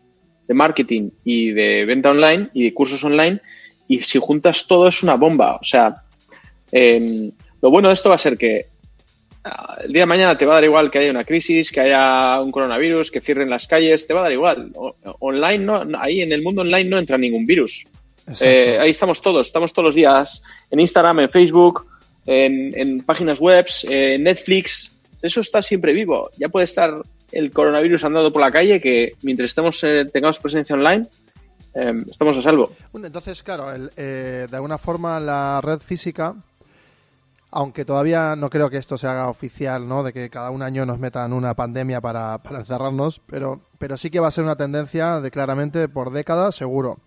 marketing 0.48 1.10
y 1.26 1.52
de 1.52 1.84
venta 1.84 2.12
online 2.12 2.52
y 2.54 2.64
de 2.64 2.74
cursos 2.74 3.04
online. 3.04 3.42
Y 3.90 4.04
si 4.04 4.20
juntas 4.20 4.68
todo 4.68 4.88
es 4.88 5.04
una 5.04 5.16
bomba. 5.16 5.58
O 5.58 5.66
sea, 5.66 5.96
eh, 6.72 7.30
lo 7.62 7.70
bueno 7.70 7.90
de 7.90 7.94
esto 7.94 8.08
va 8.08 8.16
a 8.16 8.20
ser 8.20 8.38
que 8.38 8.68
el 9.84 9.92
día 9.94 10.02
de 10.04 10.06
mañana 10.08 10.38
te 10.38 10.46
va 10.46 10.54
a 10.54 10.56
dar 10.56 10.64
igual 10.64 10.90
que 10.90 11.00
haya 11.00 11.12
una 11.12 11.24
crisis, 11.24 11.72
que 11.72 11.82
haya 11.82 12.42
un 12.42 12.52
coronavirus, 12.52 13.12
que 13.12 13.22
cierren 13.22 13.50
las 13.50 13.68
calles, 13.68 14.08
te 14.08 14.14
va 14.14 14.22
a 14.22 14.24
dar 14.24 14.32
igual. 14.32 14.72
O- 14.76 14.96
online 15.20 15.60
no, 15.64 15.84
ahí 16.00 16.22
en 16.22 16.32
el 16.32 16.42
mundo 16.42 16.62
online 16.62 16.90
no 16.90 16.98
entra 16.98 17.18
ningún 17.18 17.46
virus. 17.46 17.86
Eh, 18.42 18.80
ahí 18.82 18.90
estamos 18.90 19.22
todos, 19.22 19.46
estamos 19.48 19.72
todos 19.72 19.86
los 19.86 19.96
días 19.96 20.42
en 20.72 20.80
Instagram, 20.80 21.20
en 21.20 21.30
Facebook, 21.30 21.86
en, 22.26 22.78
en 22.80 23.02
páginas 23.04 23.40
web, 23.40 23.66
en 23.84 24.24
Netflix. 24.24 24.92
Eso 25.22 25.42
está 25.42 25.62
siempre 25.62 25.94
vivo. 25.94 26.30
Ya 26.38 26.50
puede 26.50 26.66
estar 26.66 26.92
el 27.32 27.52
coronavirus 27.52 28.04
andando 28.04 28.32
por 28.34 28.42
la 28.42 28.52
calle 28.52 28.82
que 28.82 29.12
mientras 29.22 29.52
estemos 29.52 29.84
eh, 29.84 30.06
tengamos 30.12 30.40
presencia 30.40 30.76
online 30.76 31.06
eh, 31.76 31.94
estamos 32.10 32.38
a 32.38 32.42
salvo. 32.42 32.72
Entonces, 32.96 33.44
claro, 33.44 33.72
el, 33.74 33.92
eh, 33.98 34.48
de 34.50 34.56
alguna 34.56 34.78
forma 34.78 35.20
la 35.20 35.60
red 35.62 35.80
física, 35.80 36.34
aunque 37.56 37.86
todavía 37.86 38.36
no 38.36 38.50
creo 38.50 38.70
que 38.70 38.76
esto 38.76 38.98
se 38.98 39.08
haga 39.08 39.30
oficial, 39.30 39.88
¿no? 39.88 40.04
De 40.04 40.12
que 40.12 40.30
cada 40.30 40.50
un 40.50 40.62
año 40.62 40.86
nos 40.86 41.00
metan 41.00 41.32
una 41.32 41.54
pandemia 41.54 42.02
para, 42.02 42.38
para 42.40 42.60
encerrarnos, 42.60 43.22
pero, 43.26 43.62
pero 43.80 43.96
sí 43.96 44.10
que 44.10 44.20
va 44.20 44.28
a 44.28 44.32
ser 44.32 44.44
una 44.44 44.58
tendencia 44.58 45.22
de 45.22 45.32
claramente 45.32 45.88
por 45.88 46.12
décadas, 46.12 46.58
seguro. 46.58 47.00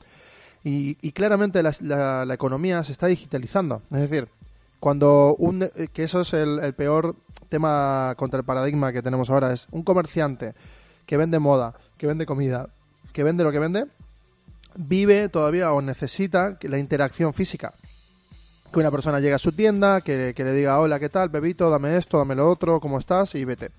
Y, 0.65 0.97
y 1.03 1.13
claramente 1.13 1.63
la, 1.63 2.27
economía 2.33 2.83
se 2.83 2.93
está 2.93 3.09
digitalizando. 3.09 3.83
Es 3.93 4.01
decir, 4.01 4.31
cuando 4.81 5.37
un, 5.39 5.65
eh, 5.65 5.89
que 5.93 6.05
eso 6.05 6.23
es 6.23 6.33
el, 6.33 6.61
el 6.61 6.73
peor 6.73 7.15
tema 7.51 8.15
contra 8.17 8.41
el 8.41 8.47
paradigma 8.47 8.91
que 8.91 9.03
tenemos 9.03 9.29
ahora, 9.29 9.53
es 9.53 9.69
un 9.71 9.83
comerciante 9.83 10.55
que 11.05 11.19
vende 11.19 11.39
moda, 11.39 11.75
que 11.99 12.07
vende 12.07 12.25
comida, 12.25 12.71
que 13.13 13.23
vende 13.23 13.45
lo 13.45 13.53
que 13.53 13.59
vende, 13.59 13.85
vive 14.77 15.29
todavía 15.29 15.75
o 15.75 15.83
necesita 15.83 16.57
la 16.63 16.79
interacción 16.79 17.35
física. 17.35 17.75
Que 18.73 18.81
una 18.81 18.91
persona 18.91 19.19
llegue 19.21 19.35
a 19.35 19.39
su 19.39 19.53
tienda, 19.53 20.01
que, 20.03 20.35
que 20.37 20.45
le 20.45 20.53
diga, 20.53 20.79
hola, 20.79 21.01
¿qué 21.01 21.09
tal, 21.09 21.31
bebito? 21.31 21.71
Dame 21.71 21.97
esto, 21.97 22.19
dame 22.19 22.35
lo 22.35 22.51
otro, 22.51 22.81
¿cómo 22.81 22.99
estás? 22.99 23.35
Y 23.35 23.45
vete. 23.45 23.71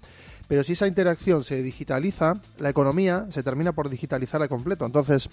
Pero 0.48 0.64
si 0.64 0.74
esa 0.74 0.88
interacción 0.88 1.44
se 1.44 1.62
digitaliza, 1.62 2.34
la 2.58 2.70
economía 2.70 3.28
se 3.30 3.44
termina 3.44 3.72
por 3.72 3.88
digitalizar 3.90 4.42
al 4.42 4.50
completo. 4.50 4.86
Entonces, 4.86 5.30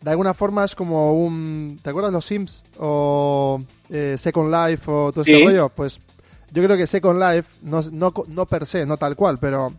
de 0.00 0.10
alguna 0.10 0.32
forma 0.32 0.64
es 0.64 0.74
como 0.74 1.12
un... 1.12 1.78
¿Te 1.82 1.90
acuerdas 1.90 2.10
los 2.12 2.24
Sims? 2.24 2.64
O 2.78 3.60
eh, 3.90 4.14
Second 4.16 4.50
Life 4.50 4.90
o 4.90 5.12
todo 5.12 5.24
Sí. 5.24 5.32
este 5.34 5.44
rollo. 5.44 5.68
Pues 5.68 6.00
yo 6.50 6.62
creo 6.64 6.76
que 6.78 6.86
Second 6.86 7.20
Life, 7.22 7.58
no, 7.62 7.82
no, 7.92 8.14
no 8.28 8.46
per 8.46 8.64
se, 8.64 8.86
no 8.86 8.96
tal 8.96 9.14
cual, 9.14 9.36
pero 9.38 9.74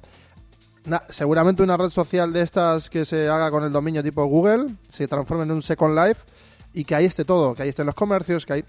na- 0.85 1.01
seguramente 1.09 1.63
una 1.63 1.75
red 1.75 1.89
social 1.89 2.31
de 2.31 2.41
estas 2.43 2.91
que 2.91 3.05
se 3.05 3.27
haga 3.29 3.49
con 3.49 3.63
el 3.63 3.71
dominio 3.71 4.03
tipo 4.03 4.23
Google 4.25 4.67
se 4.89 5.07
transforme 5.07 5.45
en 5.45 5.51
un 5.53 5.63
Second 5.63 5.97
Life 5.97 6.21
y 6.73 6.83
que 6.83 6.95
ahí 6.95 7.05
esté 7.05 7.25
todo, 7.25 7.53
que 7.55 7.63
ahí 7.63 7.69
estén 7.69 7.85
los 7.85 7.95
comercios, 7.95 8.45
que 8.45 8.53
hay 8.53 8.63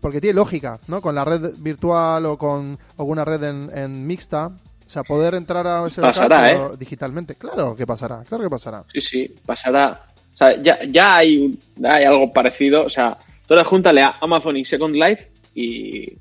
porque 0.00 0.20
tiene 0.20 0.34
lógica, 0.34 0.78
¿no? 0.88 1.00
Con 1.00 1.14
la 1.14 1.24
red 1.24 1.54
virtual 1.58 2.26
o 2.26 2.36
con 2.36 2.78
alguna 2.98 3.24
red 3.24 3.42
en, 3.42 3.70
en 3.76 4.06
mixta, 4.06 4.48
o 4.48 4.88
sea, 4.88 5.02
poder 5.02 5.34
entrar 5.34 5.66
a 5.66 5.86
ese 5.86 6.00
Pasará, 6.02 6.52
¿eh? 6.52 6.58
digitalmente. 6.78 7.34
Claro 7.34 7.74
que 7.74 7.86
pasará, 7.86 8.22
claro 8.28 8.44
que 8.44 8.50
pasará. 8.50 8.84
Sí, 8.92 9.00
sí, 9.00 9.34
pasará. 9.44 10.06
O 10.32 10.36
sea, 10.36 10.62
ya, 10.62 10.78
ya 10.84 11.16
hay, 11.16 11.38
un- 11.38 11.58
hay 11.84 12.04
algo 12.04 12.30
parecido. 12.32 12.84
O 12.84 12.90
sea, 12.90 13.16
tú 13.46 13.54
ahora 13.54 13.64
júntale 13.64 14.02
a 14.02 14.16
Amazon 14.20 14.56
y 14.58 14.64
Second 14.66 14.94
Life 14.94 15.30
y, 15.54 16.12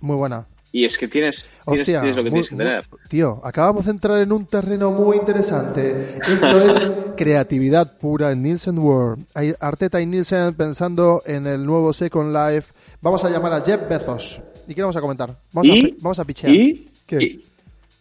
Muy 0.00 0.16
buena. 0.16 0.46
Y 0.80 0.84
es 0.84 0.98
que 0.98 1.08
tienes, 1.08 1.44
tienes, 1.64 1.80
Hostia, 1.80 2.00
tienes 2.00 2.16
lo 2.16 2.24
que 2.24 2.30
muy- 2.30 2.42
tienes 2.42 2.48
que 2.50 2.56
tener. 2.56 2.84
muy- 2.90 3.00
tío, 3.08 3.40
acabamos 3.44 3.84
de 3.86 3.90
entrar 3.92 4.20
en 4.20 4.32
un 4.32 4.46
terreno 4.46 4.90
muy 4.90 5.16
interesante. 5.16 6.18
Esto 6.26 6.60
es 6.68 6.92
creatividad 7.16 7.96
pura 7.98 8.32
en 8.32 8.42
Nielsen 8.42 8.78
World. 8.78 9.24
Hay 9.34 9.54
Arteta 9.60 10.00
y 10.00 10.06
Nielsen 10.06 10.54
pensando 10.54 11.22
en 11.26 11.46
el 11.46 11.64
nuevo 11.64 11.92
Second 11.92 12.34
Life. 12.34 12.72
Vamos 13.00 13.24
a 13.24 13.30
llamar 13.30 13.52
a 13.52 13.60
Jeff 13.62 13.88
Bezos. 13.88 14.40
¿Y 14.68 14.74
qué 14.74 14.82
vamos 14.82 14.96
a 14.96 15.00
comentar? 15.00 15.36
Vamos, 15.52 15.70
a, 15.72 15.76
¿Y? 15.76 15.82
pi- 15.82 15.96
vamos 16.00 16.18
a 16.18 16.24
pichear. 16.24 16.52
¿Y? 16.52 16.90
¿Qué? 17.06 17.40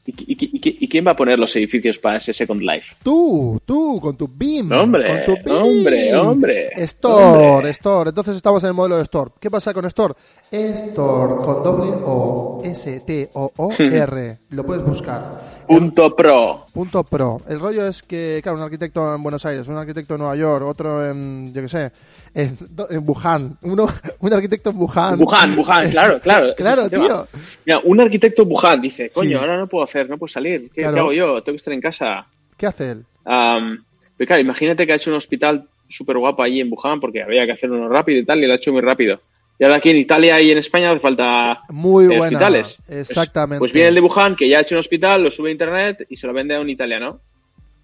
¿Y, 0.08 0.12
y- 0.12 0.50
y- 0.54 0.78
y- 0.82 0.88
quién 0.88 1.06
va 1.08 1.12
a 1.12 1.16
poner 1.16 1.40
los 1.40 1.56
edificios 1.56 1.98
para 1.98 2.18
ese 2.18 2.32
Second 2.32 2.62
Life? 2.62 2.96
Tú, 3.02 3.60
tú, 3.66 4.00
con 4.00 4.16
tu 4.16 4.28
BIM. 4.28 4.72
Hombre, 4.72 5.26
con 5.26 5.36
tu 5.36 5.44
BIM. 5.44 5.56
hombre, 5.64 6.16
hombre, 6.16 6.70
Store, 6.84 7.24
hombre. 7.56 7.70
Store. 7.72 8.10
Entonces 8.10 8.36
estamos 8.36 8.64
en 8.64 8.68
el 8.68 8.74
modelo 8.76 8.98
de 8.98 9.02
Store. 9.04 9.32
¿Qué 9.40 9.50
pasa 9.50 9.74
con 9.74 9.84
Store? 9.86 10.14
Store 10.52 11.36
con 11.44 11.64
doble 11.64 11.92
O, 12.06 12.62
S-T-O-O-R. 12.64 14.40
Lo 14.50 14.64
puedes 14.66 14.84
buscar. 14.86 15.65
Punto 15.68 16.16
Pro. 16.16 16.66
Punto 16.74 17.04
pro. 17.04 17.42
El 17.48 17.60
rollo 17.60 17.88
es 17.88 18.04
que, 18.04 18.40
claro, 18.44 18.58
un 18.58 18.64
arquitecto 18.64 19.16
en 19.16 19.24
Buenos 19.24 19.46
Aires, 19.46 19.68
un 19.68 19.78
arquitecto 19.78 20.16
en 20.16 20.20
Nueva 20.22 20.36
York, 20.36 20.66
otro 20.66 21.06
en, 21.10 21.54
yo 21.54 21.62
qué 21.62 21.70
sé, 21.70 21.92
en, 22.34 22.58
en 22.90 23.04
Wuhan, 23.08 23.58
uno, 23.64 23.88
un 24.20 24.34
arquitecto 24.34 24.70
en 24.72 24.78
Wuhan. 24.78 25.20
Wuhan, 25.22 25.58
Wuhan, 25.58 25.90
claro, 25.92 26.20
claro. 26.20 26.54
Claro, 26.56 26.90
tío. 26.90 27.28
Mira, 27.66 27.80
un 27.84 28.00
arquitecto 28.02 28.44
en 28.44 28.50
Wuhan 28.52 28.82
dice, 28.82 29.10
coño, 29.14 29.30
Sí. 29.30 29.34
ahora 29.36 29.58
no 29.58 29.68
puedo 29.68 29.84
hacer, 29.84 30.10
no 30.10 30.18
puedo 30.18 30.28
salir. 30.32 30.70
¿Qué, 30.74 30.82
Claro. 30.82 30.94
qué 30.96 31.00
hago 31.00 31.14
yo? 31.14 31.26
Tengo 31.44 31.54
que 31.56 31.58
estar 31.58 31.74
en 31.74 31.82
casa. 31.82 32.26
¿Qué 32.58 32.66
hace 32.68 32.92
él? 32.92 33.06
Pero 33.24 34.28
claro, 34.28 34.42
imagínate 34.42 34.86
que 34.86 34.94
ha 34.94 34.96
hecho 34.98 35.10
un 35.12 35.18
hospital 35.18 35.68
súper 35.88 36.18
guapo 36.18 36.42
allí 36.44 36.60
en 36.62 36.72
Wuhan 36.72 37.00
porque 37.00 37.22
había 37.24 37.46
que 37.46 37.52
hacer 37.54 37.72
uno 37.72 37.88
rápido 37.90 38.20
y 38.20 38.26
tal, 38.26 38.44
y 38.44 38.48
lo 38.48 38.54
ha 38.54 38.58
hecho 38.58 38.72
muy 38.72 38.82
rápido. 38.82 39.20
Y 39.58 39.64
ahora 39.64 39.78
aquí 39.78 39.90
en 39.90 39.98
Italia 39.98 40.42
y 40.42 40.52
en 40.52 40.58
España 40.58 40.92
hace 40.92 41.00
falta 41.00 41.62
Muy 41.70 42.08
buena. 42.08 42.24
hospitales. 42.24 42.78
Exactamente. 42.90 43.60
Pues, 43.60 43.72
viene 43.72 43.90
el 43.90 43.96
de 43.96 44.02
Wuhan, 44.02 44.36
que 44.36 44.50
ya 44.50 44.58
ha 44.58 44.62
hecho 44.62 44.76
un 44.76 44.80
hospital, 44.80 45.24
lo 45.24 45.32
sube 45.32 45.50
a 45.50 45.52
internet 45.54 46.06
y 46.10 46.18
se 46.18 46.28
lo 46.28 46.34
vende 46.34 46.56
a 46.56 46.60
un 46.60 46.70
italiano. 46.70 47.22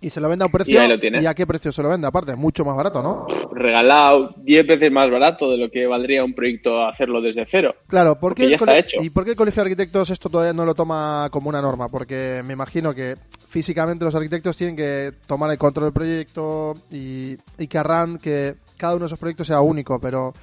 Y 0.04 0.10
se 0.10 0.20
lo 0.20 0.28
vende 0.28 0.44
a 0.44 0.48
un 0.48 0.52
precio. 0.52 0.74
Y 0.74 0.78
ahí 0.78 0.90
lo 0.90 0.98
tienes. 0.98 1.22
¿Y 1.22 1.28
a 1.28 1.36
qué 1.36 1.46
precio 1.46 1.72
se 1.72 1.84
lo 1.84 1.90
vende? 1.90 2.08
Aparte, 2.08 2.36
mucho 2.36 2.66
más 2.66 2.76
barato, 2.76 3.04
¿no? 3.04 3.28
Regalado 3.54 4.34
10 4.38 4.66
veces 4.66 4.92
más 4.92 5.12
barato 5.12 5.52
de 5.52 5.58
lo 5.58 5.70
que 5.70 5.86
valdría 5.86 6.24
un 6.24 6.34
proyecto 6.34 6.84
hacerlo 6.84 7.22
desde 7.22 7.46
cero. 7.46 7.76
Claro, 7.88 8.16
¿por 8.16 8.32
Porque 8.32 8.50
ya 8.50 8.56
está 8.56 8.76
hecho. 8.76 9.02
¿Y 9.02 9.12
por 9.12 9.24
qué 9.24 9.32
el 9.32 9.38
Colegio 9.38 9.64
de 9.64 9.70
Arquitectos 9.70 10.10
esto 10.10 10.28
todavía 10.28 10.54
no 10.54 10.66
lo 10.66 10.74
toma 10.74 11.30
como 11.32 11.50
una 11.50 11.62
norma? 11.62 11.88
Porque 11.88 12.42
me 12.44 12.54
imagino 12.54 12.96
que 12.96 13.16
físicamente 13.48 14.04
los 14.04 14.16
arquitectos 14.16 14.58
tienen 14.58 14.76
que 14.76 15.12
tomar 15.28 15.52
el 15.52 15.60
control 15.60 15.86
del 15.86 15.94
proyecto 15.94 16.74
y, 16.92 17.38
y 17.60 17.68
querrán 17.68 18.18
que 18.18 18.56
cada 18.78 18.96
uno 18.96 19.02
de 19.02 19.06
esos 19.06 19.20
proyectos 19.20 19.46
sea 19.46 19.62
único, 19.62 20.00
pero 20.00 20.34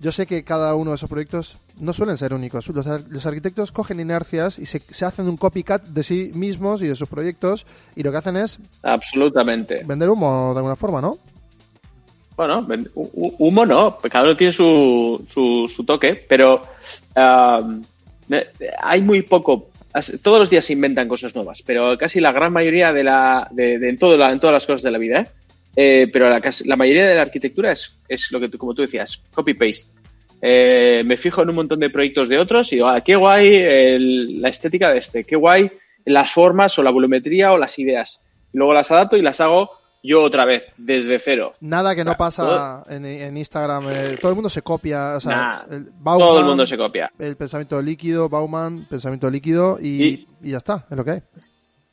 yo 0.00 0.12
sé 0.12 0.26
que 0.26 0.44
cada 0.44 0.74
uno 0.74 0.90
de 0.90 0.96
esos 0.96 1.08
proyectos 1.10 1.56
no 1.80 1.92
suelen 1.92 2.16
ser 2.16 2.34
únicos. 2.34 2.68
Los, 2.68 2.86
ar- 2.86 3.04
los 3.08 3.24
arquitectos 3.26 3.72
cogen 3.72 4.00
inercias 4.00 4.58
y 4.58 4.66
se, 4.66 4.78
se 4.80 5.04
hacen 5.04 5.28
un 5.28 5.36
copycat 5.36 5.82
de 5.84 6.02
sí 6.02 6.30
mismos 6.34 6.82
y 6.82 6.88
de 6.88 6.94
sus 6.94 7.08
proyectos 7.08 7.66
y 7.96 8.02
lo 8.02 8.10
que 8.12 8.18
hacen 8.18 8.36
es 8.36 8.58
Absolutamente. 8.82 9.82
vender 9.84 10.08
humo 10.10 10.52
de 10.52 10.58
alguna 10.58 10.76
forma, 10.76 11.00
¿no? 11.00 11.18
Bueno, 12.36 12.66
humo 13.04 13.64
no, 13.64 13.96
cada 14.10 14.24
uno 14.24 14.36
tiene 14.36 14.52
su, 14.52 15.24
su, 15.28 15.68
su 15.68 15.84
toque, 15.84 16.24
pero 16.28 16.62
eh, 17.14 18.46
hay 18.82 19.00
muy 19.02 19.22
poco. 19.22 19.68
Todos 20.22 20.40
los 20.40 20.50
días 20.50 20.64
se 20.64 20.72
inventan 20.72 21.06
cosas 21.06 21.34
nuevas, 21.36 21.62
pero 21.64 21.96
casi 21.96 22.20
la 22.20 22.32
gran 22.32 22.52
mayoría 22.52 22.92
de 22.92 23.04
la, 23.04 23.46
de, 23.52 23.78
de- 23.78 23.88
en, 23.90 23.98
todo 23.98 24.16
la- 24.16 24.32
en 24.32 24.40
todas 24.40 24.54
las 24.54 24.66
cosas 24.66 24.82
de 24.82 24.90
la 24.90 24.98
vida, 24.98 25.20
¿eh? 25.20 25.28
Eh, 25.76 26.08
pero 26.12 26.28
la, 26.30 26.76
mayoría 26.76 27.06
de 27.06 27.14
la 27.14 27.22
arquitectura 27.22 27.72
es, 27.72 27.98
es 28.08 28.30
lo 28.30 28.38
que 28.40 28.48
tú, 28.48 28.58
como 28.58 28.74
tú 28.74 28.82
decías, 28.82 29.20
copy-paste. 29.34 29.92
Eh, 30.40 31.02
me 31.04 31.16
fijo 31.16 31.42
en 31.42 31.48
un 31.48 31.54
montón 31.56 31.80
de 31.80 31.90
proyectos 31.90 32.28
de 32.28 32.38
otros 32.38 32.72
y 32.72 32.76
digo, 32.76 32.88
ah, 32.88 33.00
qué 33.00 33.16
guay 33.16 33.54
el- 33.56 34.42
la 34.42 34.48
estética 34.50 34.92
de 34.92 34.98
este, 34.98 35.24
qué 35.24 35.36
guay 35.36 35.70
las 36.04 36.30
formas 36.32 36.78
o 36.78 36.82
la 36.82 36.90
volumetría 36.90 37.52
o 37.52 37.58
las 37.58 37.78
ideas. 37.78 38.20
Y 38.52 38.58
luego 38.58 38.74
las 38.74 38.90
adapto 38.90 39.16
y 39.16 39.22
las 39.22 39.40
hago 39.40 39.70
yo 40.02 40.22
otra 40.22 40.44
vez, 40.44 40.66
desde 40.76 41.18
cero. 41.18 41.54
Nada 41.60 41.94
que 41.94 42.04
no 42.04 42.14
pasa 42.14 42.82
en, 42.90 43.06
en 43.06 43.36
Instagram. 43.38 43.86
eh, 43.88 44.16
todo 44.20 44.28
el 44.32 44.34
mundo 44.34 44.50
se 44.50 44.60
copia. 44.60 45.14
O 45.16 45.20
sea, 45.20 45.64
Nah, 45.66 45.74
el 45.76 45.86
todo 46.04 46.40
el 46.40 46.44
mundo 46.44 46.66
se 46.66 46.76
copia. 46.76 47.10
El 47.18 47.36
pensamiento 47.36 47.80
líquido, 47.80 48.28
Bauman, 48.28 48.84
pensamiento 48.88 49.30
líquido 49.30 49.78
y, 49.80 49.88
Y- 50.04 50.28
y 50.42 50.50
ya 50.50 50.58
está, 50.58 50.84
es 50.90 50.96
lo 50.96 51.04
que 51.06 51.10
hay. 51.12 51.22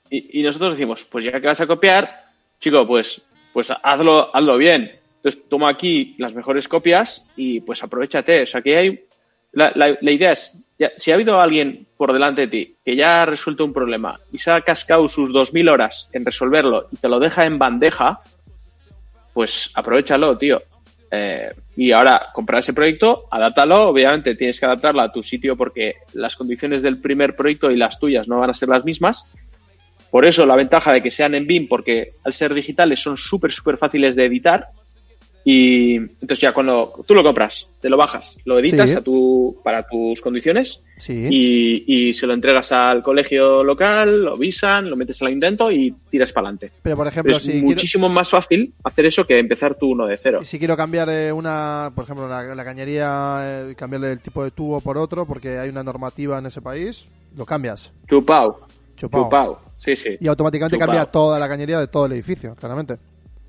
Y, 0.10 0.42
y 0.42 0.44
nosotros 0.44 0.74
decimos, 0.74 1.06
pues 1.10 1.24
ya 1.24 1.40
que 1.40 1.48
vas 1.48 1.62
a 1.62 1.68
copiar, 1.68 2.26
chico, 2.60 2.86
pues, 2.86 3.22
pues 3.54 3.72
hazlo, 3.84 4.36
hazlo 4.36 4.58
bien. 4.58 5.00
Entonces 5.18 5.42
toma 5.50 5.70
aquí 5.70 6.16
las 6.18 6.34
mejores 6.34 6.68
copias 6.68 7.26
y 7.36 7.60
pues 7.62 7.84
aprovechate. 7.84 8.44
O 8.44 8.46
sea 8.46 8.62
que 8.62 8.78
hay. 8.78 9.06
La, 9.54 9.72
la- 9.76 9.98
la 10.00 10.12
idea 10.12 10.32
es, 10.32 10.58
si 10.98 11.12
ha 11.12 11.16
habido 11.16 11.40
alguien 11.42 11.86
por 11.98 12.12
delante 12.14 12.42
de 12.42 12.48
ti 12.48 12.76
que 12.84 12.96
ya 12.96 13.22
ha 13.22 13.26
resuelto 13.26 13.64
un 13.66 13.74
problema 13.74 14.20
y 14.32 14.38
se 14.40 14.50
ha 14.50 14.62
cascado 14.62 15.08
sus 15.08 15.32
2.000 15.32 15.70
horas 15.70 16.10
en 16.14 16.26
resolverlo 16.26 16.88
y 16.92 16.96
te 16.96 17.08
lo 17.10 17.20
deja 17.20 17.46
en 17.46 17.60
bandeja, 17.60 18.22
pues 19.34 19.72
aprovechalo, 19.76 20.38
tío. 20.38 20.62
Eh, 21.14 21.52
y 21.76 21.92
ahora, 21.92 22.30
comprar 22.34 22.60
ese 22.60 22.74
proyecto, 22.74 23.26
adáptalo. 23.30 23.90
Obviamente 23.90 24.36
tienes 24.36 24.60
que 24.60 24.66
adaptarlo 24.66 25.02
a 25.02 25.12
tu 25.12 25.22
sitio 25.24 25.56
porque 25.58 25.96
las 26.14 26.36
condiciones 26.36 26.82
del 26.84 27.00
primer 27.02 27.36
proyecto 27.36 27.70
y 27.70 27.76
las 27.78 28.00
tuyas 28.00 28.28
no 28.28 28.40
van 28.40 28.50
a 28.50 28.54
ser 28.54 28.70
las 28.70 28.86
mismas. 28.86 29.30
Por 30.12 30.26
eso 30.26 30.46
la 30.46 30.56
ventaja 30.58 30.92
de 30.94 31.02
que 31.02 31.10
sean 31.10 31.34
en 31.36 31.48
BIM, 31.48 31.68
porque 31.68 32.14
al 32.24 32.34
ser 32.34 32.54
digitales 32.54 33.00
son 33.00 33.16
súper, 33.18 33.52
súper 33.52 33.78
fáciles 33.78 34.16
de 34.16 34.26
editar. 34.26 34.68
Y 35.44 35.96
entonces 35.96 36.40
ya 36.40 36.52
cuando 36.54 36.94
tú 37.08 37.16
lo 37.16 37.24
compras, 37.24 37.68
te 37.82 37.90
lo 37.90 37.98
bajas, 37.98 38.38
lo 38.46 38.60
editas 38.60 38.92
Sí. 38.92 38.96
a 38.98 39.02
tu, 39.02 39.58
para 39.64 39.88
tus 39.88 40.22
condiciones 40.22 40.84
Sí. 40.98 41.28
y, 41.32 41.84
y 42.10 42.14
se 42.14 42.28
lo 42.28 42.36
entregas 42.36 42.72
al 42.72 43.02
colegio 43.02 43.64
local, 43.64 44.22
lo 44.24 44.38
visan, 44.38 44.88
lo 44.88 44.96
metes 44.96 45.20
al 45.24 45.32
intento 45.32 45.72
y 45.72 45.96
tiras 46.12 46.32
para 46.32 46.50
adelante. 46.50 46.72
Pero 46.84 46.96
por 46.96 47.08
ejemplo, 47.08 47.36
Es 47.38 47.42
si 47.42 47.54
quiero, 47.54 47.66
muchísimo 47.66 48.08
más 48.08 48.30
fácil 48.30 48.72
hacer 48.84 49.08
eso 49.08 49.26
que 49.26 49.40
empezar 49.40 49.74
tú 49.74 49.88
uno 49.94 50.06
de 50.06 50.18
cero. 50.22 50.42
si 50.44 50.60
quiero 50.60 50.78
cambiar 50.78 51.10
eh, 51.10 51.32
una, 51.32 51.92
por 51.96 52.04
ejemplo, 52.04 52.28
la, 52.30 52.44
la 52.54 52.64
cañería, 52.64 53.40
eh, 53.72 53.76
cambiarle 53.76 54.12
el 54.12 54.20
tipo 54.20 54.44
de 54.44 54.52
tubo 54.52 54.80
por 54.80 54.96
otro 55.00 55.26
porque 55.26 55.58
hay 55.58 55.70
una 55.70 55.82
normativa 55.82 56.38
en 56.38 56.46
ese 56.46 56.62
país, 56.62 57.08
lo 57.36 57.48
cambias. 57.48 57.92
Chupao. 58.08 58.60
Chupao. 58.96 59.24
Chupao. 59.24 59.71
Sí, 59.84 59.96
sí. 59.96 60.16
Y 60.20 60.28
automáticamente 60.28 60.78
cambia 60.78 61.06
toda 61.06 61.40
la 61.40 61.50
cañería 61.50 61.80
de 61.80 61.88
todo 61.88 62.06
el 62.06 62.12
edificio, 62.14 62.56
claramente. 62.56 62.98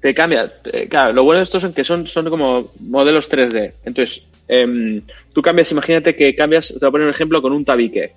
te 0.01 0.15
cambia. 0.15 0.51
Claro, 0.89 1.13
lo 1.13 1.23
bueno 1.25 1.39
de 1.39 1.45
estos 1.45 1.61
son 1.63 1.73
que 1.73 1.85
son, 1.85 2.07
son 2.09 2.29
como 2.31 2.73
modelos 2.81 3.29
3D. 3.31 3.75
Entonces, 3.85 4.27
em, 4.49 5.03
tú 5.33 5.43
cambias, 5.43 5.71
imagínate 5.71 6.17
que 6.17 6.35
cambias, 6.35 6.69
te 6.69 6.79
voy 6.81 6.89
a 6.89 6.91
poner 6.91 7.07
un 7.07 7.13
ejemplo 7.13 7.41
con 7.43 7.53
un 7.53 7.65
tabique. 7.65 8.15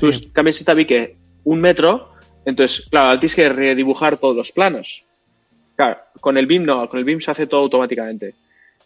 Tú 0.00 0.10
Sí. 0.12 0.30
cambias 0.32 0.56
ese 0.56 0.64
tabique 0.64 1.16
un 1.44 1.60
metro, 1.60 2.10
entonces, 2.44 2.86
claro, 2.90 3.18
tienes 3.20 3.36
que 3.36 3.48
redibujar 3.50 4.16
todos 4.16 4.34
los 4.34 4.50
planos. 4.50 5.04
Claro, 5.76 5.98
con 6.20 6.36
el 6.38 6.46
BIM 6.46 6.64
no, 6.64 6.88
con 6.88 6.98
el 6.98 7.04
BIM 7.04 7.20
se 7.20 7.30
hace 7.30 7.46
todo 7.46 7.60
automáticamente. 7.60 8.34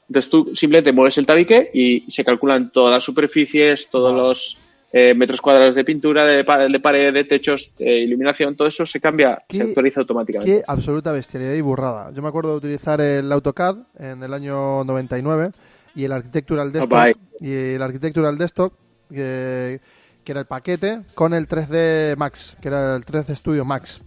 Entonces 0.08 0.28
tú 0.30 0.54
simplemente 0.54 0.92
mueves 0.92 1.16
el 1.16 1.24
tabique 1.24 1.70
y 1.72 2.04
se 2.10 2.22
calculan 2.24 2.70
todas 2.70 2.90
las 2.92 3.04
superficies, 3.04 3.88
todos 3.88 4.12
Wow. 4.12 4.22
los 4.28 4.58
eh, 4.92 5.14
metros 5.14 5.40
cuadrados 5.40 5.74
de 5.74 5.84
pintura, 5.84 6.24
de, 6.26 6.36
de 6.38 6.80
pared, 6.80 7.12
de 7.14 7.24
techos, 7.24 7.74
de 7.78 8.00
iluminación, 8.00 8.54
todo 8.56 8.68
eso 8.68 8.84
se 8.84 9.00
cambia, 9.00 9.42
¿Qué- 9.48 9.56
se 9.58 9.62
actualiza 9.64 10.00
automáticamente. 10.00 10.58
Qué 10.58 10.62
absoluta 10.66 11.12
bestialidad 11.12 11.54
y 11.54 11.60
burrada. 11.62 12.10
Yo 12.12 12.20
me 12.22 12.28
acuerdo 12.28 12.50
de 12.52 12.56
utilizar 12.58 13.00
el 13.00 13.30
AutoCAD 13.32 13.76
en 13.98 14.22
el 14.22 14.34
año 14.34 14.84
99 14.84 15.50
y 15.94 16.04
el 16.04 16.12
Architectural 16.12 16.72
Desktop, 16.72 17.16
y 17.40 17.52
el 17.52 17.82
Architectural 17.82 18.36
Desktop 18.38 18.72
que, 19.10 19.80
que 20.24 20.32
era 20.32 20.40
el 20.40 20.46
paquete 20.46 21.00
con 21.14 21.34
el 21.34 21.48
3D 21.48 22.16
Max, 22.16 22.56
que 22.60 22.68
era 22.68 22.96
el 22.96 23.04
3D 23.04 23.34
Studio 23.34 23.64
Max. 23.64 24.02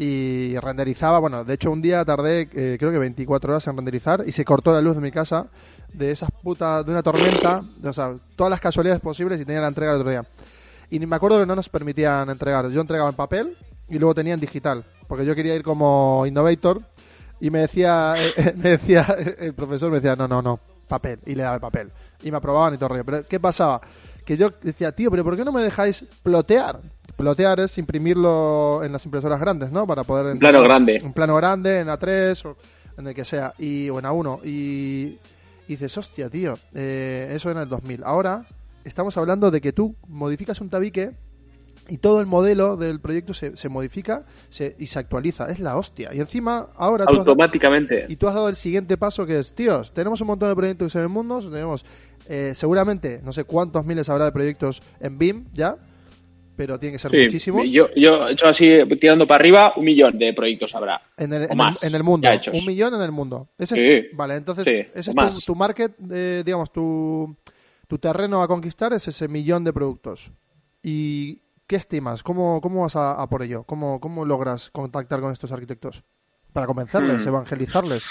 Y 0.00 0.56
renderizaba, 0.58 1.18
bueno, 1.18 1.42
de 1.44 1.54
hecho 1.54 1.72
un 1.72 1.82
día 1.82 2.04
tardé 2.04 2.48
eh, 2.54 2.76
creo 2.78 2.92
que 2.92 2.98
24 2.98 3.50
horas 3.52 3.66
en 3.66 3.76
renderizar 3.76 4.22
y 4.26 4.30
se 4.32 4.44
cortó 4.44 4.72
la 4.72 4.80
luz 4.80 4.94
de 4.94 5.02
mi 5.02 5.10
casa 5.10 5.48
de 5.92 6.10
esas 6.10 6.30
putas, 6.30 6.84
de 6.84 6.92
una 6.92 7.02
tormenta, 7.02 7.62
o 7.82 7.92
sea, 7.92 8.14
todas 8.36 8.50
las 8.50 8.60
casualidades 8.60 9.00
posibles 9.00 9.40
y 9.40 9.44
tenía 9.44 9.60
la 9.60 9.68
entrega 9.68 9.92
el 9.92 9.98
otro 9.98 10.10
día. 10.10 10.24
Y 10.90 10.98
me 11.00 11.16
acuerdo 11.16 11.40
que 11.40 11.46
no 11.46 11.54
nos 11.54 11.68
permitían 11.68 12.30
entregar. 12.30 12.68
Yo 12.70 12.80
entregaba 12.80 13.10
en 13.10 13.16
papel 13.16 13.56
y 13.88 13.98
luego 13.98 14.14
tenía 14.14 14.34
en 14.34 14.40
digital. 14.40 14.84
Porque 15.06 15.24
yo 15.24 15.34
quería 15.34 15.54
ir 15.54 15.62
como 15.62 16.24
innovator 16.26 16.82
y 17.40 17.50
me 17.50 17.60
decía, 17.60 18.14
eh, 18.36 18.54
me 18.56 18.70
decía, 18.70 19.06
el 19.38 19.54
profesor 19.54 19.90
me 19.90 19.96
decía, 19.96 20.16
no, 20.16 20.28
no, 20.28 20.42
no, 20.42 20.58
papel. 20.86 21.18
Y 21.26 21.34
le 21.34 21.42
daba 21.42 21.56
el 21.56 21.60
papel. 21.60 21.90
Y 22.22 22.30
me 22.30 22.38
aprobaban 22.38 22.74
y 22.74 22.78
todo 22.78 22.94
el. 22.94 23.04
Pero 23.04 23.26
¿qué 23.26 23.40
pasaba? 23.40 23.80
Que 24.24 24.36
yo 24.36 24.50
decía, 24.62 24.92
tío, 24.92 25.10
pero 25.10 25.24
¿por 25.24 25.36
qué 25.36 25.44
no 25.44 25.52
me 25.52 25.62
dejáis 25.62 26.04
plotear? 26.22 26.80
Plotear 27.16 27.60
es 27.60 27.78
imprimirlo 27.78 28.82
en 28.84 28.92
las 28.92 29.04
impresoras 29.04 29.40
grandes, 29.40 29.72
¿no? 29.72 29.86
Para 29.86 30.04
poder... 30.04 30.26
Un 30.26 30.38
plano 30.38 30.62
grande. 30.62 30.98
Un 31.02 31.12
plano 31.12 31.34
grande, 31.36 31.80
en 31.80 31.88
A3 31.88 32.44
o 32.44 32.56
en 32.98 33.08
el 33.08 33.14
que 33.14 33.24
sea. 33.24 33.54
Y, 33.58 33.88
o 33.88 33.98
en 33.98 34.04
A1. 34.04 34.40
Y, 34.44 35.18
y 35.68 35.72
dices, 35.72 35.96
hostia, 35.98 36.30
tío, 36.30 36.54
eh, 36.74 37.30
eso 37.32 37.50
en 37.50 37.58
el 37.58 37.68
2000. 37.68 38.02
Ahora 38.04 38.44
estamos 38.84 39.16
hablando 39.18 39.50
de 39.50 39.60
que 39.60 39.72
tú 39.72 39.94
modificas 40.08 40.60
un 40.62 40.70
tabique 40.70 41.12
y 41.88 41.98
todo 41.98 42.20
el 42.20 42.26
modelo 42.26 42.76
del 42.76 43.00
proyecto 43.00 43.34
se, 43.34 43.56
se 43.56 43.68
modifica 43.68 44.24
se, 44.48 44.74
y 44.78 44.86
se 44.86 44.98
actualiza. 44.98 45.50
Es 45.50 45.60
la 45.60 45.76
hostia. 45.76 46.10
Y 46.14 46.20
encima, 46.20 46.68
ahora 46.74 47.04
tú 47.04 47.12
has, 47.12 47.18
Automáticamente. 47.18 48.06
y 48.08 48.16
tú 48.16 48.28
has 48.28 48.34
dado 48.34 48.48
el 48.48 48.56
siguiente 48.56 48.96
paso 48.96 49.26
que 49.26 49.38
es, 49.38 49.54
tíos, 49.54 49.92
tenemos 49.92 50.20
un 50.22 50.28
montón 50.28 50.48
de 50.48 50.56
proyectos 50.56 50.94
en 50.96 51.02
el 51.02 51.08
mundo, 51.10 51.40
tenemos 51.50 51.84
eh, 52.28 52.52
seguramente, 52.54 53.20
no 53.22 53.32
sé 53.32 53.44
cuántos 53.44 53.84
miles 53.84 54.08
habrá 54.08 54.24
de 54.24 54.32
proyectos 54.32 54.82
en 55.00 55.18
BIM 55.18 55.46
ya, 55.52 55.76
pero 56.58 56.76
tienen 56.76 56.96
que 56.96 56.98
ser 56.98 57.12
Sí, 57.12 57.22
muchísimos. 57.22 57.70
Yo, 57.70 57.88
yo, 57.94 58.32
yo 58.32 58.48
así 58.48 58.68
tirando 59.00 59.28
para 59.28 59.36
arriba, 59.40 59.72
un 59.76 59.84
millón 59.84 60.18
de 60.18 60.32
proyectos 60.34 60.74
habrá. 60.74 61.00
En 61.16 61.32
el, 61.32 61.42
o 61.42 61.44
en, 61.44 61.50
el- 61.52 61.56
más, 61.56 61.82
en 61.84 61.94
el 61.94 62.02
mundo, 62.02 62.28
un 62.52 62.66
millón 62.66 62.94
en 62.96 63.00
el 63.02 63.12
mundo. 63.12 63.48
Ese 63.56 63.76
Sí. 63.76 64.08
vale, 64.16 64.34
entonces 64.34 64.64
Sí, 64.64 64.74
ese 64.92 65.10
es 65.12 65.14
tu, 65.16 65.40
tu 65.52 65.54
market, 65.54 65.92
eh, 66.10 66.42
digamos, 66.44 66.72
tu, 66.72 67.36
tu 67.86 67.98
terreno 67.98 68.42
a 68.42 68.48
conquistar 68.48 68.92
es 68.92 69.06
ese 69.06 69.28
millón 69.28 69.62
de 69.62 69.72
productos. 69.72 70.32
¿Y 70.82 71.40
qué 71.68 71.76
estimas? 71.76 72.24
¿Cómo, 72.24 72.60
cómo 72.60 72.82
vas 72.82 72.96
a, 72.96 73.12
a 73.12 73.28
por 73.28 73.42
ello? 73.44 73.62
¿Cómo, 73.62 74.00
¿Cómo 74.00 74.24
logras 74.24 74.68
contactar 74.70 75.20
con 75.20 75.30
estos 75.32 75.52
arquitectos? 75.52 76.02
Para 76.52 76.66
convencerles, 76.66 77.24
Hmm. 77.24 77.28
evangelizarles. 77.28 78.04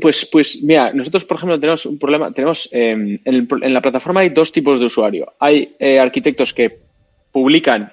Pues, 0.00 0.26
pues 0.32 0.62
mira, 0.62 0.92
nosotros 0.94 1.26
por 1.26 1.36
ejemplo 1.36 1.60
tenemos 1.60 1.84
un 1.84 1.98
problema, 1.98 2.32
tenemos 2.32 2.68
eh, 2.72 2.92
en, 2.92 3.20
el- 3.24 3.46
en 3.62 3.74
la 3.74 3.82
plataforma 3.82 4.20
hay 4.20 4.30
dos 4.30 4.50
tipos 4.50 4.78
de 4.80 4.86
usuario. 4.86 5.34
Hay 5.38 5.76
eh, 5.78 6.00
arquitectos 6.00 6.54
que 6.54 6.83
publican 7.34 7.92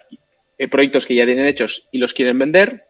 eh, 0.55 0.67
proyectos 0.67 1.07
que 1.07 1.15
ya 1.15 1.25
tienen 1.25 1.47
hechos 1.47 1.89
y 1.91 1.97
los 1.97 2.13
quieren 2.13 2.37
vender 2.37 2.85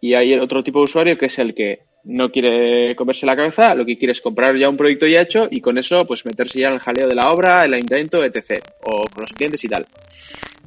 y 0.00 0.14
hay 0.14 0.32
otro 0.34 0.62
tipo 0.62 0.78
de 0.78 0.84
usuario 0.84 1.18
que 1.18 1.26
es 1.26 1.38
el 1.40 1.56
que 1.56 1.80
no 2.04 2.30
quiere 2.30 2.94
comerse 2.94 3.26
la 3.26 3.34
cabeza, 3.34 3.74
lo 3.74 3.84
que 3.84 3.98
quiere 3.98 4.12
es 4.12 4.20
comprar 4.20 4.56
ya 4.56 4.68
un 4.68 4.76
proyecto 4.76 5.08
ya 5.08 5.20
hecho 5.20 5.48
y 5.50 5.60
con 5.60 5.76
eso 5.76 6.06
pues 6.06 6.24
meterse 6.24 6.60
ya 6.60 6.68
en 6.68 6.74
el 6.74 6.78
jaleo 6.78 7.08
de 7.08 7.16
la 7.16 7.32
obra, 7.32 7.64
el 7.64 7.74
ayuntamiento, 7.74 8.24
etc. 8.24 8.62
o 8.84 9.06
con 9.12 9.22
los 9.22 9.32
clientes 9.32 9.62
y 9.64 9.68
tal. 9.68 9.86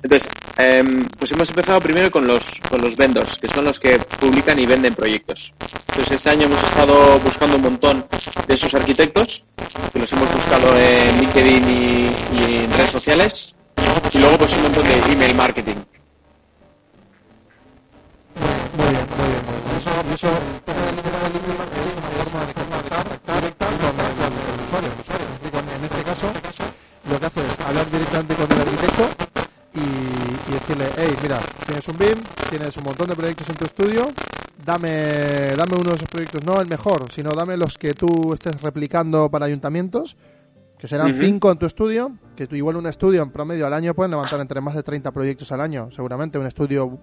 Entonces, 0.04 0.30
em, 0.58 1.08
pues 1.18 1.32
hemos 1.32 1.50
empezado 1.50 1.80
primero 1.80 2.12
con 2.12 2.28
los, 2.28 2.60
con 2.70 2.82
los 2.82 2.98
vendors, 2.98 3.38
que 3.38 3.48
son 3.48 3.64
los 3.64 3.80
que 3.80 3.98
publican 4.20 4.60
y 4.60 4.66
venden 4.66 4.94
proyectos. 4.96 5.54
Entonces, 5.90 6.12
este 6.12 6.30
año 6.30 6.48
hemos 6.48 6.62
estado 6.62 7.20
buscando 7.20 7.56
un 7.56 7.64
montón 7.64 8.06
de 8.48 8.54
esos 8.54 8.74
arquitectos, 8.74 9.46
que 9.94 10.00
los 10.00 10.12
hemos 10.12 10.34
buscado 10.34 10.78
en 10.78 11.18
LinkedIn 11.22 11.70
y, 11.70 12.38
y 12.38 12.56
en 12.66 12.74
redes 12.74 12.92
sociales, 12.92 13.56
y 14.14 14.18
luego 14.20 14.38
pues 14.38 14.54
un 14.56 14.64
montón 14.64 14.88
de 14.88 14.96
email 15.14 15.36
marketing. 15.36 15.76
Muy 18.78 18.88
bien, 18.90 19.06
muy 19.18 19.28
bien, 19.28 19.42
muy 19.46 19.58
bien. 19.62 19.78
eso, 19.78 19.90
eso 20.14 20.30
el 20.30 20.98
tema 21.02 21.18
email 21.28 21.58
marketing 21.58 21.88
es 21.92 21.96
una 21.98 22.24
forma 22.24 22.46
de 22.46 22.54
contactar 22.54 23.06
con 23.28 23.96
el, 23.98 24.66
usuario. 24.66 24.90
El 24.92 25.02
usuario. 25.02 25.28
Es 25.28 25.42
decir, 25.42 25.52
con- 25.52 25.70
en 25.70 25.84
este 25.84 26.04
caso, 26.04 26.28
lo 27.10 27.20
que 27.20 27.26
hace 27.26 27.40
es 27.46 27.60
hablar 27.60 27.90
directamente 27.92 28.36
con 28.36 28.52
el 28.52 28.60
arquitecto 28.62 29.04
y, 29.74 29.80
y 29.80 30.54
decirle, 30.54 30.86
hey, 30.98 31.16
mira, 31.22 31.40
tienes 31.66 31.88
un 31.88 31.98
BIM, 31.98 32.18
tienes 32.50 32.78
un 32.78 32.84
montón 32.84 33.08
de 33.08 33.16
proyectos 33.16 33.50
en 33.50 33.56
tu 33.56 33.66
estudio, 33.66 34.12
dame, 34.66 35.56
dame 35.56 35.74
uno 35.80 35.92
de 35.92 35.96
esos 35.96 36.10
proyectos, 36.10 36.44
no 36.44 36.60
el 36.60 36.68
mejor, 36.68 37.12
sino 37.12 37.32
dame 37.32 37.56
los 37.58 37.78
que 37.78 37.94
tú 37.94 38.34
estés 38.34 38.62
replicando 38.62 39.30
para 39.30 39.46
ayuntamientos, 39.46 40.16
que 40.82 40.88
serán 40.88 41.12
Ujú. 41.12 41.22
cinco 41.24 41.52
en 41.52 41.60
tu 41.60 41.68
estudio, 41.68 42.12
que 42.36 42.48
igual 42.52 42.76
un 42.76 42.88
estudio 42.88 43.22
en 43.22 43.30
promedio 43.30 43.68
al 43.68 43.74
año 43.74 43.94
pueden 43.94 44.10
levantar 44.12 44.40
entre 44.42 44.60
más 44.62 44.74
de 44.76 44.82
30 44.82 45.12
proyectos 45.12 45.52
al 45.52 45.62
año, 45.62 45.92
seguramente 45.92 46.40
un 46.40 46.48
estudio 46.48 46.98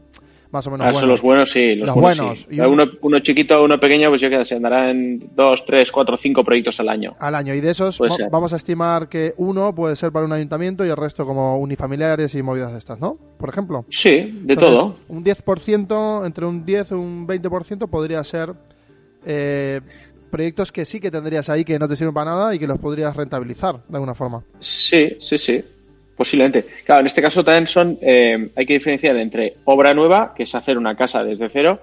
más 0.50 0.66
o 0.66 0.70
menos 0.70 0.84
Ah, 0.84 0.88
bueno. 0.88 1.00
son 1.00 1.08
los 1.10 1.22
buenos, 1.22 1.50
sí. 1.52 1.74
Los, 1.76 1.86
Los 1.88 1.94
buenos, 1.94 2.18
buenos. 2.18 2.38
sí. 2.40 2.46
Y 2.56 2.60
Uno, 2.60 2.86
uno 3.02 3.18
chiquito, 3.20 3.62
uno 3.62 3.78
pequeño, 3.78 4.08
pues 4.08 4.20
yo 4.20 4.30
que 4.30 4.44
se 4.44 4.56
andará 4.56 4.90
en 4.90 5.30
dos, 5.36 5.64
tres, 5.64 5.92
cuatro, 5.92 6.16
cinco 6.16 6.42
proyectos 6.42 6.80
al 6.80 6.88
año. 6.88 7.12
al 7.20 7.34
año. 7.36 7.54
Y 7.54 7.60
de 7.60 7.70
esos 7.70 8.00
vamos 8.32 8.52
a 8.52 8.56
estimar 8.56 9.08
que 9.08 9.34
uno 9.36 9.72
puede 9.74 9.94
ser 9.94 10.10
para 10.10 10.24
un 10.26 10.32
ayuntamiento 10.32 10.84
y 10.84 10.88
el 10.88 10.96
resto 10.96 11.24
como 11.24 11.58
unifamiliares 11.58 12.34
y 12.34 12.42
movidas 12.42 12.72
de 12.72 12.78
estas, 12.78 12.98
¿no? 12.98 13.16
Por 13.38 13.48
ejemplo. 13.50 13.84
Sí, 13.90 14.08
de 14.42 14.54
Entonces, 14.54 14.70
todo. 14.80 14.96
Un 15.08 15.22
10%, 15.22 16.26
entre 16.26 16.46
un 16.46 16.64
10 16.64 16.90
y 16.90 16.94
un 16.94 17.28
20% 17.28 17.86
podría 17.88 18.24
ser 18.24 18.54
eh, 19.24 19.80
proyectos 20.28 20.72
que 20.72 20.84
sí 20.84 21.00
que 21.00 21.10
tendrías 21.10 21.48
ahí 21.48 21.64
que 21.64 21.78
no 21.78 21.88
te 21.88 21.96
sirven 21.96 22.14
para 22.14 22.30
nada 22.30 22.54
y 22.54 22.58
que 22.58 22.66
los 22.66 22.78
podrías 22.78 23.16
rentabilizar 23.16 23.82
de 23.88 23.96
alguna 23.96 24.14
forma. 24.14 24.44
Sí, 24.60 25.16
sí, 25.18 25.38
sí. 25.38 25.64
Posiblemente. 26.16 26.64
Claro, 26.84 27.00
en 27.00 27.06
este 27.06 27.22
caso 27.22 27.44
también 27.44 27.68
son, 27.68 27.96
eh, 28.00 28.50
hay 28.56 28.66
que 28.66 28.74
diferenciar 28.74 29.16
entre 29.16 29.58
obra 29.64 29.94
nueva, 29.94 30.34
que 30.34 30.42
es 30.42 30.54
hacer 30.54 30.76
una 30.76 30.96
casa 30.96 31.22
desde 31.22 31.48
cero, 31.48 31.80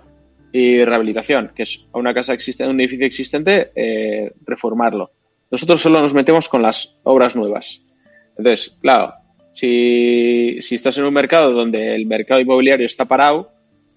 y 0.52 0.84
rehabilitación, 0.84 1.52
que 1.56 1.64
es 1.64 1.86
una 1.94 2.14
casa 2.14 2.34
existente, 2.34 2.72
un 2.72 2.80
edificio 2.80 3.06
existente, 3.06 3.72
eh, 3.76 4.32
reformarlo. 4.46 5.12
Nosotros 5.52 5.82
solo 5.82 6.02
nos 6.02 6.14
metemos 6.14 6.50
con 6.50 6.62
las 6.62 6.98
obras 7.04 7.36
nuevas. 7.36 7.82
Entonces, 8.38 8.78
claro, 8.82 9.14
si, 9.54 10.62
si 10.62 10.76
estás 10.76 10.98
en 10.98 11.06
un 11.06 11.14
mercado 11.14 11.54
donde 11.54 11.96
el 11.96 12.06
mercado 12.06 12.42
inmobiliario 12.42 12.86
está 12.86 13.06
parado, 13.06 13.52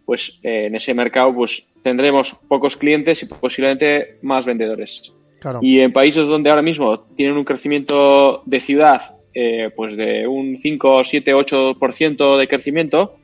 pues 0.09 0.39
eh, 0.43 0.65
en 0.69 0.75
ese 0.75 0.95
mercado 0.95 1.35
pues 1.35 1.71
tendremos 1.83 2.33
pocos 2.49 2.79
clientes 2.79 3.23
y 3.23 3.27
posiblemente 3.27 4.17
más 4.23 4.47
vendedores. 4.47 5.13
Claro. 5.39 5.59
Y 5.61 5.81
en 5.81 5.93
países 5.93 6.27
donde 6.27 6.49
ahora 6.49 6.63
mismo 6.63 7.01
tienen 7.15 7.37
un 7.37 7.45
crecimiento 7.45 8.43
de 8.47 8.59
ciudad 8.59 9.03
eh, 9.35 9.69
pues 9.77 9.99
de 9.99 10.27
un 10.27 10.57
5, 10.59 11.05
7, 11.05 11.35
8% 11.35 12.39
de 12.39 12.49
crecimiento, 12.49 13.17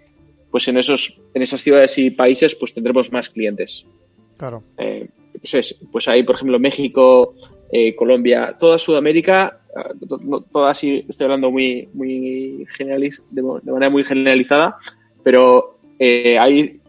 pues 0.50 0.68
en 0.68 0.76
esos 0.76 1.22
en 1.32 1.40
esas 1.40 1.62
ciudades 1.62 1.96
y 1.96 2.10
países 2.10 2.54
pues 2.54 2.74
tendremos 2.74 3.10
más 3.10 3.30
clientes. 3.30 3.86
Claro. 4.36 4.62
Eh, 4.76 5.08
pues, 5.40 5.54
es- 5.54 5.78
pues 5.90 6.06
ahí, 6.08 6.22
por 6.22 6.34
ejemplo, 6.34 6.58
México, 6.58 7.34
eh, 7.72 7.94
Colombia, 7.96 8.54
toda 8.60 8.78
Sudamérica, 8.78 9.60
ah, 9.74 9.88
to- 10.06 10.18
no- 10.22 10.42
toda 10.42 10.70
así, 10.70 11.02
estoy 11.08 11.24
hablando 11.24 11.50
muy, 11.50 11.88
muy 11.94 12.66
generalis- 12.76 13.22
de, 13.30 13.40
de 13.62 13.72
manera 13.72 13.90
muy 13.90 14.04
generalizada, 14.04 14.76
pero 15.22 15.73
eh, 15.98 16.38
hay 16.38 16.80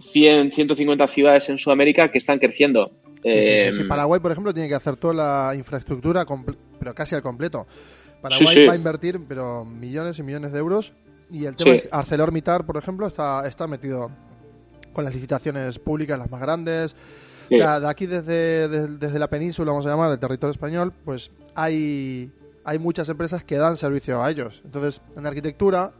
100, 0.00 0.52
150 0.52 1.06
ciudades 1.08 1.48
en 1.48 1.58
Sudamérica 1.58 2.10
que 2.10 2.18
están 2.18 2.38
creciendo. 2.38 2.90
Sí, 3.22 3.30
sí, 3.30 3.32
sí, 3.32 3.38
Eh, 3.38 3.72
sí. 3.72 3.84
Paraguay, 3.84 4.20
por 4.20 4.32
ejemplo, 4.32 4.52
tiene 4.52 4.68
que 4.68 4.74
hacer 4.74 4.96
toda 4.96 5.14
la 5.14 5.54
infraestructura, 5.56 6.26
pero 6.78 6.94
casi 6.94 7.14
al 7.14 7.22
completo. 7.22 7.66
Paraguay 8.20 8.66
va 8.66 8.72
a 8.72 8.76
invertir 8.76 9.20
pero 9.28 9.64
millones 9.64 10.18
y 10.18 10.22
millones 10.22 10.52
de 10.52 10.58
euros. 10.58 10.92
Y 11.30 11.46
el 11.46 11.56
tema 11.56 11.74
es 11.74 11.88
ArcelorMittal, 11.90 12.66
por 12.66 12.76
ejemplo, 12.76 13.06
está, 13.06 13.46
está 13.46 13.66
metido 13.66 14.10
con 14.92 15.04
las 15.04 15.14
licitaciones 15.14 15.78
públicas 15.78 16.18
las 16.18 16.30
más 16.30 16.40
grandes. 16.40 16.94
O 17.50 17.56
sea, 17.56 17.80
de 17.80 17.88
aquí 17.88 18.06
desde, 18.06 18.68
desde, 18.68 18.96
desde 18.98 19.18
la 19.18 19.28
península, 19.28 19.72
vamos 19.72 19.86
a 19.86 19.90
llamar, 19.90 20.10
el 20.10 20.18
territorio 20.18 20.52
español, 20.52 20.92
pues 21.04 21.30
hay, 21.54 22.30
hay 22.64 22.78
muchas 22.78 23.08
empresas 23.08 23.44
que 23.44 23.56
dan 23.56 23.76
servicio 23.76 24.22
a 24.22 24.30
ellos. 24.30 24.62
Entonces, 24.64 25.00
en 25.16 25.26
arquitectura, 25.26 25.92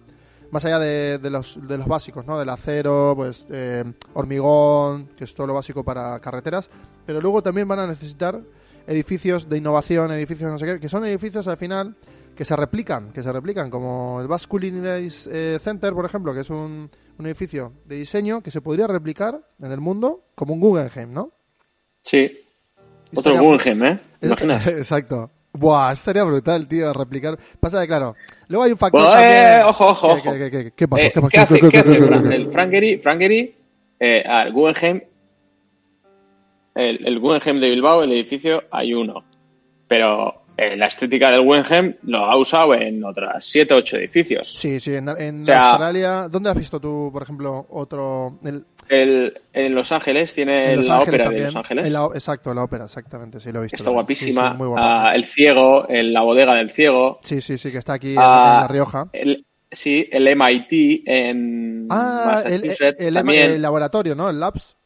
más 0.52 0.64
allá 0.66 0.78
de, 0.78 1.18
de 1.18 1.30
los, 1.30 1.58
de 1.66 1.78
los 1.78 1.86
básicos, 1.88 2.26
¿no? 2.26 2.38
Del 2.38 2.50
acero, 2.50 3.14
pues 3.16 3.46
eh, 3.50 3.82
hormigón, 4.12 5.08
que 5.16 5.24
es 5.24 5.34
todo 5.34 5.46
lo 5.46 5.54
básico 5.54 5.82
para 5.82 6.20
carreteras, 6.20 6.70
pero 7.06 7.22
luego 7.22 7.42
también 7.42 7.66
van 7.66 7.78
a 7.78 7.86
necesitar 7.86 8.38
edificios 8.86 9.48
de 9.48 9.56
innovación, 9.56 10.12
edificios 10.12 10.50
no 10.50 10.58
sé 10.58 10.66
qué, 10.66 10.78
que 10.78 10.90
son 10.90 11.06
edificios 11.06 11.48
al 11.48 11.56
final 11.56 11.96
que 12.36 12.44
se 12.44 12.54
replican, 12.54 13.12
que 13.12 13.22
se 13.22 13.32
replican, 13.32 13.70
como 13.70 14.20
el 14.20 14.28
Basque 14.28 14.50
Culinary 14.50 15.10
eh, 15.30 15.58
Center, 15.62 15.94
por 15.94 16.04
ejemplo, 16.04 16.34
que 16.34 16.40
es 16.40 16.50
un, 16.50 16.88
un 17.18 17.26
edificio 17.26 17.72
de 17.86 17.96
diseño 17.96 18.42
que 18.42 18.50
se 18.50 18.60
podría 18.60 18.86
replicar 18.86 19.40
en 19.58 19.72
el 19.72 19.80
mundo 19.80 20.22
como 20.34 20.52
un 20.52 20.60
Guggenheim, 20.60 21.14
¿no? 21.14 21.32
Sí. 22.02 22.30
Otro 23.14 23.38
Guggenheim, 23.38 23.84
¿eh? 23.84 24.00
Exacto. 24.20 25.30
Buah, 25.54 25.92
estaría 25.92 26.24
brutal, 26.24 26.66
tío, 26.66 26.92
replicar. 26.94 27.38
Pasa 27.60 27.80
que, 27.82 27.86
claro, 27.86 28.14
luego 28.48 28.64
hay 28.64 28.72
un 28.72 28.78
factor 28.78 29.00
Bueno, 29.02 29.14
también... 29.14 29.42
eh, 29.60 29.62
ojo, 29.64 29.86
ojo, 29.88 30.06
¿Qué- 30.08 30.12
ojo. 30.14 30.32
qué- 30.32 30.38
qué- 30.38 30.50
qué- 30.64 30.72
qué 30.74 30.88
pasó? 30.88 31.06
Eh, 31.06 31.12
¿Qué 31.30 31.38
hace, 31.40 31.60
¿Qué- 31.60 31.78
hace 31.78 32.00
Fran- 32.00 32.32
el 32.32 32.50
Frank 32.50 32.70
Gehry? 32.70 32.98
Frank 32.98 33.18
Gehry, 33.20 33.54
eh, 34.00 34.22
al 34.26 34.52
Guggenheim, 34.52 35.02
el, 36.74 37.06
el 37.06 37.18
Guggenheim 37.20 37.60
de 37.60 37.68
Bilbao, 37.68 38.02
el 38.02 38.12
edificio, 38.12 38.64
hay 38.70 38.94
uno. 38.94 39.24
Pero 39.88 40.41
eh, 40.56 40.76
la 40.76 40.86
estética 40.86 41.30
del 41.30 41.42
Guggenheim 41.42 41.94
lo 42.02 42.24
ha 42.26 42.36
usado 42.36 42.74
en 42.74 43.02
otras 43.04 43.44
7 43.44 43.74
o 43.74 43.76
8 43.78 43.96
edificios. 43.96 44.52
Sí, 44.58 44.78
sí, 44.80 44.94
en, 44.94 45.08
en 45.18 45.42
O 45.42 45.46
sea- 45.46 45.70
Australia... 45.70 46.28
¿Dónde 46.30 46.50
has 46.50 46.56
visto 46.56 46.78
tú, 46.80 47.10
por 47.12 47.22
ejemplo, 47.22 47.66
otro... 47.70 48.38
El, 48.44 48.64
El, 48.88 49.40
en 49.52 49.74
Los 49.74 49.90
Ángeles 49.92 50.34
tiene 50.34 50.72
en 50.72 50.76
Los 50.78 50.88
la 50.88 50.94
Ángeles 50.98 51.08
ópera 51.20 51.24
también. 51.24 51.42
de 51.42 51.46
Los 51.46 51.56
Ángeles. 51.56 51.86
En 51.86 51.92
la- 51.92 52.08
exacto, 52.14 52.52
la 52.54 52.64
ópera, 52.64 52.84
exactamente, 52.84 53.40
sí, 53.40 53.50
lo 53.52 53.60
he 53.60 53.62
visto. 53.62 53.76
Está 53.76 53.84
también. 53.86 53.96
guapísima. 54.02 54.50
Sí, 54.50 54.56
sí, 54.58 54.62
muy 54.62 54.74
Ah, 54.78 55.12
el 55.14 55.24
ciego, 55.24 55.86
en 55.88 56.12
la 56.12 56.20
bodega 56.22 56.54
del 56.54 56.70
ciego. 56.70 57.18
sí. 57.22 57.40
sí, 57.40 57.56
sí, 57.56 57.58
sí, 57.58 57.72
que 57.72 57.78
está 57.78 57.94
aquí 57.94 58.12
en- 58.12 58.18
Ah, 58.20 58.50
en 58.54 58.60
La 58.62 58.68
Rioja. 58.68 59.08
El, 59.12 59.46
sí, 59.70 60.06
el 60.12 60.28
MIT 60.36 61.02
en 61.06 61.86
Ah, 61.90 62.42
el, 62.44 62.60
Massachusetts 62.66 63.00
el- 63.00 63.16
el- 63.16 63.28
el 63.28 63.62
laboratorio, 63.62 64.14
¿no? 64.14 64.28
El 64.28 64.38
Labs. 64.38 64.76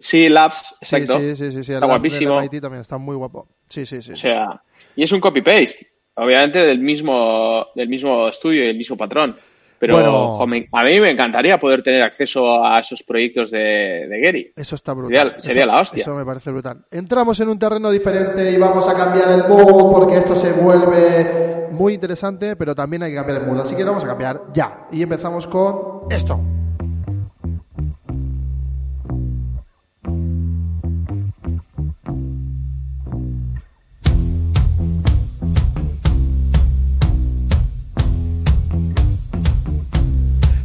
Sí, 0.00 0.28
Labs, 0.28 0.76
Sí, 0.80 0.94
exacto. 0.96 1.18
sí, 1.18 1.34
sí, 1.34 1.50
sí, 1.50 1.64
sí, 1.64 1.72
el 1.72 1.78
Está 1.78 1.86
guapísimo. 1.86 2.40
MIT 2.40 2.60
también 2.60 2.82
está 2.82 2.98
muy 2.98 3.16
guapo. 3.16 3.48
Sí, 3.68 3.84
sí, 3.84 4.00
sí. 4.00 4.12
O 4.12 4.16
sí. 4.16 4.22
sea, 4.22 4.62
y 4.98 5.04
es 5.04 5.12
un 5.12 5.20
copy-paste, 5.20 5.86
obviamente 6.16 6.58
del 6.66 6.80
mismo, 6.80 7.66
del 7.76 7.88
mismo 7.88 8.26
estudio 8.26 8.64
y 8.64 8.70
el 8.70 8.76
mismo 8.76 8.96
patrón. 8.96 9.36
Pero 9.78 9.94
Bueno. 9.94 10.34
jo, 10.34 10.44
me- 10.44 10.68
a 10.72 10.82
mí 10.82 10.98
me 10.98 11.10
encantaría 11.12 11.56
poder 11.60 11.84
tener 11.84 12.02
acceso 12.02 12.64
a 12.64 12.80
esos 12.80 13.04
proyectos 13.04 13.52
de, 13.52 14.08
de 14.08 14.20
Gary. 14.20 14.52
Eso 14.56 14.74
está 14.74 14.92
brutal. 14.92 15.34
Sería- 15.36 15.40
sería 15.40 15.62
Eso- 15.62 15.72
la 15.72 15.80
hostia. 15.80 16.00
Eso 16.02 16.14
me 16.16 16.24
parece 16.24 16.50
brutal. 16.50 16.84
Entramos 16.90 17.38
en 17.38 17.48
un 17.48 17.58
terreno 17.60 17.88
diferente 17.92 18.50
y 18.50 18.56
vamos 18.56 18.88
a 18.88 18.96
cambiar 18.96 19.30
el 19.30 19.44
mood 19.48 19.92
porque 19.92 20.16
esto 20.16 20.34
se 20.34 20.50
vuelve 20.52 21.68
muy 21.70 21.94
interesante, 21.94 22.56
pero 22.56 22.74
también 22.74 23.04
hay 23.04 23.10
que 23.12 23.16
cambiar 23.18 23.40
el 23.42 23.46
mood. 23.46 23.60
Así 23.60 23.76
que 23.76 23.82
lo 23.84 23.90
vamos 23.92 24.02
a 24.04 24.08
cambiar 24.08 24.40
ya. 24.52 24.88
Y 24.90 25.00
empezamos 25.02 25.46
con 25.46 26.10
esto. 26.10 26.40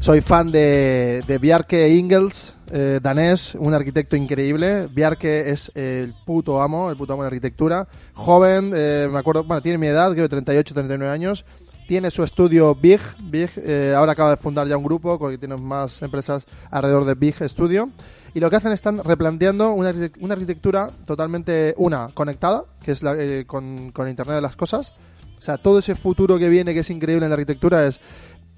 Soy 0.04 0.20
fan 0.20 0.52
de, 0.52 1.24
de 1.26 1.38
Bjarke 1.38 1.88
Ingels, 1.96 2.56
eh, 2.74 3.00
danés, 3.02 3.56
un 3.56 3.74
arquitecto 3.74 4.18
increíble. 4.18 4.88
Bjarke 4.94 5.50
es 5.50 5.72
el 5.76 6.14
puto 6.26 6.62
amo, 6.62 6.90
el 6.92 6.98
puto 6.98 7.14
amo 7.14 7.24
de 7.24 7.28
arquitectura. 7.28 7.88
Joven, 8.14 8.74
eh, 8.76 9.08
me 9.10 9.18
acuerdo, 9.18 9.46
bueno, 9.46 9.62
tiene 9.62 9.78
mi 9.78 9.88
edad, 9.88 10.12
creo 10.12 10.28
38, 10.28 10.74
39 10.74 11.10
años. 11.10 11.46
Tiene 11.88 12.12
su 12.12 12.22
estudio 12.22 12.76
Big, 12.76 13.00
Big 13.30 13.50
eh, 13.56 13.94
ahora 13.96 14.12
acaba 14.12 14.32
de 14.32 14.36
fundar 14.38 14.68
ya 14.68 14.76
un 14.76 14.84
grupo 14.84 15.18
que 15.30 15.38
tiene 15.38 15.56
más 15.56 16.02
empresas 16.02 16.44
alrededor 16.70 17.06
de 17.06 17.14
Big 17.14 17.36
Studio. 17.48 17.90
Y 18.34 18.42
lo 18.42 18.50
que 18.50 18.58
hacen 18.58 18.74
están 18.74 19.02
replanteando 19.02 19.72
una, 19.72 19.94
una 20.20 20.34
arquitectura 20.34 20.88
totalmente, 21.06 21.76
una, 21.78 22.08
conectada, 22.14 22.66
que 22.84 22.92
es 22.92 23.04
la- 23.04 23.16
eh, 23.18 23.46
con, 23.48 23.94
con 23.94 24.10
Internet 24.10 24.36
de 24.36 24.42
las 24.42 24.58
Cosas. 24.58 24.92
O 25.38 25.46
sea, 25.46 25.58
todo 25.58 25.80
ese 25.80 25.96
futuro 25.96 26.40
que 26.40 26.48
viene, 26.48 26.74
que 26.74 26.80
es 26.80 26.90
increíble 26.90 27.26
en 27.26 27.30
la 27.30 27.34
arquitectura, 27.36 27.86
es 27.86 28.00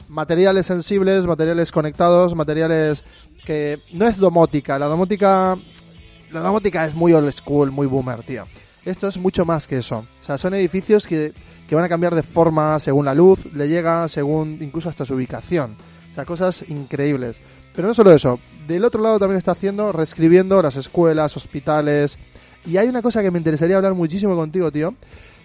materiales 0.07 0.65
sensibles, 0.65 1.25
materiales 1.27 1.71
conectados, 1.71 2.35
materiales 2.35 3.03
que 3.45 3.79
no 3.93 4.07
es 4.07 4.17
domótica. 4.17 4.79
La 4.79 4.87
domótica, 4.87 5.55
la 6.31 6.39
domótica 6.39 6.85
es 6.85 6.93
muy 6.93 7.13
old 7.13 7.31
school, 7.31 7.71
muy 7.71 7.87
boomer, 7.87 8.23
tío. 8.23 8.45
Esto 8.85 9.07
es 9.07 9.17
mucho 9.17 9.45
más 9.45 9.67
que 9.67 9.77
eso. 9.77 9.97
O 9.99 10.23
sea, 10.23 10.37
son 10.37 10.53
edificios 10.53 11.07
que, 11.07 11.33
que 11.67 11.75
van 11.75 11.83
a 11.83 11.89
cambiar 11.89 12.13
de 12.15 12.23
forma 12.23 12.79
según 12.79 13.05
la 13.05 13.15
luz, 13.15 13.53
le 13.53 13.67
llega, 13.67 14.07
según 14.07 14.57
incluso 14.61 14.89
hasta 14.89 15.05
su 15.05 15.15
ubicación. 15.15 15.75
O 16.11 16.13
sea, 16.13 16.25
cosas 16.25 16.65
increíbles. 16.67 17.37
Pero 17.75 17.87
no 17.87 17.93
solo 17.93 18.11
eso. 18.11 18.39
Del 18.67 18.85
otro 18.85 19.01
lado 19.01 19.19
también 19.19 19.37
está 19.37 19.51
haciendo, 19.51 19.91
reescribiendo 19.91 20.61
las 20.61 20.75
escuelas, 20.75 21.35
hospitales. 21.35 22.17
Y 22.65 22.77
hay 22.77 22.87
una 22.87 23.01
cosa 23.01 23.21
que 23.21 23.31
me 23.31 23.37
interesaría 23.37 23.77
hablar 23.77 23.93
muchísimo 23.93 24.35
contigo, 24.35 24.71
tío 24.71 24.93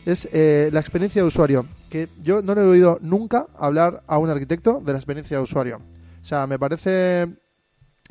es 0.06 0.28
eh, 0.32 0.70
la 0.72 0.80
experiencia 0.80 1.22
de 1.22 1.28
usuario. 1.28 1.66
Que 1.90 2.08
yo 2.22 2.42
no 2.42 2.54
le 2.54 2.62
he 2.62 2.64
oído 2.64 2.98
nunca 3.00 3.46
hablar 3.58 4.02
a 4.06 4.18
un 4.18 4.30
arquitecto 4.30 4.80
de 4.80 4.92
la 4.92 4.98
experiencia 4.98 5.36
de 5.36 5.42
usuario. 5.42 5.80
O 6.22 6.24
sea, 6.24 6.46
me 6.46 6.58
parece 6.58 7.28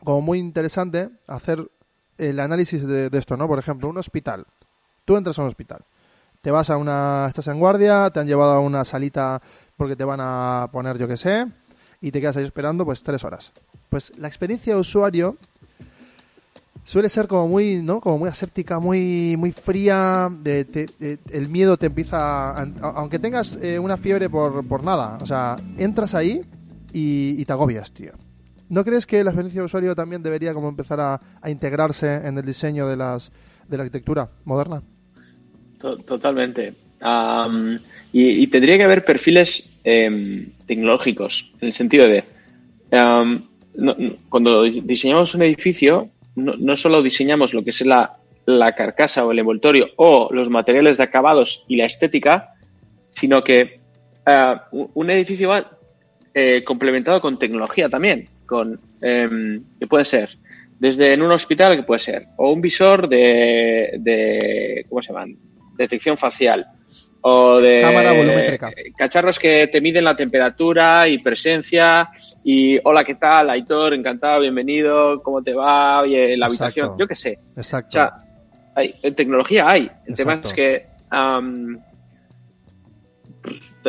como 0.04 0.22
muy 0.22 0.40
interesante 0.40 1.10
hacer 1.28 1.70
el 2.18 2.40
análisis 2.40 2.86
de, 2.86 3.10
de 3.10 3.18
esto, 3.18 3.38
¿no? 3.38 3.48
Por 3.48 3.60
ejemplo, 3.60 3.90
un 3.90 3.98
hospital. 3.98 4.46
Tú 5.06 5.18
entras 5.18 5.38
a 5.40 5.42
un 5.42 5.48
hospital. 5.48 5.86
Te 6.42 6.52
vas 6.52 6.70
a 6.70 6.78
una... 6.78 7.26
Estás 7.28 7.48
en 7.48 7.60
guardia, 7.60 8.10
te 8.12 8.20
han 8.20 8.28
llevado 8.28 8.54
a 8.54 8.60
una 8.60 8.86
salita 8.86 9.42
porque 9.76 9.96
te 9.96 10.04
van 10.04 10.20
a 10.22 10.70
poner, 10.72 10.98
yo 10.98 11.08
que 11.08 11.18
sé, 11.18 11.48
y 12.02 12.12
te 12.12 12.22
quedas 12.22 12.38
ahí 12.38 12.44
esperando 12.44 12.86
pues 12.86 13.04
tres 13.04 13.24
horas. 13.24 13.52
Pues 13.90 14.18
la 14.18 14.28
experiencia 14.28 14.74
de 14.74 14.80
usuario 14.80 15.38
suele 16.90 17.08
ser 17.10 17.28
como 17.28 17.48
muy, 17.48 17.84
¿no? 17.84 18.02
Como 18.02 18.18
muy 18.18 18.30
aséptica, 18.30 18.80
muy, 18.80 19.36
muy 19.38 19.52
fría. 19.52 20.28
El 20.44 21.50
miedo 21.50 21.78
te 21.78 21.86
empieza, 21.86 22.50
a- 22.60 22.68
aunque 22.96 23.20
tengas 23.20 23.60
eh, 23.62 23.78
una 23.78 23.96
fiebre 23.96 24.28
por, 24.28 24.66
por 24.68 24.84
nada, 24.84 25.20
o 25.22 25.26
sea, 25.28 25.56
entras 25.78 26.16
ahí 26.16 26.42
y, 26.92 27.36
y 27.40 27.46
te 27.46 27.54
agobias, 27.54 27.92
tío. 27.92 28.14
¿No 28.70 28.84
crees 28.84 29.06
que 29.06 29.24
la 29.24 29.30
experiencia 29.30 29.62
de 29.62 29.66
usuario 29.66 29.94
también 29.96 30.24
debería 30.24 30.54
como 30.56 30.68
empezar 30.68 31.00
a, 31.00 31.22
a 31.42 31.50
integrarse 31.52 32.12
en 32.28 32.38
el 32.40 32.46
diseño 32.46 32.88
de 32.88 32.98
las 32.98 33.32
de 33.68 33.78
la 33.78 33.84
arquitectura 33.84 34.28
moderna? 34.46 34.82
To- 35.80 35.98
Totalmente. 35.98 36.74
Y, 38.12 38.22
y 38.44 38.48
tendría 38.48 38.78
que 38.78 38.84
haber 38.84 39.06
perfiles 39.06 39.70
em, 39.84 40.52
tecnológicos, 40.66 41.54
en 41.62 41.68
el 41.68 41.74
sentido 41.74 42.08
de, 42.08 42.24
no- 42.92 43.96
cuando 44.30 44.66
dis- 44.66 44.82
diseñamos 44.84 45.36
un 45.36 45.44
edificio, 45.44 46.10
no, 46.40 46.76
solo 46.76 47.02
diseñamos 47.02 47.54
lo 47.54 47.64
que 47.64 47.70
es 47.72 47.82
la, 47.82 48.18
la 48.46 48.74
carcasa 48.74 49.26
o 49.26 49.32
el 49.32 49.40
envoltorio 49.40 49.90
o 49.96 50.30
los 50.32 50.50
materiales 50.50 50.98
de 50.98 51.04
acabados 51.04 51.66
y 51.68 51.78
la 51.78 51.86
estética, 51.86 52.54
sino 53.12 53.44
que 53.44 53.80
un 54.72 54.92
un 54.94 55.10
edificio 55.10 55.50
va 55.50 55.66
eh, 56.34 56.64
complementado 56.64 57.20
con 57.22 57.40
tecnología 57.40 57.90
también, 57.90 58.30
con 58.46 58.80
em, 59.02 59.64
que 59.80 59.88
puede 59.88 60.06
ser 60.06 60.38
desde 60.80 61.14
en 61.14 61.22
un 61.22 61.32
hospital 61.32 61.76
que 61.76 61.84
puede 61.84 62.00
ser 62.00 62.28
o 62.38 62.52
un 62.52 62.62
visor 62.62 63.10
de, 63.10 63.96
de 64.00 64.86
¿cómo 64.88 65.02
se 65.02 65.12
llaman? 65.12 65.38
detección 65.76 66.18
facial 66.18 66.66
o 67.22 67.58
de 67.60 67.80
Cámara 67.82 68.14
volumétrica. 68.14 68.72
cacharros 68.98 69.38
que 69.40 69.68
te 69.68 69.82
miden 69.82 70.06
la 70.06 70.16
temperatura 70.16 71.08
y 71.08 71.18
presencia 71.18 72.10
y 72.44 72.80
hola 72.84 73.04
qué 73.04 73.16
tal 73.16 73.50
Aitor 73.50 73.94
encantado 73.94 74.42
bienvenido 74.42 75.22
cómo 75.22 75.44
te 75.44 75.54
va 75.54 76.02
Oye, 76.02 76.38
la 76.38 76.48
Exacto. 76.48 76.64
habitación 76.64 76.98
yo 76.98 77.08
qué 77.08 77.16
sé 77.16 77.40
o 77.56 77.60
Exacto. 77.60 77.92
sea, 77.92 78.14
hay, 78.76 78.94
en 79.04 79.16
tecnología 79.16 79.70
hay. 79.70 79.92
El 80.06 80.16
tema 80.16 80.34
Exacto. 80.36 80.50
es 80.50 80.54
que 80.54 80.88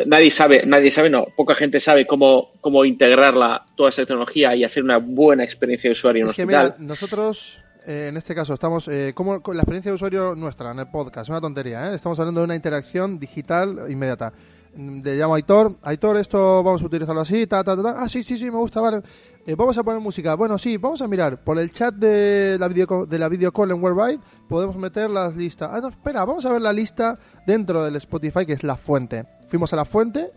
nadie 0.06 0.30
sabe, 0.30 0.64
nadie 0.66 0.90
sabe, 0.90 1.10
no, 1.10 1.26
poca 1.36 1.54
gente 1.54 1.80
sabe 1.80 2.06
cómo, 2.06 2.52
cómo 2.60 2.84
integrarla, 2.84 3.66
toda 3.76 3.88
esa 3.90 4.02
tecnología 4.02 4.54
y 4.54 4.64
hacer 4.64 4.82
una 4.82 4.98
buena 4.98 5.44
experiencia 5.44 5.88
de 5.88 5.92
usuario 5.92 6.22
en 6.24 6.30
Es 6.30 6.36
que 6.36 6.42
hospital. 6.42 6.74
mira, 6.78 6.86
nosotros 6.88 7.58
eh, 7.86 8.08
en 8.08 8.16
este 8.16 8.34
caso 8.34 8.54
estamos, 8.54 8.88
eh, 8.88 9.12
como 9.14 9.40
la 9.52 9.62
experiencia 9.62 9.90
de 9.90 9.94
usuario 9.94 10.34
nuestra 10.34 10.70
en 10.72 10.78
el 10.78 10.88
podcast, 10.88 11.30
una 11.30 11.40
tontería, 11.40 11.90
¿eh? 11.90 11.94
estamos 11.94 12.18
hablando 12.18 12.40
de 12.40 12.44
una 12.44 12.56
interacción 12.56 13.18
digital 13.18 13.86
inmediata. 13.88 14.32
Mm, 14.74 15.00
Le 15.02 15.16
llamo 15.16 15.34
a 15.34 15.36
Aitor, 15.36 15.76
Aitor, 15.82 16.16
esto 16.16 16.62
vamos 16.62 16.82
a 16.82 16.86
utilizarlo 16.86 17.20
así, 17.20 17.46
ta, 17.46 17.64
ta, 17.64 17.76
ta, 17.76 17.82
ta. 17.82 17.94
ah, 17.98 18.08
sí, 18.08 18.22
sí, 18.22 18.38
sí, 18.38 18.44
me 18.50 18.58
gusta, 18.58 18.80
vale. 18.80 19.02
Eh, 19.46 19.54
vamos 19.54 19.76
a 19.78 19.82
poner 19.82 20.00
música, 20.00 20.34
bueno, 20.34 20.58
sí, 20.58 20.76
vamos 20.76 21.02
a 21.02 21.08
mirar, 21.08 21.42
por 21.42 21.58
el 21.58 21.72
chat 21.72 21.94
de 21.94 22.56
la 22.60 22.68
video, 22.68 23.06
de 23.06 23.18
la 23.18 23.28
video 23.28 23.52
call 23.52 23.70
en 23.70 23.82
Worldwide 23.82 24.20
podemos 24.48 24.76
meter 24.76 25.08
las 25.10 25.34
listas. 25.34 25.70
Ah, 25.72 25.80
no, 25.80 25.88
espera, 25.88 26.24
vamos 26.24 26.44
a 26.46 26.52
ver 26.52 26.60
la 26.60 26.72
lista 26.72 27.18
dentro 27.46 27.82
del 27.82 27.96
Spotify, 27.96 28.44
que 28.46 28.52
es 28.52 28.62
la 28.62 28.76
fuente. 28.76 29.24
Fuimos 29.48 29.72
a 29.72 29.76
la 29.76 29.84
fuente 29.84 30.30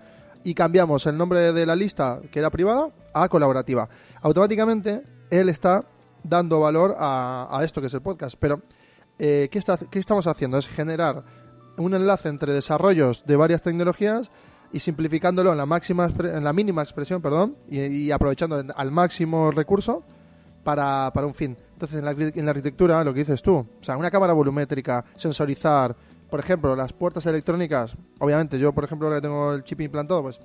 y 0.44 0.54
cambiamos 0.54 1.06
el 1.06 1.18
nombre 1.18 1.52
de 1.54 1.66
la 1.66 1.76
lista, 1.76 2.20
que 2.32 2.40
era 2.40 2.50
privada, 2.50 2.90
a 3.14 3.30
colaborativa. 3.30 3.88
Automáticamente, 4.22 5.04
él 5.30 5.50
está 5.50 5.84
dando 6.24 6.60
valor 6.60 6.96
a, 6.98 7.48
a 7.52 7.64
esto 7.64 7.82
que 7.82 7.88
es 7.88 7.94
el 7.94 8.02
podcast. 8.02 8.36
Pero, 8.40 8.62
eh, 9.20 9.50
¿qué, 9.52 9.60
está, 9.60 9.78
¿qué 9.78 10.00
estamos 10.00 10.28
haciendo? 10.28 10.58
Es 10.58 10.68
generar 10.68 11.24
un 11.78 11.94
enlace 11.94 12.30
entre 12.30 12.54
desarrollos 12.54 13.26
de 13.26 13.36
varias 13.36 13.62
tecnologías 13.62 14.32
y 14.72 14.80
simplificándolo 14.80 15.52
en 15.52 15.58
la 15.58 15.66
máxima 15.66 16.12
en 16.20 16.44
la 16.44 16.54
mínima 16.54 16.82
expresión, 16.82 17.22
perdón, 17.22 17.56
y, 17.70 18.10
aprovechando 18.12 18.64
al 18.76 18.92
máximo 18.92 19.52
recurso 19.52 20.04
para, 20.64 21.12
un 21.16 21.34
fin. 21.34 21.58
Entonces, 21.74 22.00
en 22.00 22.06
la, 22.06 22.14
arqui- 22.14 22.32
en 22.36 22.46
la 22.46 22.52
arquitectura, 22.52 23.04
lo 23.04 23.14
que 23.14 23.20
dices 23.20 23.42
tú, 23.42 23.56
o 23.58 23.68
sea, 23.84 23.98
una 23.98 24.10
cámara 24.10 24.34
volumétrica, 24.34 25.04
sensorizar, 25.16 25.96
por 26.30 26.40
ejemplo, 26.40 26.76
las 26.76 26.94
puertas 26.94 27.26
electrónicas, 27.28 27.96
obviamente 28.20 28.58
yo, 28.58 28.74
por 28.74 28.84
ejemplo, 28.86 29.08
ahora 29.08 29.18
que 29.20 29.28
tengo 29.28 29.54
el 29.54 29.64
chip 29.64 29.82
implantado, 29.82 30.24
pues 30.24 30.40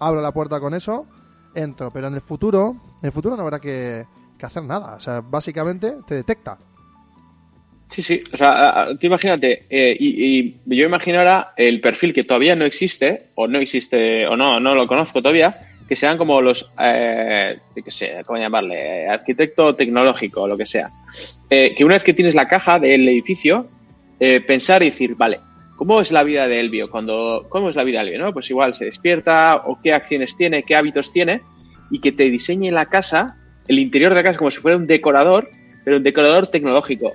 abro 0.00 0.20
la 0.20 0.32
puerta 0.32 0.58
con 0.58 0.74
eso, 0.74 1.06
entro, 1.54 1.92
pero 1.92 2.08
en 2.08 2.14
el 2.14 2.20
futuro, 2.20 2.76
en 3.02 3.06
el 3.06 3.12
futuro 3.12 3.36
no 3.36 3.42
habrá 3.42 3.60
que, 3.60 4.06
que 4.38 4.46
hacer 4.46 4.62
nada, 4.62 4.94
o 4.94 5.00
sea, 5.00 5.20
básicamente 5.20 5.94
te 6.06 6.14
detecta. 6.14 6.58
Sí, 7.88 8.02
sí, 8.02 8.20
o 8.32 8.36
sea, 8.36 8.88
tú 9.00 9.06
imagínate, 9.06 9.64
eh, 9.70 9.96
y, 9.98 10.38
y 10.38 10.76
yo 10.76 10.86
imagino 10.86 11.18
ahora 11.18 11.54
el 11.56 11.80
perfil 11.80 12.12
que 12.12 12.24
todavía 12.24 12.54
no 12.54 12.66
existe, 12.66 13.30
o 13.34 13.48
no 13.48 13.58
existe, 13.58 14.26
o 14.26 14.36
no, 14.36 14.60
no 14.60 14.74
lo 14.74 14.86
conozco 14.86 15.22
todavía, 15.22 15.68
que 15.88 15.96
sean 15.96 16.18
como 16.18 16.42
los, 16.42 16.70
eh, 16.78 17.58
qué 17.74 17.90
sé, 17.90 18.22
¿cómo 18.26 18.38
llamarle? 18.38 19.08
Arquitecto 19.08 19.74
tecnológico, 19.74 20.42
o 20.42 20.48
lo 20.48 20.56
que 20.56 20.66
sea. 20.66 20.90
Eh, 21.48 21.74
que 21.74 21.84
una 21.84 21.94
vez 21.94 22.04
que 22.04 22.12
tienes 22.12 22.34
la 22.34 22.46
caja 22.46 22.78
del 22.78 23.08
edificio, 23.08 23.66
eh, 24.20 24.42
pensar 24.42 24.82
y 24.82 24.90
decir, 24.90 25.14
vale, 25.14 25.40
¿cómo 25.76 26.02
es 26.02 26.12
la 26.12 26.24
vida 26.24 26.46
de 26.46 26.60
Elvio? 26.60 26.90
Cuando, 26.90 27.46
¿Cómo 27.48 27.70
es 27.70 27.76
la 27.76 27.84
vida 27.84 28.00
de 28.00 28.08
Elvio? 28.08 28.26
¿no? 28.26 28.32
Pues 28.34 28.50
igual 28.50 28.74
se 28.74 28.84
despierta, 28.84 29.62
o 29.64 29.80
qué 29.82 29.94
acciones 29.94 30.36
tiene, 30.36 30.62
qué 30.62 30.76
hábitos 30.76 31.10
tiene, 31.10 31.40
y 31.90 32.00
que 32.00 32.12
te 32.12 32.24
diseñe 32.24 32.70
la 32.70 32.86
casa, 32.86 33.37
el 33.68 33.78
interior 33.78 34.10
de 34.10 34.16
la 34.16 34.22
casa, 34.22 34.38
como 34.38 34.50
si 34.50 34.60
fuera 34.60 34.76
un 34.76 34.86
decorador, 34.86 35.50
pero 35.84 35.98
un 35.98 36.02
decorador 36.02 36.48
tecnológico 36.48 37.14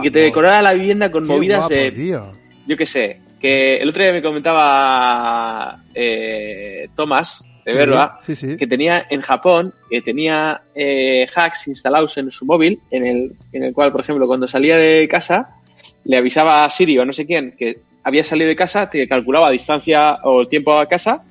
y 0.00 0.02
que 0.04 0.10
te 0.10 0.18
decorara 0.20 0.62
la 0.62 0.72
vivienda 0.72 1.10
con 1.10 1.26
movidas 1.26 1.60
guapo, 1.60 1.74
de, 1.74 1.92
tío. 1.92 2.32
yo 2.66 2.76
qué 2.76 2.86
sé, 2.86 3.20
que 3.40 3.76
el 3.76 3.88
otro 3.88 4.02
día 4.02 4.12
me 4.12 4.22
comentaba 4.22 5.84
eh, 5.94 6.88
Tomás 6.94 7.44
de 7.64 7.72
Sí, 7.72 7.76
Verba 7.76 8.18
sí, 8.20 8.34
sí. 8.34 8.56
que 8.56 8.66
tenía 8.66 9.06
en 9.10 9.20
Japón, 9.20 9.74
que 9.90 10.00
tenía 10.00 10.62
eh, 10.74 11.26
hacks 11.34 11.68
instalados 11.68 12.16
en 12.18 12.30
su 12.30 12.46
móvil, 12.46 12.80
en 12.90 13.06
el, 13.06 13.32
en 13.52 13.62
el 13.62 13.72
cual, 13.74 13.92
por 13.92 14.00
ejemplo, 14.00 14.26
cuando 14.26 14.48
salía 14.48 14.76
de 14.78 15.06
casa, 15.06 15.56
le 16.04 16.16
avisaba 16.16 16.64
a 16.64 16.70
Siri 16.70 16.98
o 16.98 17.04
no 17.04 17.12
sé 17.12 17.26
quién 17.26 17.54
que 17.58 17.80
había 18.02 18.24
salido 18.24 18.48
de 18.48 18.56
casa, 18.56 18.88
te 18.88 19.06
calculaba 19.06 19.50
distancia 19.50 20.14
o 20.24 20.40
el 20.40 20.48
tiempo 20.48 20.78
a 20.78 20.86
casa 20.86 21.22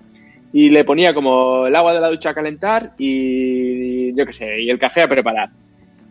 y 0.53 0.69
le 0.69 0.85
ponía 0.85 1.13
como 1.13 1.65
el 1.65 1.75
agua 1.75 1.93
de 1.93 2.01
la 2.01 2.09
ducha 2.09 2.29
a 2.29 2.33
calentar 2.35 2.93
y 2.99 3.96
yo 4.15 4.25
qué 4.25 4.33
sé, 4.33 4.61
y 4.61 4.69
el 4.69 4.79
café 4.79 5.01
a 5.03 5.07
preparar. 5.07 5.49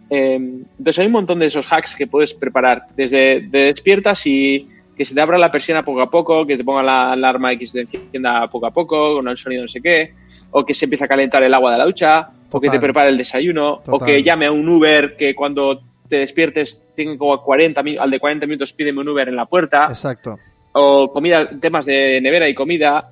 Eh, 0.08 0.34
entonces 0.34 0.98
hay 1.00 1.06
un 1.06 1.12
montón 1.12 1.38
de 1.38 1.46
esos 1.46 1.66
hacks 1.72 1.96
que 1.96 2.06
puedes 2.06 2.32
preparar 2.34 2.84
desde 2.96 3.40
de 3.40 3.58
despiertas 3.64 4.24
y 4.26 4.68
que 4.96 5.04
se 5.04 5.14
te 5.14 5.20
abra 5.20 5.36
la 5.36 5.50
persiana 5.50 5.84
poco 5.84 6.00
a 6.00 6.08
poco, 6.10 6.46
que 6.46 6.56
te 6.56 6.64
ponga 6.64 6.82
la 6.82 7.12
alarma 7.12 7.52
y 7.52 7.58
que 7.58 7.66
se 7.66 7.84
te 7.84 7.96
encienda 7.98 8.48
poco 8.48 8.66
a 8.66 8.70
poco 8.70 9.14
con 9.14 9.28
un 9.28 9.36
sonido 9.36 9.62
no 9.62 9.68
sé 9.68 9.80
qué, 9.82 10.12
o 10.52 10.64
que 10.64 10.72
se 10.74 10.86
empiece 10.86 11.04
a 11.04 11.08
calentar 11.08 11.42
el 11.42 11.52
agua 11.52 11.72
de 11.72 11.78
la 11.78 11.84
ducha, 11.84 12.28
o 12.50 12.60
que 12.60 12.70
te 12.70 12.78
prepare 12.80 13.10
el 13.10 13.18
desayuno, 13.18 13.82
o 13.86 13.98
que 13.98 14.22
llame 14.22 14.46
a 14.46 14.52
un 14.52 14.66
Uber 14.68 15.16
que 15.16 15.34
cuando 15.34 15.82
te 16.08 16.18
despiertes 16.20 16.86
tenga 16.94 17.18
como 17.18 17.42
40 17.42 17.82
mi- 17.82 17.96
al 17.98 18.10
de 18.10 18.20
40 18.20 18.46
minutos 18.46 18.72
pídeme 18.72 19.00
un 19.00 19.08
Uber 19.08 19.28
en 19.28 19.34
la 19.36 19.44
puerta 19.44 19.86
Exacto. 19.90 20.38
o 20.72 21.12
comida, 21.12 21.50
temas 21.60 21.84
de 21.84 22.20
nevera 22.22 22.48
y 22.48 22.54
comida. 22.54 23.10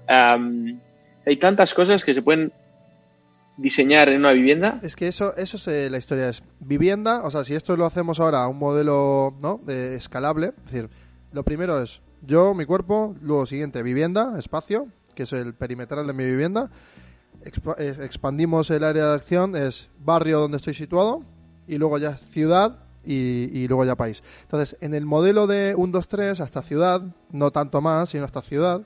hay 1.26 1.37
tantas 1.37 1.74
cosas 1.74 2.05
que 2.05 2.14
se 2.14 2.22
pueden 2.22 2.53
diseñar 3.57 4.09
en 4.09 4.20
una 4.20 4.32
vivienda. 4.32 4.78
Es 4.82 4.96
que 4.96 5.09
eso, 5.09 5.36
eso 5.36 5.57
es 5.57 5.68
eh, 5.68 5.90
la 5.90 5.98
historia. 5.98 6.28
Es 6.28 6.42
vivienda, 6.61 7.22
o 7.22 7.30
sea, 7.30 7.44
si 7.44 7.55
esto 7.55 7.76
lo 7.76 7.86
hacemos 7.86 8.20
ahora 8.20 8.44
a 8.44 8.48
un 8.48 8.59
modelo 8.59 9.36
¿no? 9.40 9.61
de 9.64 9.96
escalable, 9.96 10.52
es 10.57 10.64
decir, 10.72 10.90
lo 11.32 11.44
primero 11.44 11.80
es 11.80 12.00
yo, 12.22 12.55
mi 12.55 12.64
cuerpo, 12.64 13.14
luego 13.20 13.46
siguiente, 13.46 13.82
vivienda, 13.82 14.38
espacio, 14.38 14.88
que 15.14 15.24
es 15.24 15.32
el 15.32 15.55
perimetral 15.55 16.07
de 16.07 16.12
mi 16.12 16.24
vivienda. 16.24 16.70
Eh, 17.78 17.96
expandimos 18.02 18.70
el 18.70 18.84
área 18.84 19.09
de 19.09 19.14
acción, 19.14 19.55
es 19.55 19.88
barrio 19.98 20.40
donde 20.40 20.57
estoy 20.57 20.74
situado, 20.74 21.22
y 21.68 21.76
luego 21.78 21.98
ya 21.98 22.16
ciudad 22.16 22.78
y, 23.05 23.50
y 23.52 23.68
luego 23.68 23.84
ya 23.84 23.96
país. 23.96 24.22
Entonces, 24.42 24.76
en 24.80 24.94
el 24.94 25.05
modelo 25.05 25.46
de 25.46 25.74
1, 25.76 25.92
2, 25.92 26.09
3 26.09 26.40
hasta 26.40 26.62
ciudad, 26.62 27.02
no 27.30 27.50
tanto 27.50 27.82
más, 27.82 28.09
sino 28.11 28.24
hasta 28.24 28.40
ciudad, 28.40 28.82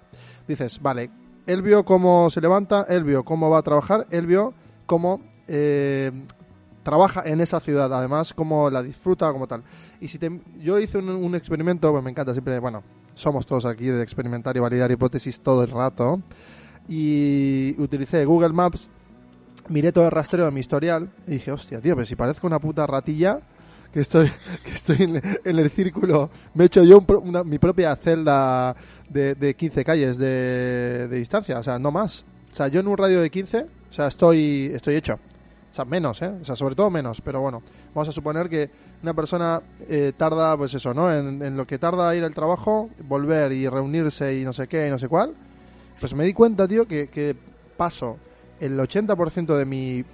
dices, 0.48 0.82
vale, 0.82 1.10
él 1.48 1.62
vio 1.62 1.82
cómo 1.84 2.28
se 2.28 2.42
levanta, 2.42 2.84
él 2.90 3.04
vio 3.04 3.24
cómo 3.24 3.48
va 3.48 3.58
a 3.58 3.62
trabajar, 3.62 4.06
él 4.10 4.26
vio 4.26 4.52
cómo 4.84 5.22
eh, 5.48 6.12
trabaja 6.82 7.22
en 7.24 7.40
esa 7.40 7.58
ciudad, 7.58 7.92
además 7.92 8.34
cómo 8.34 8.70
la 8.70 8.82
disfruta 8.82 9.32
como 9.32 9.46
tal. 9.46 9.62
Y 9.98 10.08
si 10.08 10.18
te- 10.18 10.40
yo 10.60 10.78
hice 10.78 10.98
un, 10.98 11.34
experimento, 11.34 11.90
pues 11.90 12.04
me 12.04 12.10
encanta 12.10 12.34
siempre, 12.34 12.58
bueno, 12.58 12.82
somos 13.14 13.46
todos 13.46 13.64
aquí 13.64 13.86
de 13.86 14.02
experimentar 14.02 14.58
y 14.58 14.60
validar 14.60 14.90
hipótesis 14.90 15.40
todo 15.40 15.62
el 15.64 15.70
rato, 15.70 16.20
y 16.86 17.74
utilicé 17.78 18.26
Google 18.26 18.52
Maps, 18.52 18.90
miré 19.70 19.90
todo 19.90 20.04
el 20.04 20.10
rastreo 20.10 20.44
de 20.44 20.50
mi 20.50 20.60
historial 20.60 21.10
y 21.26 21.32
dije, 21.32 21.50
hostia, 21.50 21.80
tío, 21.80 21.94
pues 21.94 22.08
si 22.08 22.14
parezco 22.16 22.46
una 22.46 22.58
puta 22.58 22.86
ratilla 22.86 23.40
que 23.90 24.00
estoy, 24.00 24.30
que 24.64 24.70
estoy 24.72 24.96
en, 25.02 25.58
el 25.58 25.70
círculo, 25.70 26.28
me 26.52 26.64
he 26.64 26.66
hecho 26.66 26.84
yo 26.84 26.98
un 26.98 27.06
una- 27.28 27.42
mi 27.44 27.58
propia 27.58 27.96
celda 27.96 28.76
de, 29.08 29.34
de 29.34 29.54
15 29.54 29.84
calles 29.84 30.18
de, 30.18 31.08
de 31.08 31.16
distancia, 31.16 31.58
o 31.58 31.62
sea, 31.62 31.78
no 31.78 31.90
más. 31.90 32.24
O 32.52 32.54
sea, 32.54 32.68
yo 32.68 32.80
en 32.80 32.88
un 32.88 32.96
radio 32.96 33.20
de 33.20 33.30
15, 33.30 33.66
o 33.90 33.92
sea, 33.92 34.08
estoy, 34.08 34.70
estoy 34.74 34.96
hecho. 34.96 35.18
O 35.70 35.74
sea, 35.74 35.84
menos, 35.84 36.20
¿eh? 36.22 36.32
O 36.40 36.44
sea, 36.44 36.56
sobre 36.56 36.74
todo 36.74 36.90
menos, 36.90 37.20
pero 37.20 37.40
bueno, 37.40 37.62
vamos 37.94 38.08
a 38.08 38.12
suponer 38.12 38.48
que 38.48 38.70
una 39.02 39.14
persona 39.14 39.60
eh, 39.88 40.12
tarda, 40.16 40.56
pues 40.56 40.74
eso, 40.74 40.94
¿no? 40.94 41.12
En, 41.12 41.56
lo 41.56 41.66
que 41.66 41.78
tarda 41.78 42.14
ir 42.16 42.24
al 42.24 42.34
trabajo, 42.34 42.90
volver 43.06 43.52
y 43.52 43.68
reunirse 43.68 44.38
y 44.38 44.44
no 44.44 44.52
sé 44.52 44.66
qué 44.66 44.88
y 44.88 44.90
no 44.90 44.98
sé 44.98 45.08
cuál. 45.08 45.34
Pues 46.00 46.14
me 46.14 46.24
di 46.24 46.32
cuenta, 46.32 46.66
tío, 46.66 46.86
que, 46.86 47.08
que 47.08 47.36
paso 47.76 48.16
el 48.60 48.78
80% 48.78 49.56
de 49.56 49.64
mi, 49.64 50.04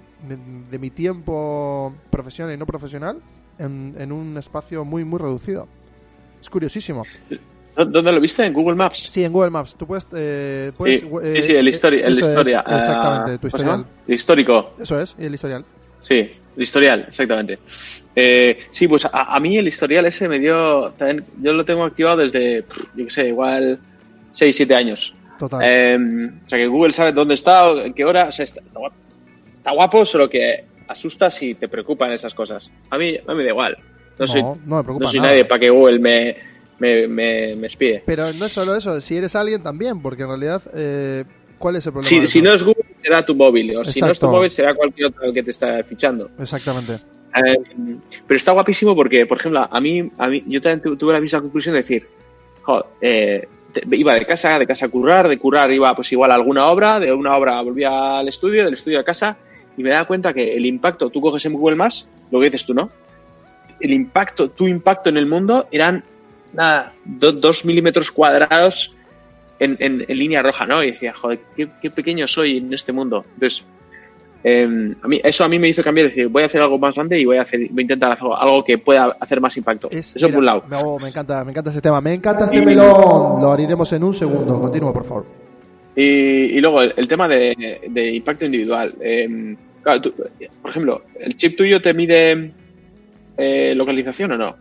de 0.69 0.79
mi 0.79 0.89
tiempo 0.89 1.93
profesional 2.09 2.53
y 2.53 2.57
no 2.57 2.65
profesional 2.65 3.19
en, 3.57 3.95
en 3.97 4.11
un 4.11 4.37
espacio 4.37 4.83
muy, 4.83 5.03
muy 5.03 5.19
reducido. 5.19 5.67
Es 6.41 6.49
curiosísimo. 6.49 7.03
¿Dó- 7.75 7.85
¿Dónde 7.85 8.11
lo 8.11 8.19
viste? 8.21 8.45
¿En 8.45 8.53
Google 8.53 8.75
Maps? 8.75 9.07
Sí, 9.09 9.23
en 9.23 9.31
Google 9.33 9.49
Maps. 9.51 9.75
Tú 9.75 9.85
puedes... 9.85 10.07
eh, 10.13 10.71
puedes 10.77 11.01
Sí, 11.01 11.07
eh, 11.23 11.35
sí, 11.37 11.41
sí, 11.43 11.55
el, 11.55 11.67
histori- 11.67 12.01
el 12.03 12.13
es, 12.13 12.21
historia. 12.21 12.63
ah, 12.65 12.75
exactamente, 12.75 13.31
tu 13.33 13.39
¿cómo 13.39 13.41
se 13.41 13.47
historial. 13.47 13.85
El 14.07 14.13
histórico. 14.15 14.73
Eso 14.79 14.99
es, 15.01 15.15
y 15.19 15.25
el 15.25 15.33
historial. 15.33 15.65
Sí, 15.99 16.15
el 16.55 16.61
historial, 16.63 17.05
exactamente. 17.09 17.59
Eh, 18.15 18.57
sí, 18.71 18.87
pues 18.87 19.05
a, 19.05 19.09
a 19.35 19.39
mí 19.39 19.57
el 19.57 19.67
historial 19.67 20.05
ese 20.05 20.27
me 20.29 20.39
dio. 20.39 20.91
También, 20.97 21.25
yo 21.41 21.51
lo 21.53 21.65
tengo 21.65 21.83
activado 21.83 22.17
desde, 22.17 22.63
yo 22.95 23.05
qué 23.05 23.11
sé, 23.11 23.27
igual 23.27 23.77
6, 24.31 24.55
7 24.55 24.75
años. 24.75 25.13
Total. 25.37 25.61
Eh, 25.65 25.97
o 26.45 26.49
sea 26.49 26.57
que 26.59 26.67
Google 26.67 26.93
sabe 26.93 27.11
dónde 27.11 27.33
está, 27.35 27.71
en 27.71 27.93
qué 27.93 28.05
hora. 28.05 28.25
O 28.29 28.31
sea, 28.31 28.45
está, 28.45 28.61
está 28.61 28.79
guapo. 28.79 28.95
Está 29.55 29.71
guapo, 29.71 30.05
solo 30.05 30.29
que 30.29 30.63
asusta 30.87 31.29
si 31.29 31.55
te 31.55 31.67
preocupan 31.67 32.11
esas 32.13 32.33
cosas. 32.33 32.71
A 32.89 32.97
mí, 32.97 33.17
a 33.17 33.31
mí 33.31 33.37
me 33.37 33.43
da 33.43 33.49
igual. 33.49 33.77
No, 34.17 34.27
soy, 34.27 34.41
no, 34.43 34.57
no 34.65 34.77
me 34.77 34.83
preocupa 34.83 35.05
no 35.05 35.11
soy 35.11 35.19
nada. 35.19 35.31
nadie 35.31 35.43
para 35.45 35.59
que 35.59 35.69
Google 35.69 35.99
me, 35.99 36.37
me, 36.79 37.07
me, 37.07 37.55
me 37.55 37.67
espíe. 37.67 38.03
Pero 38.05 38.31
no 38.33 38.45
es 38.45 38.51
solo 38.51 38.75
eso, 38.75 38.99
si 39.01 39.17
eres 39.17 39.35
alguien 39.35 39.61
también, 39.63 40.01
porque 40.01 40.23
en 40.23 40.27
realidad, 40.29 40.61
eh, 40.73 41.23
¿cuál 41.57 41.75
es 41.77 41.85
el 41.85 41.93
problema? 41.93 42.25
Si, 42.25 42.41
no 42.41 42.53
es 42.53 42.63
Google, 42.63 42.83
será 43.01 43.25
tu 43.25 43.35
móvil. 43.35 43.77
O 43.77 43.85
si 43.85 44.01
no 44.01 44.11
es 44.11 44.19
tu 44.19 44.27
móvil, 44.27 44.51
será 44.51 44.73
cualquier 44.75 45.07
otro 45.07 45.31
que 45.33 45.43
te 45.43 45.51
está 45.51 45.83
fichando. 45.83 46.29
Exactamente. 46.39 46.93
Eh, 47.35 47.97
pero 48.25 48.37
está 48.37 48.53
guapísimo 48.53 48.95
porque, 48.95 49.25
por 49.25 49.37
ejemplo, 49.39 49.67
a 49.69 49.81
mí, 49.81 50.09
a 50.17 50.27
mí 50.27 50.43
yo 50.47 50.61
también 50.61 50.81
tu- 50.81 50.95
tuve 50.95 51.13
la 51.13 51.19
misma 51.19 51.41
conclusión 51.41 51.73
de 51.73 51.81
decir, 51.81 52.07
joder, 52.61 52.85
eh, 53.01 53.47
iba 53.91 54.13
de 54.13 54.25
casa, 54.25 54.57
de 54.57 54.65
casa 54.65 54.85
a 54.85 54.89
currar, 54.89 55.27
de 55.27 55.37
currar 55.37 55.69
iba 55.71 55.93
pues 55.95 56.09
igual 56.13 56.31
a 56.31 56.35
alguna 56.35 56.67
obra, 56.67 56.97
de 56.99 57.11
una 57.11 57.35
obra 57.35 57.61
volvía 57.61 58.19
al 58.19 58.29
estudio, 58.29 58.63
del 58.63 58.73
estudio 58.75 59.01
a 59.01 59.03
casa 59.03 59.35
y 59.75 59.83
me 59.83 59.89
daba 59.89 60.07
cuenta 60.07 60.33
que 60.33 60.55
el 60.55 60.65
impacto, 60.65 61.09
tú 61.09 61.19
coges 61.19 61.45
en 61.45 61.51
Google 61.53 61.75
Maps, 61.75 62.07
lo 62.31 62.39
que 62.39 62.45
dices 62.45 62.65
tú, 62.65 62.73
¿no? 62.73 62.89
El 63.81 63.91
impacto, 63.91 64.49
tu 64.49 64.65
impacto 64.67 65.09
en 65.09 65.17
el 65.17 65.25
mundo 65.25 65.67
eran 65.71 66.05
nada, 66.55 66.93
do- 67.03 67.31
dos 67.33 67.65
milímetros 67.65 68.09
cuadrados 68.11 68.93
en, 69.59 69.77
en- 69.79 70.05
en 70.07 70.17
línea 70.17 70.41
roja, 70.41 70.65
¿no? 70.65 70.83
Y 70.83 70.91
decía, 70.91 71.13
joder, 71.13 71.39
qué, 71.55 71.67
qué 71.81 71.89
pequeño 71.91 72.27
soy 72.27 72.57
en 72.57 72.73
este 72.73 72.91
mundo. 72.91 73.25
Entonces, 73.35 73.63
eh, 74.43 74.93
a 75.01 75.07
mí, 75.07 75.19
eso 75.23 75.43
a 75.43 75.47
mí 75.47 75.57
me 75.57 75.67
hizo 75.69 75.81
cambiar, 75.83 76.07
decir, 76.07 76.27
voy 76.27 76.43
a 76.43 76.45
hacer 76.45 76.61
algo 76.61 76.77
más 76.77 76.93
grande 76.95 77.19
y 77.19 77.25
voy 77.25 77.37
a, 77.37 77.41
hacer, 77.41 77.61
voy 77.71 77.79
a 77.79 77.81
intentar 77.81 78.11
hacer 78.13 78.27
algo 78.37 78.63
que 78.63 78.77
pueda 78.77 79.15
hacer 79.19 79.41
más 79.41 79.57
impacto. 79.57 79.87
Es- 79.91 80.15
eso 80.15 80.27
mira, 80.27 80.35
por 80.35 80.39
un 80.39 80.45
lado. 80.45 80.97
me- 80.97 81.03
me 81.03 81.09
encanta, 81.09 81.43
me 81.43 81.51
encanta 81.51 81.69
este 81.71 81.81
tema. 81.81 81.99
Me 82.01 82.13
encanta 82.13 82.45
este 82.45 82.61
melón. 82.61 83.41
Lo 83.41 83.51
abriremos 83.51 83.91
en 83.93 84.03
un 84.03 84.13
segundo. 84.13 84.59
Continúa, 84.61 84.93
por 84.93 85.03
favor. 85.05 85.25
Y, 85.95 86.03
y 86.57 86.59
luego 86.61 86.81
el, 86.81 86.93
el 86.97 87.07
tema 87.07 87.27
de, 87.27 87.79
de 87.89 88.09
impacto 88.15 88.45
individual. 88.45 88.93
Eh, 88.99 89.55
claro, 89.81 90.01
tú- 90.01 90.13
por 90.61 90.69
ejemplo, 90.69 91.01
¿el 91.19 91.35
chip 91.37 91.55
tuyo 91.57 91.81
te 91.81 91.93
mide 91.93 92.51
eh, 93.37 93.73
localización 93.75 94.33
o 94.33 94.37
no? 94.37 94.55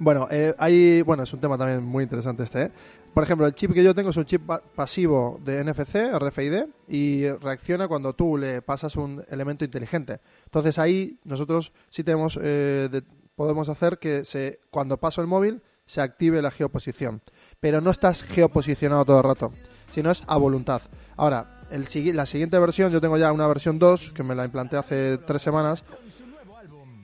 Bueno, 0.00 0.28
eh, 0.30 0.54
hay, 0.58 1.02
bueno, 1.02 1.24
es 1.24 1.32
un 1.32 1.40
tema 1.40 1.58
también 1.58 1.82
muy 1.82 2.04
interesante 2.04 2.44
este. 2.44 2.62
¿eh? 2.64 2.70
Por 3.12 3.24
ejemplo, 3.24 3.46
el 3.46 3.54
chip 3.54 3.72
que 3.72 3.82
yo 3.82 3.94
tengo 3.94 4.10
es 4.10 4.16
un 4.16 4.26
chip 4.26 4.46
pa- 4.46 4.60
pasivo 4.74 5.40
de 5.44 5.64
NFC, 5.64 6.12
RFID, 6.16 6.66
y 6.86 7.28
reacciona 7.28 7.88
cuando 7.88 8.12
tú 8.12 8.36
le 8.38 8.62
pasas 8.62 8.94
un 8.96 9.24
elemento 9.28 9.64
inteligente. 9.64 10.20
Entonces 10.44 10.78
ahí 10.78 11.18
nosotros 11.24 11.72
sí 11.90 12.04
tenemos, 12.04 12.38
eh, 12.40 12.88
de- 12.92 13.02
podemos 13.34 13.68
hacer 13.68 13.98
que 13.98 14.24
se, 14.24 14.60
cuando 14.70 14.98
paso 14.98 15.20
el 15.20 15.26
móvil 15.26 15.62
se 15.86 16.00
active 16.00 16.42
la 16.42 16.50
geoposición. 16.52 17.20
Pero 17.58 17.80
no 17.80 17.90
estás 17.90 18.22
geoposicionado 18.22 19.04
todo 19.04 19.18
el 19.18 19.24
rato, 19.24 19.52
sino 19.90 20.10
es 20.12 20.22
a 20.28 20.36
voluntad. 20.36 20.82
Ahora, 21.16 21.62
el, 21.72 21.86
la 22.14 22.26
siguiente 22.26 22.58
versión, 22.58 22.92
yo 22.92 23.00
tengo 23.00 23.16
ya 23.16 23.32
una 23.32 23.48
versión 23.48 23.78
2, 23.80 24.12
que 24.12 24.22
me 24.22 24.34
la 24.36 24.44
implanté 24.44 24.76
hace 24.76 25.18
tres 25.18 25.42
semanas, 25.42 25.84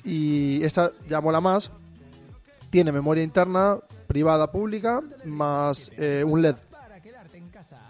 y 0.04 0.62
esta 0.62 0.90
ya 1.08 1.20
mola 1.20 1.40
más, 1.40 1.72
tiene 2.74 2.90
memoria 2.90 3.22
interna 3.22 3.78
privada 4.08 4.50
pública 4.50 5.00
más 5.26 5.92
eh, 5.96 6.24
un 6.26 6.42
LED. 6.42 6.56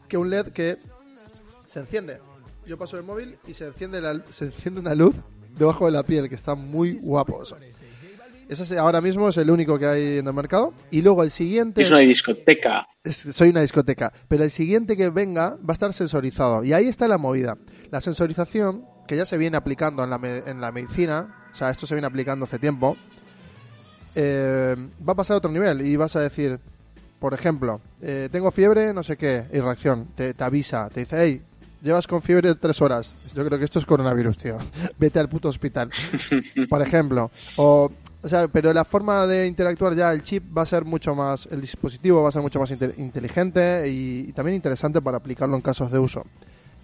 Que 0.06 0.18
un 0.18 0.28
LED 0.28 0.48
que 0.52 0.76
se 1.66 1.80
enciende. 1.80 2.18
Yo 2.66 2.76
paso 2.76 2.98
el 2.98 3.02
móvil 3.02 3.38
y 3.48 3.54
se 3.54 3.64
enciende, 3.68 4.02
la- 4.02 4.20
se 4.28 4.44
enciende 4.44 4.80
una 4.80 4.94
luz 4.94 5.16
debajo 5.56 5.86
de 5.86 5.92
la 5.92 6.02
piel, 6.02 6.28
que 6.28 6.34
está 6.34 6.54
muy 6.54 6.98
guapo 7.00 7.42
eso. 7.42 7.56
Ese 8.46 8.62
es- 8.64 8.72
ahora 8.72 9.00
mismo 9.00 9.26
es 9.30 9.38
el 9.38 9.50
único 9.50 9.78
que 9.78 9.86
hay 9.86 10.18
en 10.18 10.26
el 10.26 10.34
mercado. 10.34 10.74
Y 10.90 11.00
luego 11.00 11.22
el 11.22 11.30
siguiente... 11.30 11.80
Es 11.80 11.88
una 11.90 12.00
discoteca. 12.00 12.86
Es- 13.02 13.16
soy 13.34 13.48
una 13.48 13.62
discoteca, 13.62 14.12
pero 14.28 14.44
el 14.44 14.50
siguiente 14.50 14.98
que 14.98 15.08
venga 15.08 15.52
va 15.66 15.70
a 15.70 15.72
estar 15.72 15.94
sensorizado. 15.94 16.62
Y 16.62 16.74
ahí 16.74 16.88
está 16.88 17.08
la 17.08 17.16
movida. 17.16 17.56
La 17.90 18.02
sensorización, 18.02 18.84
que 19.08 19.16
ya 19.16 19.24
se 19.24 19.38
viene 19.38 19.56
aplicando 19.56 20.04
en 20.04 20.10
la, 20.10 20.18
me- 20.18 20.42
en 20.46 20.60
la 20.60 20.72
medicina, 20.72 21.46
o 21.50 21.54
sea, 21.54 21.70
esto 21.70 21.86
se 21.86 21.94
viene 21.94 22.06
aplicando 22.06 22.44
hace 22.44 22.58
tiempo, 22.58 22.98
eh, 24.14 24.76
va 25.06 25.12
a 25.12 25.16
pasar 25.16 25.34
a 25.34 25.38
otro 25.38 25.50
nivel 25.50 25.82
y 25.86 25.96
vas 25.96 26.16
a 26.16 26.20
decir, 26.20 26.58
por 27.18 27.34
ejemplo, 27.34 27.80
eh, 28.02 28.28
tengo 28.30 28.50
fiebre, 28.50 28.92
no 28.92 29.02
sé 29.02 29.16
qué, 29.16 29.44
y 29.52 29.58
reacción, 29.60 30.08
te, 30.14 30.34
te 30.34 30.44
avisa, 30.44 30.88
te 30.90 31.00
dice, 31.00 31.16
hey, 31.18 31.42
llevas 31.82 32.06
con 32.06 32.22
fiebre 32.22 32.54
tres 32.54 32.80
horas. 32.82 33.14
Yo 33.34 33.44
creo 33.44 33.58
que 33.58 33.64
esto 33.64 33.78
es 33.78 33.84
coronavirus, 33.84 34.38
tío. 34.38 34.58
Vete 34.98 35.18
al 35.18 35.28
puto 35.28 35.48
hospital. 35.48 35.90
por 36.68 36.82
ejemplo. 36.82 37.30
O, 37.56 37.90
o 38.22 38.28
sea, 38.28 38.48
pero 38.48 38.72
la 38.72 38.84
forma 38.84 39.26
de 39.26 39.46
interactuar 39.46 39.94
ya, 39.94 40.10
el 40.12 40.24
chip 40.24 40.44
va 40.56 40.62
a 40.62 40.66
ser 40.66 40.84
mucho 40.84 41.14
más, 41.14 41.46
el 41.50 41.60
dispositivo 41.60 42.22
va 42.22 42.30
a 42.30 42.32
ser 42.32 42.40
mucho 42.42 42.58
más 42.58 42.70
inte- 42.70 42.94
inteligente 42.98 43.86
y, 43.88 44.26
y 44.28 44.32
también 44.32 44.56
interesante 44.56 45.00
para 45.02 45.18
aplicarlo 45.18 45.56
en 45.56 45.62
casos 45.62 45.90
de 45.90 45.98
uso. 45.98 46.24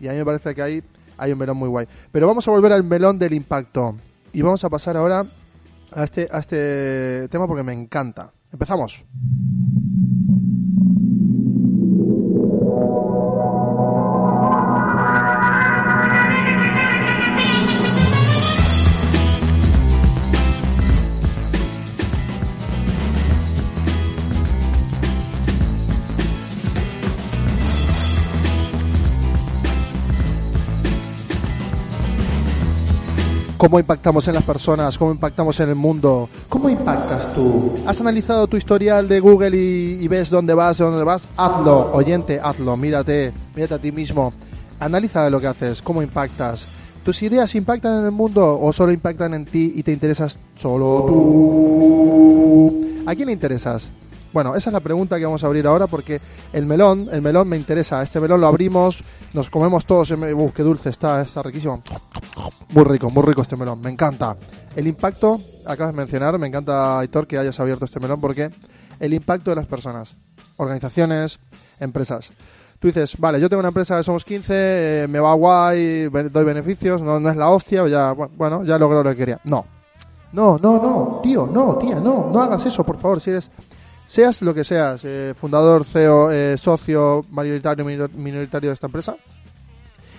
Y 0.01 0.09
a 0.09 0.13
mí 0.13 0.19
me 0.19 0.25
parece 0.25 0.55
que 0.55 0.63
hay, 0.63 0.83
hay 1.17 1.33
un 1.33 1.39
melón 1.39 1.57
muy 1.57 1.69
guay. 1.69 1.87
Pero 2.13 2.27
vamos 2.27 2.47
a 2.47 2.51
volver 2.51 2.73
al 2.73 2.85
melón 2.85 3.19
del 3.19 3.33
impacto. 3.35 3.97
Y 4.33 4.43
vamos 4.43 4.63
a 4.65 4.69
pasar 4.69 4.97
ahora 4.97 5.25
a 5.93 6.05
este, 6.05 6.29
a 6.31 6.39
este 6.39 7.29
tema 7.29 7.47
porque 7.47 7.63
me 7.63 7.73
encanta. 7.73 8.33
Empezamos. 8.53 9.05
¿Cómo 33.61 33.79
impactamos 33.79 34.27
en 34.27 34.33
las 34.33 34.45
personas? 34.45 34.97
¿Cómo 34.97 35.13
impactamos 35.13 35.61
en 35.61 35.69
el 35.69 35.75
mundo? 35.75 36.31
¿Cómo 36.49 36.71
impactas 36.71 37.35
tú? 37.35 37.75
¿Has 37.85 38.01
analizado 38.01 38.47
tu 38.47 38.57
historial 38.57 39.07
de 39.07 39.21
Google 39.21 39.55
y, 39.55 39.99
y 40.01 40.09
ves 40.09 40.31
dónde 40.31 40.55
vas, 40.55 40.79
dónde 40.79 41.05
vas? 41.05 41.29
Hazlo, 41.37 41.93
oyente, 41.93 42.41
hazlo, 42.43 42.75
mírate, 42.79 43.35
mírate 43.55 43.75
a 43.75 43.79
ti 43.79 43.93
mismo. 43.93 44.33
Analiza 44.79 45.29
lo 45.29 45.39
que 45.43 45.47
haces, 45.47 45.83
cómo 45.83 46.01
impactas. 46.01 46.69
¿Tus 47.05 47.23
ideas 47.23 47.55
impactan 47.55 47.99
en 47.99 48.07
el 48.07 48.13
mundo 48.13 48.59
o 48.59 48.73
solo 48.73 48.93
impactan 48.93 49.35
en 49.35 49.45
ti 49.45 49.75
y 49.77 49.83
te 49.83 49.93
interesas 49.93 50.39
solo 50.57 51.05
tú? 51.07 52.81
¿A 53.05 53.15
quién 53.15 53.27
le 53.27 53.35
interesas? 53.35 53.91
Bueno, 54.33 54.55
esa 54.55 54.71
es 54.71 54.75
la 54.75 54.81
pregunta 54.81 55.19
que 55.19 55.25
vamos 55.25 55.43
a 55.43 55.47
abrir 55.49 55.67
ahora 55.67 55.87
porque 55.89 56.21
el 56.53 56.65
melón, 56.67 57.09
el 57.11 57.21
melón 57.21 57.49
me 57.49 57.57
interesa. 57.57 58.03
Este 58.03 58.21
melón 58.21 58.41
lo 58.41 58.47
abrimos, 58.47 59.03
nos 59.33 59.51
comemos 59.51 59.85
todos. 59.87 60.11
Uf, 60.13 60.53
qué 60.55 60.63
dulce 60.63 60.91
está, 60.91 61.21
está 61.23 61.43
riquísimo. 61.43 61.83
Muy 62.71 62.85
rico, 62.85 63.11
muy 63.11 63.25
rico 63.25 63.43
este 63.43 63.57
melón, 63.57 63.81
me 63.81 63.91
encanta. 63.91 64.37
El 64.77 64.87
impacto, 64.87 65.41
acabas 65.67 65.93
de 65.93 65.97
mencionar, 65.99 66.39
me 66.39 66.47
encanta, 66.47 67.01
Aitor, 67.01 67.27
que 67.27 67.39
hayas 67.39 67.59
abierto 67.59 67.85
este 67.85 67.99
melón 67.99 68.21
porque 68.21 68.51
el 69.01 69.13
impacto 69.15 69.51
de 69.51 69.57
las 69.57 69.67
personas, 69.67 70.17
organizaciones, 70.57 71.41
empresas. 71.81 72.31
Tú 72.79 72.87
dices, 72.87 73.17
vale, 73.19 73.41
yo 73.41 73.49
tengo 73.49 73.61
una 73.61 73.69
empresa 73.69 74.03
somos 74.03 74.25
15, 74.25 74.53
eh, 74.55 75.07
me 75.09 75.19
va 75.21 75.35
guay, 75.35 76.09
doy 76.09 76.45
beneficios, 76.45 77.03
no, 77.03 77.19
no 77.21 77.29
es 77.31 77.37
la 77.37 77.51
hostia, 77.51 77.87
ya, 77.89 78.15
bu- 78.15 78.31
bueno, 78.37 78.63
ya 78.65 78.79
logró 78.79 79.03
lo 79.03 79.11
que 79.11 79.17
quería. 79.17 79.41
No, 79.45 79.67
no, 80.33 80.57
no, 80.59 80.81
no, 80.81 81.21
tío, 81.23 81.47
no, 81.53 81.77
tía, 81.77 81.97
no, 81.97 82.31
no 82.33 82.41
hagas 82.41 82.65
eso, 82.65 82.85
por 82.85 82.97
favor, 82.99 83.21
si 83.21 83.31
eres, 83.31 83.51
seas 84.11 84.43
lo 84.43 84.53
que 84.53 84.65
seas, 84.65 85.03
eh, 85.05 85.35
fundador, 85.41 85.85
CEO, 85.85 86.33
eh, 86.33 86.59
socio, 86.59 87.25
mayoritario, 87.31 87.85
minor- 87.85 88.11
minoritario 88.13 88.71
de 88.71 88.75
esta 88.75 88.87
empresa, 88.89 89.15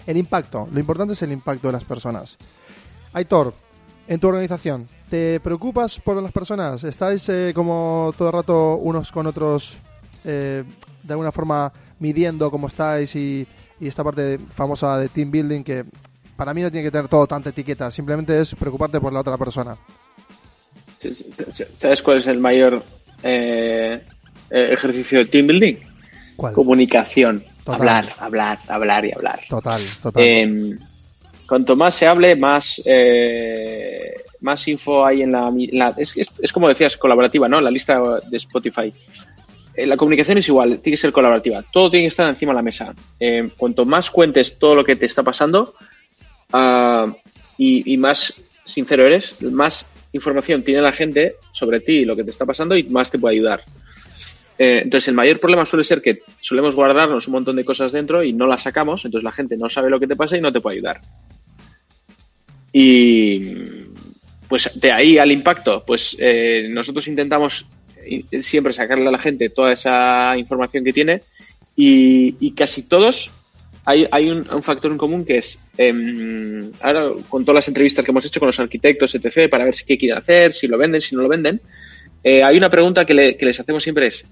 el 0.07 0.15
impacto, 0.15 0.69
lo 0.71 0.79
importante 0.79 1.11
es 1.11 1.21
el 1.23 1.33
impacto 1.33 1.67
de 1.67 1.73
las 1.73 1.83
personas. 1.83 2.37
Aitor, 3.11 3.53
en 4.07 4.17
tu 4.17 4.29
organización, 4.29 4.87
¿te 5.09 5.41
preocupas 5.41 5.99
por 5.99 6.15
las 6.23 6.31
personas? 6.31 6.85
¿Estáis 6.85 7.27
eh, 7.27 7.51
como 7.53 8.13
todo 8.17 8.29
el 8.29 8.33
rato 8.33 8.75
unos 8.77 9.11
con 9.11 9.27
otros, 9.27 9.77
de 10.23 10.63
alguna 11.09 11.33
forma 11.33 11.73
midiendo 11.99 12.49
cómo 12.49 12.67
estáis 12.67 13.13
y, 13.17 13.45
y 13.79 13.87
esta 13.87 14.05
parte 14.05 14.39
famosa 14.55 14.99
de 14.99 15.09
team 15.09 15.31
building 15.31 15.63
que 15.63 15.83
para 16.37 16.53
mí 16.53 16.61
no 16.61 16.71
tiene 16.71 16.85
que 16.85 16.91
tener 16.91 17.09
todo 17.09 17.27
tanta 17.27 17.49
etiqueta, 17.49 17.91
simplemente 17.91 18.39
es 18.39 18.55
preocuparte 18.55 19.01
por 19.01 19.11
la 19.11 19.19
otra 19.19 19.37
persona. 19.37 19.75
¿Sabes 21.77 22.01
cuál 22.01 22.19
es 22.19 22.27
el 22.27 22.39
mayor 22.39 22.83
eh, 23.23 24.01
eh, 24.49 24.69
ejercicio 24.71 25.19
de 25.19 25.25
team 25.25 25.47
building? 25.47 25.75
¿Cuál? 26.35 26.53
Comunicación. 26.53 27.43
Total. 27.63 27.75
Hablar, 27.75 28.05
hablar, 28.19 28.59
hablar 28.67 29.05
y 29.05 29.11
hablar. 29.13 29.41
Total, 29.47 29.81
total. 30.01 30.23
Eh, 30.23 30.75
cuanto 31.47 31.75
más 31.75 31.93
se 31.95 32.07
hable, 32.07 32.35
más, 32.35 32.81
eh, 32.85 34.13
más 34.39 34.67
info 34.67 35.05
hay 35.05 35.21
en 35.21 35.31
la... 35.33 35.51
la- 35.71 35.93
es, 35.97 36.17
es, 36.17 36.31
es 36.41 36.51
como 36.51 36.67
decías, 36.67 36.97
colaborativa, 36.97 37.47
¿no? 37.47 37.61
La 37.61 37.69
lista 37.69 38.01
de 38.27 38.37
Spotify. 38.37 38.91
Eh, 39.75 39.85
la 39.85 39.95
comunicación 39.95 40.37
es 40.39 40.47
igual, 40.47 40.79
tiene 40.79 40.95
que 40.95 41.01
ser 41.01 41.11
colaborativa. 41.11 41.63
Todo 41.71 41.89
tiene 41.91 42.05
que 42.05 42.09
estar 42.09 42.27
encima 42.27 42.51
de 42.51 42.55
la 42.57 42.61
mesa. 42.63 42.93
Cuanto 43.57 43.85
más 43.85 44.09
cuentes 44.09 44.57
todo 44.57 44.73
lo 44.75 44.83
que 44.83 44.95
te 44.95 45.05
está 45.05 45.21
pasando 45.23 45.75
ah, 46.51 47.07
y, 47.57 47.93
y 47.93 47.97
más 47.97 48.33
sincero 48.65 49.05
eres, 49.05 49.39
más 49.41 49.87
información 50.13 50.63
tiene 50.63 50.81
la 50.81 50.91
gente 50.91 51.35
sobre 51.51 51.79
ti 51.79 51.99
y 51.99 52.05
lo 52.05 52.15
que 52.15 52.23
te 52.23 52.31
está 52.31 52.45
pasando 52.45 52.75
y 52.75 52.83
más 52.83 53.09
te 53.11 53.19
puede 53.19 53.35
ayudar. 53.35 53.61
Eh, 54.57 54.81
entonces, 54.83 55.07
el 55.07 55.15
mayor 55.15 55.39
problema 55.39 55.65
suele 55.65 55.83
ser 55.83 56.01
que 56.01 56.21
solemos 56.39 56.75
guardarnos 56.75 57.25
un 57.27 57.33
montón 57.33 57.55
de 57.55 57.63
cosas 57.65 57.91
dentro 57.91 58.23
y 58.23 58.31
no 58.33 58.45
las 58.45 58.63
sacamos, 58.63 59.03
entonces 59.05 59.23
la 59.23 59.31
gente 59.31 59.57
no 59.57 59.69
sabe 59.69 59.89
lo 59.89 59.99
que 59.99 60.07
te 60.07 60.15
pasa 60.15 60.37
y 60.37 60.41
no 60.41 60.51
te 60.51 60.61
puede 60.61 60.75
ayudar. 60.77 61.01
Y 62.73 63.53
pues 64.47 64.69
de 64.79 64.91
ahí 64.91 65.17
al 65.17 65.31
impacto, 65.31 65.83
pues 65.85 66.15
eh, 66.19 66.67
nosotros 66.69 67.07
intentamos 67.07 67.65
i- 68.07 68.23
siempre 68.41 68.73
sacarle 68.73 69.07
a 69.07 69.11
la 69.11 69.19
gente 69.19 69.49
toda 69.49 69.71
esa 69.73 70.37
información 70.37 70.83
que 70.83 70.93
tiene 70.93 71.21
y 71.75 72.51
casi 72.53 72.83
todos 72.83 73.31
hay, 73.85 74.07
hay 74.11 74.29
un, 74.29 74.45
factor 74.63 74.91
en 74.91 74.97
común 74.97 75.25
que 75.25 75.37
es, 75.39 75.59
em, 75.77 76.71
ahora 76.81 77.09
con 77.29 77.43
todas 77.43 77.55
las 77.55 77.67
entrevistas 77.67 78.05
que 78.05 78.11
hemos 78.11 78.25
hecho 78.25 78.39
con 78.39 78.47
los 78.47 78.59
arquitectos, 78.59 79.15
etc., 79.15 79.49
para 79.49 79.65
ver 79.65 79.75
si 79.75 79.85
qué 79.85 79.97
quieren 79.97 80.17
hacer, 80.17 80.53
si 80.53 80.67
lo 80.67 80.77
venden, 80.77 81.01
si 81.01 81.15
no 81.15 81.21
lo 81.23 81.29
venden, 81.29 81.59
eh, 82.23 82.43
hay 82.43 82.57
una 82.57 82.69
pregunta 82.69 83.05
que, 83.05 83.13
le- 83.13 83.37
que 83.37 83.45
les 83.45 83.59
hacemos 83.59 83.81
siempre 83.83 84.07
es, 84.07 84.23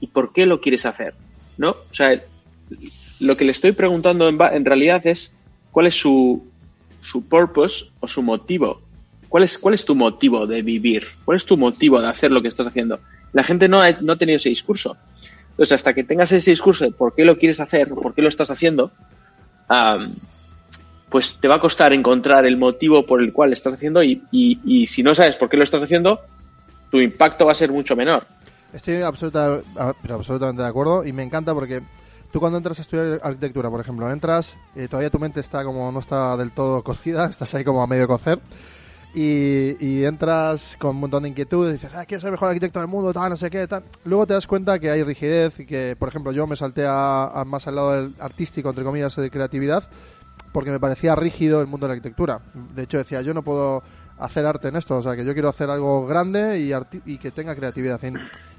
¿y 0.00 0.06
por 0.06 0.32
qué 0.32 0.46
lo 0.46 0.60
quieres 0.60 0.86
hacer? 0.86 1.14
¿No? 1.56 1.70
O 1.70 1.94
sea, 1.94 2.20
lo 3.20 3.36
que 3.36 3.44
le 3.44 3.50
estoy 3.50 3.72
preguntando 3.72 4.28
en, 4.28 4.38
en 4.40 4.64
realidad 4.64 5.04
es 5.06 5.32
cuál 5.72 5.88
es 5.88 5.96
su, 5.96 6.46
su 7.00 7.28
purpose 7.28 7.86
o 8.00 8.06
su 8.06 8.22
motivo. 8.22 8.80
¿Cuál 9.28 9.42
es, 9.44 9.58
¿Cuál 9.58 9.74
es 9.74 9.84
tu 9.84 9.94
motivo 9.94 10.46
de 10.46 10.62
vivir? 10.62 11.06
¿Cuál 11.24 11.36
es 11.36 11.44
tu 11.44 11.56
motivo 11.56 12.00
de 12.00 12.08
hacer 12.08 12.30
lo 12.30 12.40
que 12.40 12.48
estás 12.48 12.66
haciendo? 12.68 13.00
La 13.32 13.42
gente 13.44 13.68
no 13.68 13.82
ha, 13.82 13.90
no 14.00 14.12
ha 14.14 14.16
tenido 14.16 14.36
ese 14.36 14.48
discurso. 14.48 14.96
Entonces, 15.58 15.72
hasta 15.74 15.92
que 15.92 16.04
tengas 16.04 16.30
ese 16.30 16.52
discurso 16.52 16.84
de 16.84 16.92
por 16.92 17.16
qué 17.16 17.24
lo 17.24 17.36
quieres 17.36 17.58
hacer, 17.58 17.88
por 17.88 18.14
qué 18.14 18.22
lo 18.22 18.28
estás 18.28 18.48
haciendo, 18.48 18.92
am, 19.66 20.14
pues 21.08 21.36
te 21.40 21.48
va 21.48 21.56
a 21.56 21.60
costar 21.60 21.92
encontrar 21.92 22.46
el 22.46 22.56
motivo 22.56 23.04
por 23.04 23.20
el 23.20 23.32
cual 23.32 23.50
lo 23.50 23.54
estás 23.54 23.74
haciendo 23.74 24.02
y, 24.02 24.22
y- 24.30 24.60
y 24.64 24.86
si 24.86 25.02
no 25.02 25.14
sabes 25.16 25.36
por 25.36 25.48
qué 25.48 25.56
lo 25.56 25.64
estás 25.64 25.82
haciendo, 25.82 26.20
tu 26.92 27.00
impacto 27.00 27.44
va 27.46 27.52
a 27.52 27.54
ser 27.56 27.72
mucho 27.72 27.96
menor. 27.96 28.24
Estoy 28.72 29.02
absoluta, 29.02 29.58
absolutamente 30.08 30.62
de 30.62 30.68
acuerdo 30.68 31.04
y 31.04 31.12
me 31.12 31.22
encanta 31.24 31.52
porque 31.54 31.82
tú 32.32 32.38
cuando 32.38 32.58
entras 32.58 32.78
a 32.78 32.82
estudiar 32.82 33.18
arquitectura, 33.22 33.68
por 33.68 33.80
ejemplo, 33.80 34.08
entras, 34.12 34.56
eh, 34.76 34.86
todavía 34.86 35.10
tu 35.10 35.18
mente 35.18 35.40
está 35.40 35.64
como 35.64 35.90
no 35.90 35.98
está 35.98 36.36
del 36.36 36.52
todo 36.52 36.84
cocida, 36.84 37.26
estás 37.30 37.52
ahí 37.54 37.64
como 37.64 37.82
a 37.82 37.86
medio 37.88 38.06
cocer 38.06 38.38
y, 39.14 40.04
entras 40.04 40.76
con 40.78 40.90
un 40.90 41.00
montón 41.00 41.22
de 41.22 41.30
inquietudes, 41.30 41.72
dices, 41.72 41.90
ah, 41.94 42.04
quiero 42.04 42.20
ser 42.20 42.28
el 42.28 42.32
mejor 42.32 42.48
arquitecto 42.48 42.78
del 42.78 42.88
mundo, 42.88 43.12
tal, 43.12 43.30
no 43.30 43.36
sé 43.36 43.50
qué, 43.50 43.66
tal. 43.66 43.82
Luego 44.04 44.26
te 44.26 44.34
das 44.34 44.46
cuenta 44.46 44.78
que 44.78 44.90
hay 44.90 45.02
rigidez 45.02 45.60
y 45.60 45.66
que, 45.66 45.96
por 45.98 46.08
ejemplo, 46.08 46.30
yo 46.32 46.46
me 46.46 46.56
salté 46.56 46.84
a, 46.86 47.42
más 47.46 47.66
al 47.66 47.76
lado 47.76 47.92
del 47.92 48.12
artístico, 48.20 48.68
entre 48.68 48.84
comillas, 48.84 49.16
de 49.16 49.30
creatividad, 49.30 49.84
porque 50.52 50.70
me 50.70 50.78
parecía 50.78 51.14
rígido 51.14 51.60
el 51.60 51.66
mundo 51.66 51.86
de 51.86 51.88
la 51.88 51.94
arquitectura. 51.94 52.40
De 52.74 52.82
hecho, 52.82 52.98
decía, 52.98 53.22
yo 53.22 53.32
no 53.34 53.42
puedo 53.42 53.82
hacer 54.18 54.44
arte 54.44 54.68
en 54.68 54.76
esto, 54.76 54.96
o 54.96 55.02
sea, 55.02 55.16
que 55.16 55.24
yo 55.24 55.32
quiero 55.32 55.48
hacer 55.48 55.70
algo 55.70 56.06
grande 56.06 56.60
y, 56.60 56.72
y 57.10 57.18
que 57.18 57.30
tenga 57.30 57.54
creatividad. 57.54 58.00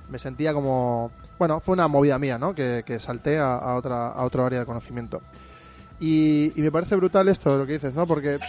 Me 0.10 0.18
sentía 0.18 0.54
como, 0.54 1.12
bueno, 1.38 1.60
fue 1.60 1.74
una 1.74 1.88
movida 1.88 2.18
mía, 2.18 2.38
¿no? 2.38 2.56
Que, 2.56 2.84
que 2.86 3.00
salté 3.00 3.38
a, 3.38 3.76
otra, 3.76 4.10
a 4.10 4.24
otro 4.24 4.46
área 4.46 4.60
de 4.60 4.66
conocimiento. 4.66 5.22
Y, 6.00 6.54
y 6.56 6.62
me 6.62 6.72
parece 6.72 6.96
brutal 6.96 7.28
esto, 7.28 7.58
lo 7.58 7.66
que 7.66 7.74
dices, 7.74 7.94
¿no? 7.94 8.08
Porque 8.08 8.40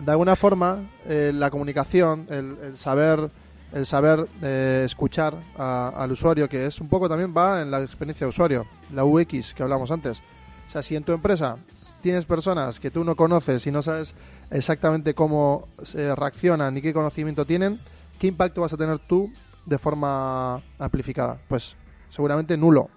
de 0.00 0.10
alguna 0.10 0.36
forma 0.36 0.90
eh, 1.06 1.32
la 1.34 1.50
comunicación, 1.50 2.26
el, 2.28 2.76
saber, 2.76 3.30
el 3.72 3.86
saber 3.86 4.28
eh, 4.42 4.82
escuchar 4.84 5.34
al 5.56 6.12
usuario, 6.12 6.48
que 6.48 6.66
es 6.66 6.80
un 6.80 6.88
poco 6.88 7.08
también 7.08 7.34
va 7.36 7.62
en 7.62 7.70
la 7.70 7.82
experiencia 7.82 8.26
de 8.26 8.28
usuario, 8.28 8.66
la 8.92 9.04
UX 9.04 9.54
que 9.54 9.62
hablamos 9.62 9.90
antes. 9.90 10.22
O 10.66 10.70
sea, 10.70 10.82
si 10.82 10.96
en 10.96 11.04
tu 11.04 11.12
empresa 11.12 11.56
tienes 12.02 12.24
personas 12.24 12.78
que 12.78 12.90
tú 12.90 13.04
no 13.04 13.16
conoces 13.16 13.66
y 13.66 13.70
no 13.70 13.82
sabes 13.82 14.14
exactamente 14.50 15.14
cómo 15.14 15.66
se 15.82 16.14
reaccionan 16.14 16.74
ni 16.74 16.82
qué 16.82 16.92
conocimiento 16.92 17.44
tienen, 17.44 17.78
¿qué 18.18 18.26
impacto 18.26 18.60
vas 18.60 18.72
a 18.72 18.76
tener 18.76 18.98
tú 18.98 19.32
de 19.64 19.78
forma 19.78 20.62
amplificada? 20.78 21.38
Pues 21.48 21.74
seguramente 22.10 22.56
nulo. 22.56 22.90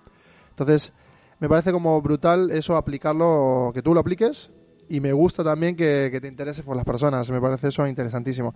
Entonces, 0.51 0.91
me 1.39 1.47
parece 1.47 1.71
como 1.71 2.01
brutal 2.01 2.51
eso 2.51 2.75
aplicarlo, 2.75 3.71
que 3.73 3.81
tú 3.81 3.93
lo 3.93 4.01
apliques 4.01 4.51
y 4.89 4.99
me 4.99 5.13
gusta 5.13 5.43
también 5.43 5.75
que, 5.75 6.17
te 6.21 6.27
intereses 6.27 6.65
por 6.65 6.75
las 6.75 6.85
personas, 6.85 7.29
me 7.31 7.39
parece 7.39 7.67
eso 7.69 7.85
interesantísimo. 7.87 8.53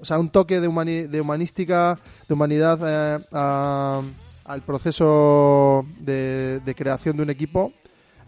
O 0.00 0.04
sea, 0.04 0.18
un 0.18 0.30
toque 0.30 0.60
de, 0.60 0.68
humani- 0.68 1.06
de 1.06 1.20
humanística, 1.20 1.98
de 2.26 2.34
humanidad 2.34 2.78
eh, 2.82 3.24
a- 3.32 4.02
al 4.46 4.62
proceso 4.62 5.84
de, 5.98 6.74
creación 6.76 7.16
de 7.16 7.22
un 7.24 7.30
equipo 7.30 7.72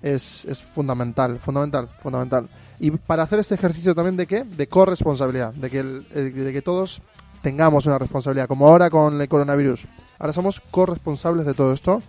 es, 0.02 0.44
es 0.44 0.62
fundamental, 0.62 1.38
fundamental, 1.38 1.88
fundamental. 2.00 2.48
Y 2.80 2.90
para 2.90 3.22
hacer 3.22 3.38
este 3.38 3.54
ejercicio 3.54 3.94
también 3.94 4.16
de 4.16 4.26
qué? 4.26 4.44
De 4.44 4.66
corresponsabilidad, 4.66 5.52
de 5.54 5.70
que, 5.70 5.82
de 5.82 6.52
que 6.52 6.62
todos 6.62 7.02
tengamos 7.42 7.86
una 7.86 7.98
responsabilidad, 7.98 8.48
como 8.48 8.68
ahora 8.68 8.90
con 8.90 9.20
el 9.20 9.28
coronavirus. 9.28 9.86
Ahora 10.18 10.32
somos 10.32 10.60
corresponsables 10.70 11.46
de 11.46 11.54
todo 11.54 11.72
esto 11.72 12.02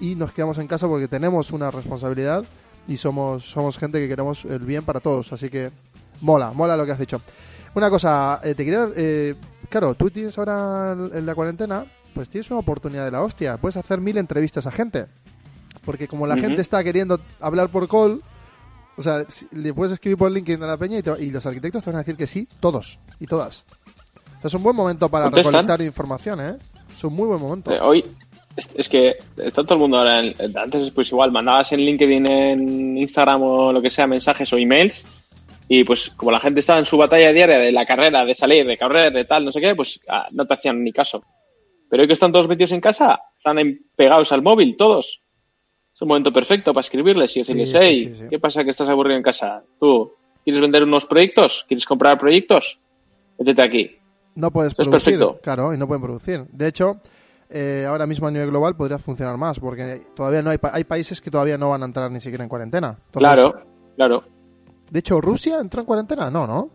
y 0.00 0.16
nos 0.16 0.32
quedamos 0.32 0.58
en 0.58 0.66
casa 0.66 0.88
porque 0.88 1.06
tenemos 1.08 1.52
una 1.52 1.70
responsabilidad 1.70 2.44
y 2.88 2.96
somos, 2.96 3.44
somos 3.44 3.78
gente 3.78 3.98
que 4.00 4.08
queremos 4.08 4.44
el 4.44 4.60
bien 4.60 4.84
para 4.84 5.00
todos. 5.00 5.32
Así 5.32 5.48
que 5.48 5.70
mola, 6.20 6.52
mola 6.52 6.76
lo 6.76 6.84
que 6.86 6.92
has 6.92 6.98
dicho. 6.98 7.20
Una 7.74 7.88
cosa, 7.90 8.40
eh, 8.44 8.54
te 8.54 8.64
quería... 8.64 8.88
eh, 8.96 9.34
claro, 9.68 9.94
tú 9.94 10.10
tienes 10.10 10.36
ahora 10.38 10.92
en 10.92 11.24
la 11.24 11.34
cuarentena, 11.34 11.86
pues 12.14 12.28
tienes 12.28 12.50
una 12.50 12.60
oportunidad 12.60 13.04
de 13.04 13.10
la 13.10 13.22
hostia. 13.22 13.56
Puedes 13.56 13.76
hacer 13.76 14.00
mil 14.00 14.18
entrevistas 14.18 14.66
a 14.66 14.70
gente. 14.70 15.06
Porque 15.84 16.06
como 16.06 16.26
la 16.26 16.34
gente 16.36 16.62
está 16.62 16.84
queriendo 16.84 17.18
hablar 17.40 17.68
por 17.70 17.88
call, 17.88 18.22
o 18.96 19.02
sea, 19.02 19.24
si- 19.28 19.48
le 19.52 19.72
puedes 19.72 19.92
escribir 19.92 20.18
por 20.18 20.30
LinkedIn 20.30 20.62
a 20.62 20.66
la 20.66 20.76
peña 20.76 20.98
y, 20.98 21.02
te- 21.02 21.24
y 21.24 21.30
los 21.30 21.44
arquitectos 21.46 21.82
te 21.82 21.90
van 21.90 21.96
a 21.96 21.98
decir 22.00 22.16
que 22.16 22.26
sí, 22.26 22.46
todos 22.60 23.00
y 23.18 23.26
todas. 23.26 23.64
O 24.36 24.40
sea, 24.42 24.48
es 24.48 24.54
un 24.54 24.62
buen 24.62 24.76
momento 24.76 25.08
para 25.08 25.26
recolectar 25.46 25.80
información, 25.82 26.40
¿eh? 26.40 26.56
Es 26.94 27.02
un 27.02 27.14
muy 27.14 27.26
buen 27.26 27.40
momento. 27.40 27.72
Eh, 27.72 27.80
hoy 27.80 28.04
es, 28.56 28.68
es 28.74 28.88
que 28.88 29.14
está 29.36 29.62
todo 29.62 29.74
el 29.74 29.80
mundo 29.80 29.98
ahora. 29.98 30.20
en- 30.20 30.34
antes, 30.58 30.90
pues 30.90 31.10
igual, 31.12 31.32
mandabas 31.32 31.72
en 31.72 31.80
LinkedIn, 31.80 32.30
en 32.30 32.98
Instagram 32.98 33.42
o 33.42 33.72
lo 33.72 33.80
que 33.82 33.90
sea, 33.90 34.06
mensajes 34.06 34.52
o 34.52 34.56
emails. 34.58 35.04
Y 35.68 35.84
pues, 35.84 36.10
como 36.10 36.30
la 36.32 36.40
gente 36.40 36.60
estaba 36.60 36.78
en 36.78 36.86
su 36.86 36.98
batalla 36.98 37.32
diaria 37.32 37.58
de 37.58 37.72
la 37.72 37.86
carrera, 37.86 38.24
de 38.24 38.34
salir, 38.34 38.66
de 38.66 38.76
correr, 38.76 39.12
de 39.12 39.24
tal, 39.24 39.44
no 39.44 39.52
sé 39.52 39.60
qué, 39.60 39.74
pues 39.74 40.00
ah, 40.08 40.26
no 40.32 40.44
te 40.46 40.54
hacían 40.54 40.82
ni 40.82 40.92
caso. 40.92 41.22
Pero 41.88 42.02
hoy 42.02 42.06
que 42.06 42.12
están 42.14 42.32
todos 42.32 42.48
metidos 42.48 42.72
en 42.72 42.80
casa, 42.80 43.20
están 43.36 43.56
pegados 43.96 44.32
al 44.32 44.42
móvil, 44.42 44.76
todos. 44.76 45.22
Es 45.94 46.02
un 46.02 46.08
momento 46.08 46.32
perfecto 46.32 46.72
para 46.74 46.82
escribirles 46.82 47.36
y 47.36 47.40
decirles, 47.40 47.70
sí, 47.70 47.76
hey, 47.80 48.10
sí, 48.12 48.14
sí. 48.22 48.24
¿qué 48.30 48.38
pasa 48.38 48.64
que 48.64 48.70
estás 48.70 48.88
aburrido 48.88 49.16
en 49.16 49.22
casa? 49.22 49.62
¿Tú 49.78 50.12
quieres 50.44 50.60
vender 50.60 50.82
unos 50.84 51.06
proyectos? 51.06 51.64
¿Quieres 51.68 51.86
comprar 51.86 52.18
proyectos? 52.18 52.78
Métete 53.38 53.62
aquí. 53.62 53.96
No 54.34 54.50
puedes 54.50 54.72
Es 54.72 54.74
producir, 54.76 55.18
perfecto. 55.18 55.38
claro, 55.42 55.72
y 55.74 55.78
no 55.78 55.86
pueden 55.86 56.02
producir. 56.02 56.44
De 56.50 56.68
hecho, 56.68 57.00
eh, 57.52 57.84
ahora 57.88 58.06
mismo 58.06 58.26
a 58.26 58.30
nivel 58.30 58.48
global 58.50 58.74
podría 58.76 58.98
funcionar 58.98 59.36
más, 59.36 59.60
porque 59.60 60.06
todavía 60.16 60.42
no 60.42 60.50
hay, 60.50 60.58
pa- 60.58 60.70
hay 60.72 60.84
países 60.84 61.20
que 61.20 61.30
todavía 61.30 61.58
no 61.58 61.70
van 61.70 61.82
a 61.82 61.86
entrar 61.86 62.10
ni 62.10 62.20
siquiera 62.20 62.42
en 62.44 62.48
cuarentena. 62.48 62.96
Entonces, 63.06 63.18
claro, 63.20 63.62
claro. 63.96 64.24
De 64.90 64.98
hecho, 64.98 65.20
¿Rusia 65.20 65.58
entra 65.60 65.80
en 65.80 65.86
cuarentena? 65.86 66.30
No, 66.30 66.46
¿no? 66.46 66.70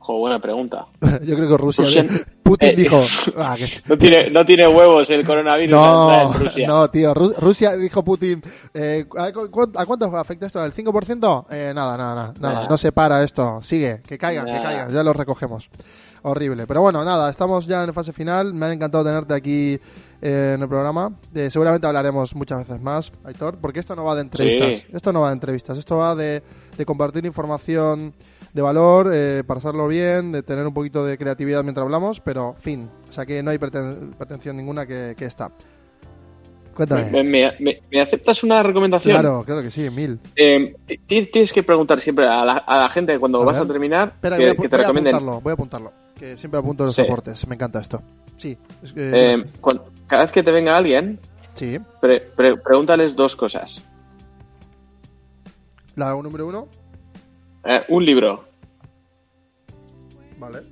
Jo, 0.00 0.18
buena 0.18 0.38
pregunta. 0.40 0.86
Yo 1.22 1.36
creo 1.36 1.48
que 1.48 1.56
Rusia... 1.56 1.84
Rusia- 1.84 2.04
Putin 2.48 2.70
eh, 2.70 2.76
dijo... 2.76 3.02
"Ah, 3.36 3.54
que 3.58 3.66
sí". 3.66 3.82
No 3.86 3.98
tiene, 3.98 4.30
no 4.30 4.42
tiene 4.46 4.66
huevos 4.66 5.10
el 5.10 5.26
coronavirus 5.26 5.70
No, 5.70 6.32
en 6.32 6.40
Rusia. 6.46 6.66
no, 6.66 6.88
tío. 6.90 7.12
Ru- 7.14 7.34
Rusia 7.36 7.76
dijo 7.76 8.02
Putin. 8.02 8.42
Eh, 8.72 9.04
¿a, 9.18 9.32
cu- 9.32 9.50
cuán- 9.50 9.72
a 9.76 9.84
cuánto 9.84 10.06
afecta 10.16 10.46
esto? 10.46 10.58
¿Al 10.62 10.72
5%? 10.72 11.44
Eh, 11.50 11.72
nada, 11.74 11.96
nada, 11.98 12.14
nada, 12.14 12.34
nada. 12.40 12.68
No 12.70 12.78
se 12.78 12.90
para 12.92 13.22
esto. 13.22 13.60
Sigue, 13.60 14.00
que 14.00 14.16
caigan, 14.16 14.46
que 14.46 14.62
caigan. 14.62 14.90
Ya 14.92 15.02
los 15.02 15.14
recogemos. 15.14 15.68
Horrible. 16.22 16.66
Pero 16.66 16.80
bueno, 16.82 17.04
nada, 17.04 17.30
estamos 17.30 17.66
ya 17.66 17.84
en 17.84 17.94
fase 17.94 18.12
final. 18.12 18.52
Me 18.54 18.66
ha 18.66 18.72
encantado 18.72 19.04
tenerte 19.04 19.34
aquí 19.34 19.78
eh, 20.20 20.52
en 20.56 20.62
el 20.62 20.68
programa. 20.68 21.12
Eh, 21.34 21.48
seguramente 21.50 21.86
hablaremos 21.86 22.34
muchas 22.34 22.58
veces 22.58 22.80
más, 22.82 23.12
Aitor, 23.24 23.58
porque 23.58 23.80
esto 23.80 23.94
no 23.94 24.04
va 24.04 24.14
de 24.16 24.22
entrevistas. 24.22 24.76
Sí. 24.76 24.86
Esto 24.92 25.12
no 25.12 25.20
va 25.20 25.28
de 25.28 25.34
entrevistas. 25.34 25.78
Esto 25.78 25.96
va 25.98 26.14
de, 26.14 26.42
de 26.76 26.84
compartir 26.84 27.24
información 27.24 28.12
de 28.52 28.62
valor, 28.62 29.10
eh, 29.12 29.44
para 29.46 29.58
hacerlo 29.58 29.86
bien, 29.86 30.32
de 30.32 30.42
tener 30.42 30.66
un 30.66 30.74
poquito 30.74 31.04
de 31.04 31.16
creatividad 31.18 31.62
mientras 31.62 31.84
hablamos, 31.84 32.20
pero 32.20 32.56
fin. 32.58 32.88
O 33.08 33.12
sea 33.12 33.24
que 33.26 33.42
no 33.42 33.50
hay 33.50 33.58
preten- 33.58 34.14
pretensión 34.16 34.56
ninguna 34.56 34.86
que, 34.86 35.14
que 35.16 35.24
esta. 35.26 35.50
Cuéntame. 36.74 37.10
¿Me, 37.10 37.24
me- 37.24 37.50
me- 37.58 37.82
me 37.90 38.00
aceptas 38.00 38.42
una 38.44 38.62
recomendación? 38.62 39.12
Claro, 39.12 39.42
claro 39.44 39.62
que 39.62 39.70
sí, 39.70 39.90
mil. 39.90 40.20
Eh, 40.36 40.76
ti- 40.86 40.98
ti- 40.98 41.26
tienes 41.26 41.52
que 41.52 41.62
preguntar 41.64 42.00
siempre 42.00 42.26
a 42.28 42.44
la, 42.44 42.52
a 42.58 42.80
la 42.82 42.88
gente 42.88 43.18
cuando 43.18 43.42
A 43.42 43.44
vas 43.46 43.56
ver. 43.58 43.64
a 43.64 43.68
terminar 43.68 44.08
Espera, 44.14 44.36
que, 44.36 44.42
voy, 44.44 44.50
a, 44.50 44.54
que 44.54 44.62
te 44.62 44.68
voy 44.68 44.74
a 44.76 44.82
recomienden. 44.86 45.14
apuntarlo, 45.14 45.40
voy 45.40 45.50
a 45.50 45.54
apuntarlo. 45.54 45.92
Que 46.18 46.36
siempre 46.36 46.58
apunto 46.60 46.84
los 46.84 46.94
Sí. 46.94 47.02
aportes. 47.02 47.46
Me 47.46 47.54
encanta 47.54 47.80
esto. 47.80 48.02
Sí. 48.36 48.56
es 48.82 48.92
que- 48.92 49.34
Eh, 49.34 49.44
cada 50.06 50.22
vez 50.22 50.32
que 50.32 50.42
te 50.42 50.50
venga 50.52 50.76
alguien, 50.76 51.18
sí. 51.54 51.78
pre- 52.00 52.20
pre- 52.20 52.56
pregúntales 52.56 53.16
dos 53.16 53.34
cosas. 53.36 53.82
La 55.96 56.12
número 56.14 56.46
uno. 56.46 56.68
Eh, 57.64 57.82
un 57.88 58.04
libro. 58.04 58.44
Vale. 60.38 60.62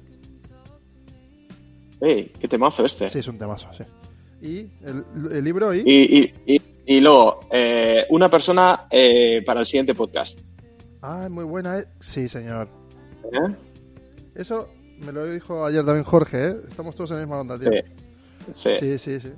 Ey, 2.00 2.32
qué 2.38 2.46
temazo 2.46 2.84
este. 2.84 3.08
Sí, 3.08 3.18
es 3.18 3.28
un 3.28 3.38
temazo, 3.38 3.72
sí. 3.72 3.84
Y 4.42 4.58
el, 4.84 5.04
el 5.32 5.44
libro 5.44 5.74
y... 5.74 5.80
Y, 5.84 6.32
y- 6.46 7.00
luego, 7.00 7.40
eh, 7.50 8.04
una 8.10 8.28
persona 8.30 8.86
para 9.44 9.60
el 9.60 9.66
siguiente 9.66 9.94
podcast. 9.94 10.38
Ah, 11.02 11.26
muy 11.30 11.44
buena. 11.44 11.82
Sí, 12.00 12.28
señor. 12.28 12.68
¿Eh? 13.24 13.54
Eso 14.36 14.68
me 15.00 15.12
lo 15.12 15.24
dijo 15.26 15.64
ayer 15.64 15.84
también 15.84 16.04
Jorge, 16.04 16.46
¿eh? 16.48 16.56
Estamos 16.68 16.94
todos 16.94 17.10
en 17.10 17.16
la 17.18 17.22
misma 17.22 17.40
onda, 17.40 17.58
tío. 17.58 17.70
Sí. 17.70 17.78
Sí. 18.52 18.70
Sí, 18.78 18.98
sí, 18.98 19.20
sí. 19.20 19.32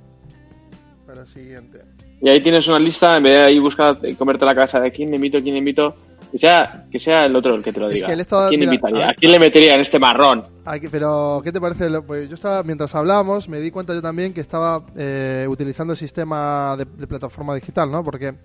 Para 1.05 1.21
el 1.21 1.27
siguiente. 1.27 1.81
Y 2.21 2.29
ahí 2.29 2.41
tienes 2.41 2.67
una 2.67 2.79
lista, 2.79 3.15
en 3.17 3.23
vez 3.23 3.37
de 3.37 3.43
ahí 3.45 3.59
buscar 3.59 3.97
eh, 4.03 4.15
comerte 4.15 4.45
la 4.45 4.53
cabeza 4.53 4.79
de 4.79 4.91
quién 4.91 5.13
invito, 5.13 5.41
quién 5.41 5.55
invito, 5.55 5.95
que 6.31 6.37
sea, 6.37 6.85
que 6.91 6.99
sea 6.99 7.25
el 7.25 7.35
otro 7.35 7.55
el 7.55 7.63
que 7.63 7.71
te 7.73 7.79
lo 7.79 7.87
Es 7.87 7.95
diga. 7.95 8.07
que 8.07 8.13
él 8.13 8.19
estaba- 8.19 8.45
¿A 8.47 8.49
quién 8.49 8.59
mira, 8.59 8.73
invitaría? 8.73 9.07
a- 9.07 9.09
¿A 9.11 9.13
quién 9.13 9.31
le 9.31 9.39
metería 9.39 9.73
en 9.75 9.81
este 9.81 9.97
marrón? 9.99 10.45
Pero, 10.91 11.41
¿qué 11.43 11.51
te 11.51 11.59
parece? 11.59 11.89
Pues 12.01 12.29
yo 12.29 12.35
estaba, 12.35 12.61
mientras 12.63 12.93
hablábamos, 12.93 13.49
me 13.49 13.59
di 13.59 13.71
cuenta 13.71 13.93
yo 13.95 14.01
también 14.01 14.33
que 14.33 14.41
estaba 14.41 14.85
eh, 14.95 15.47
utilizando 15.49 15.93
el 15.93 15.97
sistema 15.97 16.75
de, 16.77 16.85
de 16.85 17.07
plataforma 17.07 17.55
digital, 17.55 17.89
¿no? 17.89 18.03
Porque 18.03 18.35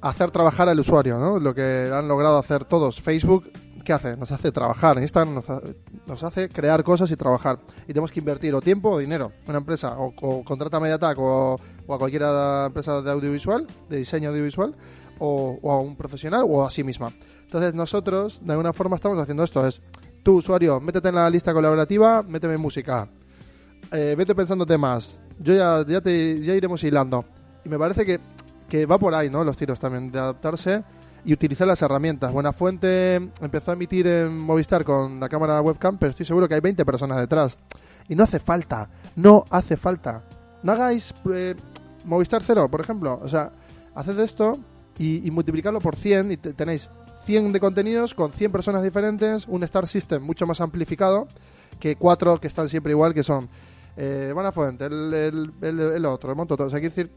hacer 0.00 0.30
trabajar 0.32 0.68
al 0.68 0.80
usuario, 0.80 1.18
¿no? 1.18 1.38
Lo 1.38 1.54
que 1.54 1.88
han 1.92 2.08
logrado 2.08 2.38
hacer 2.38 2.64
todos. 2.64 3.00
Facebook, 3.00 3.48
¿qué 3.84 3.92
hace? 3.92 4.16
Nos 4.16 4.32
hace 4.32 4.50
trabajar. 4.50 4.98
Instagram 4.98 5.34
nos, 5.34 5.48
ha- 5.50 5.60
nos 6.06 6.22
hace 6.24 6.48
crear 6.48 6.82
cosas 6.82 7.10
y 7.10 7.16
trabajar. 7.16 7.58
Y 7.84 7.88
tenemos 7.88 8.10
que 8.10 8.18
invertir 8.20 8.54
o 8.54 8.60
tiempo 8.60 8.90
o 8.90 8.98
dinero. 8.98 9.32
Una 9.46 9.58
empresa, 9.58 9.96
o, 9.98 10.42
contrata 10.44 10.78
a 10.78 10.80
Mediatak 10.80 11.18
o, 11.18 11.60
o 11.86 11.94
a 11.94 11.98
cualquier 11.98 12.22
empresa 12.66 13.00
de 13.02 13.10
audiovisual, 13.10 13.66
de 13.88 13.98
diseño 13.98 14.30
audiovisual, 14.30 14.74
o, 15.18 15.58
o 15.62 15.72
a 15.72 15.80
un 15.80 15.96
profesional 15.96 16.44
o 16.48 16.64
a 16.64 16.70
sí 16.70 16.82
misma. 16.82 17.12
Entonces 17.44 17.74
nosotros, 17.74 18.40
de 18.42 18.52
alguna 18.52 18.72
forma, 18.72 18.96
estamos 18.96 19.18
haciendo 19.18 19.44
esto. 19.44 19.64
Es, 19.66 19.80
tú, 20.22 20.36
usuario, 20.38 20.80
métete 20.80 21.08
en 21.10 21.14
la 21.16 21.30
lista 21.30 21.52
colaborativa, 21.52 22.22
méteme 22.22 22.56
música. 22.56 23.08
Eh, 23.92 24.14
vete 24.16 24.34
pensando 24.34 24.66
temas. 24.66 25.18
Yo 25.38 25.54
ya, 25.54 25.84
ya, 25.86 26.00
te, 26.00 26.42
ya 26.42 26.54
iremos 26.54 26.82
hilando. 26.82 27.24
Y 27.64 27.68
me 27.68 27.78
parece 27.78 28.04
que, 28.04 28.18
que 28.68 28.86
va 28.86 28.98
por 28.98 29.14
ahí, 29.14 29.30
¿no? 29.30 29.44
Los 29.44 29.56
tiros 29.56 29.78
también, 29.78 30.10
de 30.10 30.18
adaptarse 30.18 30.82
y 31.24 31.32
utilizar 31.32 31.66
las 31.66 31.80
herramientas. 31.82 32.32
Buenafuente 32.32 33.16
empezó 33.40 33.70
a 33.70 33.74
emitir 33.74 34.06
en 34.06 34.38
Movistar 34.38 34.84
con 34.84 35.18
la 35.20 35.28
cámara 35.28 35.60
webcam, 35.62 35.96
pero 35.98 36.10
estoy 36.10 36.26
seguro 36.26 36.46
que 36.48 36.54
hay 36.54 36.60
20 36.60 36.84
personas 36.84 37.18
detrás. 37.18 37.56
Y 38.08 38.14
no 38.14 38.24
hace 38.24 38.38
falta, 38.40 38.90
no 39.16 39.44
hace 39.50 39.76
falta. 39.76 40.22
No 40.62 40.72
hagáis 40.72 41.14
eh, 41.32 41.54
Movistar 42.04 42.42
Cero, 42.42 42.68
por 42.70 42.80
ejemplo. 42.80 43.18
O 43.22 43.28
sea, 43.28 43.50
haced 43.94 44.18
esto 44.20 44.58
y, 44.98 45.26
y 45.26 45.30
multiplicarlo 45.30 45.80
por 45.80 45.96
100 45.96 46.32
y 46.32 46.36
te- 46.36 46.52
tenéis 46.52 46.90
100 47.24 47.52
de 47.52 47.60
contenidos 47.60 48.12
con 48.14 48.32
100 48.32 48.52
personas 48.52 48.82
diferentes, 48.82 49.46
un 49.48 49.62
Star 49.64 49.86
System 49.88 50.22
mucho 50.22 50.46
más 50.46 50.60
amplificado 50.60 51.26
que 51.80 51.96
cuatro 51.96 52.38
que 52.38 52.48
están 52.48 52.68
siempre 52.68 52.92
igual, 52.92 53.14
que 53.14 53.22
son 53.22 53.48
eh, 53.96 54.30
Buenafuente, 54.34 54.84
el, 54.86 55.14
el, 55.14 55.52
el, 55.62 55.80
el 55.80 56.04
otro, 56.06 56.30
el 56.30 56.36
monto, 56.36 56.56
todo. 56.56 56.66
O 56.66 56.70
sea, 56.70 56.80
quiero 56.80 56.94
decir, 56.94 57.10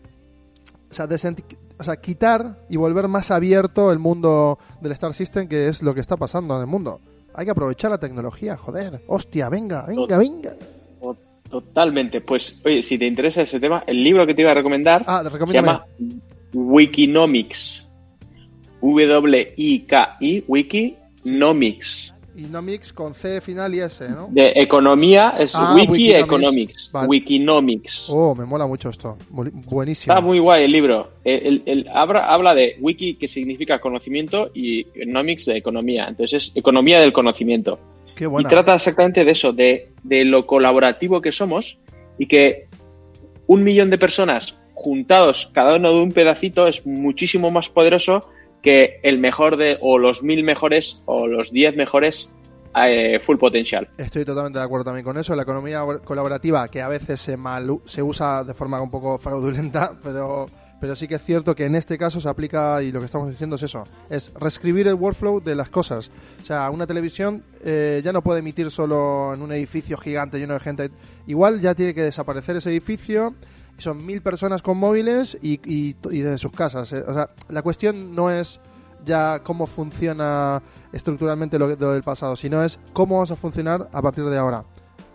o 1.79 1.83
sea, 1.83 1.97
quitar 1.97 2.57
y 2.69 2.77
volver 2.77 3.07
más 3.07 3.31
abierto 3.31 3.91
el 3.91 3.99
mundo 3.99 4.57
del 4.81 4.91
Star 4.93 5.13
System, 5.13 5.47
que 5.47 5.67
es 5.67 5.81
lo 5.81 5.93
que 5.93 6.01
está 6.01 6.17
pasando 6.17 6.55
en 6.55 6.61
el 6.61 6.67
mundo. 6.67 6.99
Hay 7.33 7.45
que 7.45 7.51
aprovechar 7.51 7.91
la 7.91 7.99
tecnología, 7.99 8.57
joder. 8.57 9.03
Hostia, 9.07 9.49
venga, 9.49 9.83
venga, 9.85 10.17
venga. 10.17 10.55
Totalmente. 11.49 12.21
Pues, 12.21 12.61
oye, 12.65 12.83
si 12.83 12.97
te 12.97 13.05
interesa 13.05 13.41
ese 13.41 13.59
tema, 13.59 13.83
el 13.87 14.03
libro 14.03 14.25
que 14.25 14.33
te 14.33 14.41
iba 14.41 14.51
a 14.51 14.55
recomendar 14.55 15.03
Ah, 15.07 15.23
se 15.23 15.53
llama 15.53 15.85
Wikinomics. 16.53 17.87
W-I-K-I, 18.81 20.43
Wikinomics. 20.47 22.13
Y 22.37 22.41
no 22.43 22.61
mix 22.61 22.93
con 22.93 23.15
C 23.15 23.41
final 23.41 23.73
y 23.73 23.79
S, 23.79 24.07
¿no? 24.09 24.27
De 24.29 24.53
economía 24.57 25.33
es 25.39 25.55
Ah, 25.55 25.73
Wiki 25.75 25.91
Wikinomics. 25.91 26.23
Economics. 26.23 26.89
Vale. 26.91 27.07
Wikinomics. 27.07 28.09
Oh, 28.11 28.35
me 28.35 28.45
mola 28.45 28.67
mucho 28.67 28.89
esto. 28.89 29.17
Buenísimo. 29.31 30.13
Está 30.13 30.21
muy 30.23 30.37
guay 30.37 30.65
el 30.65 30.71
libro. 30.71 31.13
El, 31.23 31.45
el- 31.47 31.63
el- 31.65 31.87
habla, 31.91 32.27
habla 32.31 32.53
de 32.53 32.77
wiki 32.79 33.15
que 33.15 33.27
significa 33.27 33.79
conocimiento 33.81 34.51
y 34.53 34.81
economics 34.93 35.45
de 35.45 35.57
economía. 35.57 36.05
Entonces 36.07 36.49
es 36.49 36.55
economía 36.57 36.99
del 36.99 37.11
conocimiento. 37.11 37.79
Qué 38.15 38.25
Y 38.25 38.27
buena. 38.27 38.49
trata 38.49 38.75
exactamente 38.75 39.25
de 39.25 39.31
eso, 39.31 39.51
de, 39.51 39.89
de 40.03 40.23
lo 40.23 40.45
colaborativo 40.45 41.21
que 41.21 41.31
somos 41.31 41.79
y 42.19 42.27
que 42.27 42.67
un 43.47 43.63
millón 43.63 43.89
de 43.89 43.97
personas 43.97 44.55
juntados, 44.75 45.49
cada 45.53 45.77
uno 45.77 45.91
de 45.91 46.03
un 46.03 46.11
pedacito, 46.11 46.67
es 46.67 46.85
muchísimo 46.85 47.49
más 47.49 47.67
poderoso 47.69 48.29
que 48.67 48.99
el 49.01 49.17
mejor 49.17 49.55
de, 49.55 49.77
o 49.79 49.97
los 49.97 50.23
mil 50.23 50.43
mejores, 50.43 50.99
o 51.05 51.25
los 51.25 51.53
diez 51.53 51.73
mejores 51.77 52.35
eh, 52.75 53.17
full 53.21 53.37
potential. 53.37 53.87
Estoy 53.97 54.25
totalmente 54.25 54.59
de 54.59 54.65
acuerdo 54.65 54.83
también 54.83 55.05
con 55.05 55.17
eso. 55.17 55.33
La 55.37 55.43
economía 55.43 55.85
colaborativa, 56.03 56.67
que 56.67 56.81
a 56.81 56.89
veces 56.89 57.21
se, 57.21 57.37
mal, 57.37 57.65
se 57.85 58.03
usa 58.03 58.43
de 58.43 58.53
forma 58.53 58.81
un 58.81 58.91
poco 58.91 59.19
fraudulenta, 59.19 59.93
pero, 60.03 60.47
pero 60.81 60.97
sí 60.97 61.07
que 61.07 61.15
es 61.15 61.21
cierto 61.21 61.55
que 61.55 61.63
en 61.63 61.75
este 61.75 61.97
caso 61.97 62.19
se 62.19 62.27
aplica 62.27 62.83
y 62.83 62.91
lo 62.91 62.99
que 62.99 63.05
estamos 63.05 63.29
diciendo 63.29 63.55
es 63.55 63.63
eso, 63.63 63.85
es 64.09 64.33
reescribir 64.33 64.89
el 64.89 64.95
workflow 64.95 65.41
de 65.41 65.55
las 65.55 65.69
cosas. 65.69 66.11
O 66.41 66.45
sea, 66.45 66.69
una 66.69 66.85
televisión 66.85 67.41
eh, 67.63 68.01
ya 68.03 68.11
no 68.11 68.21
puede 68.21 68.41
emitir 68.41 68.69
solo 68.69 69.33
en 69.33 69.41
un 69.41 69.53
edificio 69.53 69.97
gigante 69.97 70.39
lleno 70.39 70.55
de 70.55 70.59
gente. 70.59 70.89
Igual 71.25 71.61
ya 71.61 71.73
tiene 71.73 71.93
que 71.93 72.03
desaparecer 72.03 72.57
ese 72.57 72.69
edificio. 72.69 73.33
Son 73.77 74.05
mil 74.05 74.21
personas 74.21 74.61
con 74.61 74.77
móviles 74.77 75.37
y, 75.41 75.53
y, 75.65 75.95
y 76.11 76.19
desde 76.19 76.37
sus 76.37 76.51
casas. 76.51 76.91
eh. 76.93 77.03
O 77.07 77.13
sea, 77.13 77.29
la 77.49 77.61
cuestión 77.61 78.15
no 78.15 78.29
es 78.31 78.59
ya 79.05 79.41
cómo 79.43 79.67
funciona 79.67 80.61
estructuralmente 80.91 81.59
lo, 81.59 81.67
que- 81.67 81.75
lo 81.77 81.91
del 81.93 82.03
pasado, 82.03 82.35
sino 82.35 82.63
es 82.63 82.79
cómo 82.93 83.15
vamos 83.15 83.31
a 83.31 83.35
funcionar 83.35 83.87
a 83.93 84.01
partir 84.01 84.25
de 84.25 84.37
ahora 84.37 84.63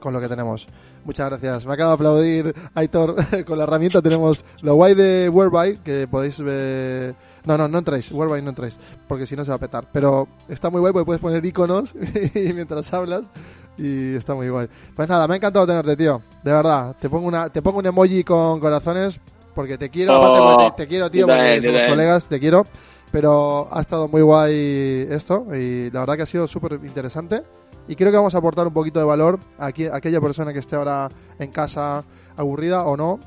con 0.00 0.12
lo 0.12 0.20
que 0.20 0.28
tenemos. 0.28 0.68
Muchas 1.04 1.28
gracias. 1.30 1.66
Me 1.66 1.74
acaba 1.74 1.90
de 1.90 1.94
aplaudir 1.94 2.54
Aitor. 2.74 3.16
con 3.46 3.58
la 3.58 3.64
herramienta 3.64 4.00
tenemos 4.00 4.44
lo 4.62 4.74
guay 4.74 4.94
de 4.94 5.28
Whereby, 5.28 5.78
que 5.78 6.06
podéis 6.08 6.40
ver... 6.40 7.14
No, 7.44 7.58
no, 7.58 7.66
no 7.66 7.78
entréis. 7.78 8.10
Whereby 8.12 8.42
no 8.42 8.50
entréis, 8.50 8.78
porque 9.08 9.26
si 9.26 9.34
no 9.34 9.44
se 9.44 9.50
va 9.50 9.56
a 9.56 9.60
petar. 9.60 9.88
Pero 9.92 10.28
está 10.48 10.70
muy 10.70 10.80
guay 10.80 10.92
porque 10.92 11.06
puedes 11.06 11.20
poner 11.20 11.44
iconos 11.44 11.94
y 12.34 12.52
mientras 12.52 12.92
hablas 12.92 13.28
y 13.76 14.14
está 14.14 14.34
muy 14.34 14.48
guay. 14.48 14.68
Pues 14.94 15.08
nada, 15.08 15.26
me 15.26 15.34
ha 15.34 15.36
encantado 15.38 15.66
tenerte, 15.66 15.96
tío. 15.96 16.22
De 16.42 16.52
verdad. 16.52 16.94
Te 17.00 17.08
pongo, 17.08 17.26
una, 17.26 17.48
te 17.48 17.62
pongo 17.62 17.78
un 17.78 17.86
emoji 17.86 18.22
con 18.22 18.60
corazones 18.60 19.20
porque 19.54 19.78
te 19.78 19.90
quiero. 19.90 20.18
Oh, 20.18 20.24
aparte 20.24 20.74
te, 20.76 20.84
te 20.84 20.88
quiero, 20.88 21.10
tío, 21.10 21.26
porque 21.26 21.60
somos 21.60 21.64
también. 21.64 21.88
colegas, 21.88 22.26
te 22.26 22.38
quiero. 22.40 22.66
Pero 23.10 23.68
ha 23.70 23.80
estado 23.80 24.08
muy 24.08 24.22
guay 24.22 25.06
esto 25.10 25.46
y 25.54 25.90
la 25.90 26.00
verdad 26.00 26.16
que 26.16 26.22
ha 26.22 26.26
sido 26.26 26.46
súper 26.46 26.80
interesante. 26.82 27.42
Y 27.88 27.96
creo 27.96 28.10
que 28.10 28.16
vamos 28.16 28.34
a 28.34 28.38
aportar 28.38 28.66
un 28.66 28.72
poquito 28.72 28.98
de 29.00 29.04
valor 29.04 29.40
a, 29.58 29.66
aquí- 29.66 29.86
a 29.86 29.96
aquella 29.96 30.20
persona 30.20 30.52
que 30.52 30.60
esté 30.60 30.76
ahora 30.76 31.08
en 31.38 31.50
casa 31.50 32.04
aburrida 32.36 32.84
o 32.84 32.96
no, 32.96 33.18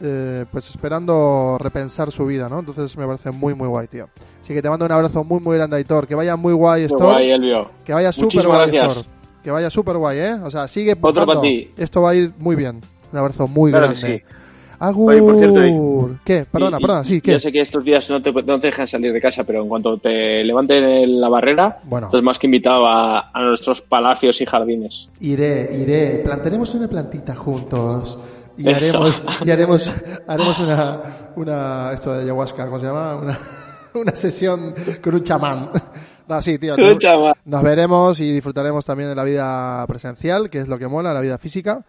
eh, 0.00 0.44
pues 0.50 0.68
esperando 0.68 1.56
repensar 1.58 2.10
su 2.12 2.26
vida, 2.26 2.48
¿no? 2.48 2.58
Entonces 2.60 2.96
me 2.96 3.06
parece 3.06 3.30
muy, 3.30 3.54
muy 3.54 3.68
guay, 3.68 3.86
tío. 3.88 4.08
Así 4.40 4.52
que 4.52 4.60
te 4.62 4.68
mando 4.68 4.84
un 4.86 4.92
abrazo 4.92 5.24
muy, 5.24 5.40
muy 5.40 5.56
grande, 5.56 5.76
Aitor. 5.76 6.06
Que 6.06 6.14
vaya 6.14 6.36
muy 6.36 6.52
guay 6.52 6.82
esto. 6.84 7.14
Que 7.84 7.92
vaya 7.94 8.12
súper 8.12 8.46
guay. 8.46 8.76
Héctor. 8.76 9.04
Que 9.42 9.50
vaya 9.50 9.70
súper 9.70 9.96
guay, 9.96 10.18
¿eh? 10.18 10.32
O 10.44 10.50
sea, 10.50 10.68
sigue 10.68 10.92
Otro 10.92 11.08
empujando. 11.08 11.26
para 11.26 11.40
ti. 11.40 11.72
Esto 11.76 12.02
va 12.02 12.10
a 12.10 12.14
ir 12.14 12.32
muy 12.38 12.54
bien. 12.56 12.80
Un 13.12 13.18
abrazo 13.18 13.46
muy 13.48 13.70
Claro 13.70 13.92
que 13.94 14.00
grande. 14.00 14.18
sí. 14.28 14.34
Agur. 14.84 15.12
Oye, 15.12 15.22
por 15.22 15.36
cierto, 15.36 16.10
¿Qué? 16.24 16.44
Perdona, 16.50 16.78
Y- 16.78 16.80
perdona, 16.82 17.04
sí, 17.04 17.20
¿qué? 17.20 17.32
Ya 17.32 17.40
sé 17.40 17.52
que 17.52 17.60
estos 17.60 17.84
días 17.84 18.10
no 18.10 18.20
te, 18.20 18.32
no 18.32 18.58
te 18.58 18.66
dejan 18.66 18.88
salir 18.88 19.12
de 19.12 19.20
casa, 19.20 19.44
pero 19.44 19.62
en 19.62 19.68
cuanto 19.68 19.96
te 19.98 20.42
levanten 20.42 20.82
en 20.82 21.20
la 21.20 21.28
barrera, 21.28 21.78
Bueno. 21.84 22.06
estás 22.06 22.22
más 22.22 22.38
que 22.38 22.48
invitado 22.48 22.86
a, 22.86 23.30
a 23.32 23.42
nuestros 23.42 23.80
palacios 23.80 24.40
y 24.40 24.46
jardines. 24.46 25.08
Iré, 25.20 25.70
iré. 25.80 26.18
Plantaremos 26.24 26.74
una 26.74 26.88
plantita 26.88 27.36
juntos. 27.36 28.18
Y 28.58 28.68
Eso. 28.68 28.98
haremos, 28.98 29.22
y 29.46 29.50
haremos, 29.50 29.90
haremos 30.26 30.58
una, 30.58 31.00
una, 31.36 31.92
esto 31.92 32.12
de 32.12 32.22
ayahuasca, 32.24 32.66
¿cómo 32.66 32.78
se 32.78 32.86
llama? 32.86 33.16
Una, 33.16 33.38
una 33.94 34.16
sesión 34.16 34.74
con 35.02 35.14
un 35.14 35.22
chamán. 35.24 35.70
No, 36.28 36.42
sí, 36.42 36.58
tío. 36.58 36.76
Chamán. 36.98 37.34
Nos 37.44 37.62
veremos 37.62 38.20
y 38.20 38.32
disfrutaremos 38.32 38.84
también 38.84 39.08
de 39.10 39.14
la 39.14 39.24
vida 39.24 39.86
presencial, 39.86 40.50
que 40.50 40.58
es 40.58 40.68
lo 40.68 40.78
que 40.78 40.88
mola, 40.88 41.12
la 41.14 41.20
vida 41.20 41.38
física. 41.38 41.84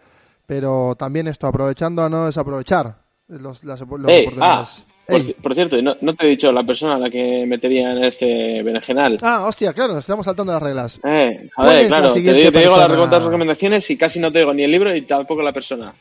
Pero 0.46 0.94
también 0.98 1.26
esto, 1.28 1.46
aprovechando 1.46 2.02
a 2.04 2.08
no 2.08 2.26
desaprovechar 2.26 2.96
los, 3.28 3.64
las, 3.64 3.80
los 3.80 4.08
Ey, 4.08 4.26
ah, 4.26 4.28
oportunidades. 4.28 4.84
por, 5.06 5.16
Ey. 5.16 5.22
ci- 5.22 5.34
por 5.36 5.54
cierto, 5.54 5.80
no, 5.82 5.96
no 6.00 6.14
te 6.14 6.26
he 6.26 6.28
dicho 6.30 6.52
la 6.52 6.62
persona 6.64 6.96
a 6.96 6.98
la 6.98 7.08
que 7.10 7.46
metería 7.46 7.92
en 7.92 8.04
este 8.04 8.62
berenjenal. 8.62 9.18
Ah, 9.22 9.44
hostia, 9.46 9.72
claro, 9.72 9.94
nos 9.94 10.00
estamos 10.04 10.26
saltando 10.26 10.52
las 10.52 10.62
reglas. 10.62 11.00
Eh, 11.02 11.48
¿Cuál 11.54 11.66
joder, 11.68 11.84
es 11.84 11.90
la 11.90 11.96
claro, 11.98 12.12
te, 12.14 12.20
digo- 12.20 12.52
te 12.52 12.58
digo 12.60 12.76
las 12.76 13.22
recomendaciones 13.24 13.90
y 13.90 13.96
casi 13.96 14.20
no 14.20 14.30
te 14.30 14.40
digo 14.40 14.52
ni 14.52 14.64
el 14.64 14.70
libro 14.70 14.94
y 14.94 15.02
tampoco 15.02 15.40
la 15.42 15.52
persona. 15.52 15.94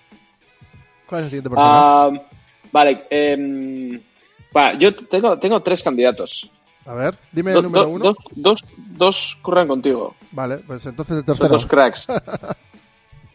¿Cuál 1.08 1.22
es 1.22 1.26
la 1.26 1.30
siguiente 1.30 1.50
persona? 1.50 1.72
Ah, 1.74 2.12
Vale, 2.72 3.06
va, 4.56 4.74
yo 4.74 4.96
tengo, 4.96 5.38
tengo 5.38 5.62
tres 5.62 5.84
candidatos. 5.84 6.50
A 6.86 6.94
ver, 6.96 7.16
dime 7.32 7.52
Do- 7.54 7.60
el 7.60 7.64
número 7.66 7.84
do- 7.86 7.90
uno. 7.92 8.04
dos, 8.06 8.16
dos, 8.36 8.64
dos 8.98 9.38
corren 9.42 9.68
contigo. 9.68 10.16
Vale, 10.32 10.58
pues 10.58 10.84
entonces 10.88 11.18
el 11.18 11.24
Son 11.24 11.26
tercero. 11.36 11.50
dos 11.50 11.66
cracks. 11.68 12.08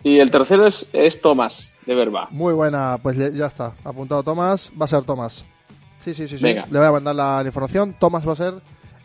y 0.03 0.19
el 0.19 0.31
tercero 0.31 0.67
es, 0.67 0.87
es 0.93 1.21
Tomás, 1.21 1.75
de 1.87 1.95
Verba. 1.95 2.29
Muy 2.31 2.53
buena, 2.53 2.99
pues 3.03 3.17
le- 3.17 3.33
ya 3.35 3.47
está. 3.47 3.73
Apuntado 3.85 4.23
Tomás, 4.23 4.71
va 4.81 4.85
a 4.85 4.89
ser 4.89 5.03
Tomás. 5.05 5.45
Sí, 6.01 6.15
sí, 6.15 6.29
sí, 6.29 6.39
sí. 6.39 6.43
Venga. 6.45 6.67
Le 6.71 6.79
voy 6.79 6.89
a 6.89 6.93
mandar 6.93 7.15
la, 7.15 7.43
la 7.43 7.49
información. 7.49 7.95
Tomás 7.99 8.27
va 8.27 8.33
a 8.33 8.37
ser 8.37 8.55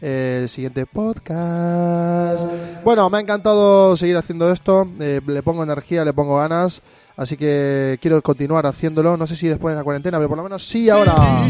eh, 0.01 0.39
el 0.43 0.49
siguiente 0.49 0.85
podcast. 0.85 2.45
Bueno, 2.83 3.09
me 3.09 3.17
ha 3.17 3.21
encantado 3.21 3.97
seguir 3.97 4.15
haciendo 4.17 4.51
esto. 4.51 4.87
Eh, 4.99 5.19
le 5.25 5.41
pongo 5.43 5.63
energía, 5.63 6.05
le 6.05 6.13
pongo 6.13 6.37
ganas. 6.37 6.81
Así 7.17 7.37
que 7.37 7.97
quiero 8.01 8.21
continuar 8.21 8.65
haciéndolo. 8.65 9.17
No 9.17 9.27
sé 9.27 9.35
si 9.35 9.47
después 9.47 9.73
de 9.73 9.79
la 9.79 9.83
cuarentena, 9.83 10.17
pero 10.17 10.29
por 10.29 10.37
lo 10.37 10.43
menos 10.43 10.63
sí 10.63 10.89
ahora. 10.89 11.45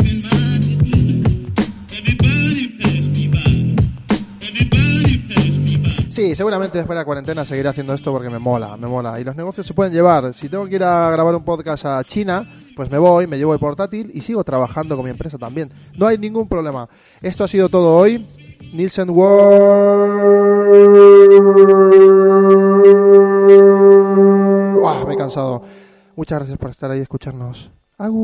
Sí, 6.24 6.36
seguramente 6.36 6.78
después 6.78 6.96
de 6.96 7.02
la 7.02 7.06
cuarentena 7.06 7.44
seguiré 7.44 7.68
haciendo 7.68 7.94
esto 7.94 8.14
porque 8.14 8.30
me 8.30 8.40
mola, 8.40 8.78
me 8.78 8.88
mola. 8.88 9.20
Y 9.20 9.26
los 9.26 9.36
negocios 9.36 9.68
se 9.68 9.74
pueden 9.74 9.92
llevar. 9.92 10.34
Si 10.34 10.48
tengo 10.48 10.66
que 10.68 10.76
ir 10.76 10.84
a 10.86 11.12
grabar 11.12 11.36
un 11.36 11.44
podcast 11.44 11.86
a 11.86 12.02
China, 12.06 12.50
pues 12.78 12.90
me 12.90 12.98
voy, 12.98 13.28
me 13.28 13.38
llevo 13.38 13.54
el 13.54 13.60
portátil 13.60 14.10
y 14.14 14.22
sigo 14.22 14.42
trabajando 14.46 14.96
con 14.96 15.04
mi 15.04 15.12
empresa 15.12 15.38
también. 15.38 15.70
No 15.98 16.08
hay 16.08 16.18
ningún 16.18 16.48
problema. 16.48 16.88
Esto 17.22 17.44
ha 17.44 17.50
sido 17.50 17.68
todo 17.68 17.98
hoy. 17.98 18.26
Nielsen 18.72 19.10
World. 19.10 19.76
Me 25.06 25.14
he 25.14 25.18
cansado. 25.18 25.62
Muchas 26.16 26.40
gracias 26.40 26.58
por 26.58 26.70
estar 26.70 26.90
ahí 26.90 27.00
y 27.00 27.02
escucharnos. 27.02 27.70
Agur. 27.98 28.24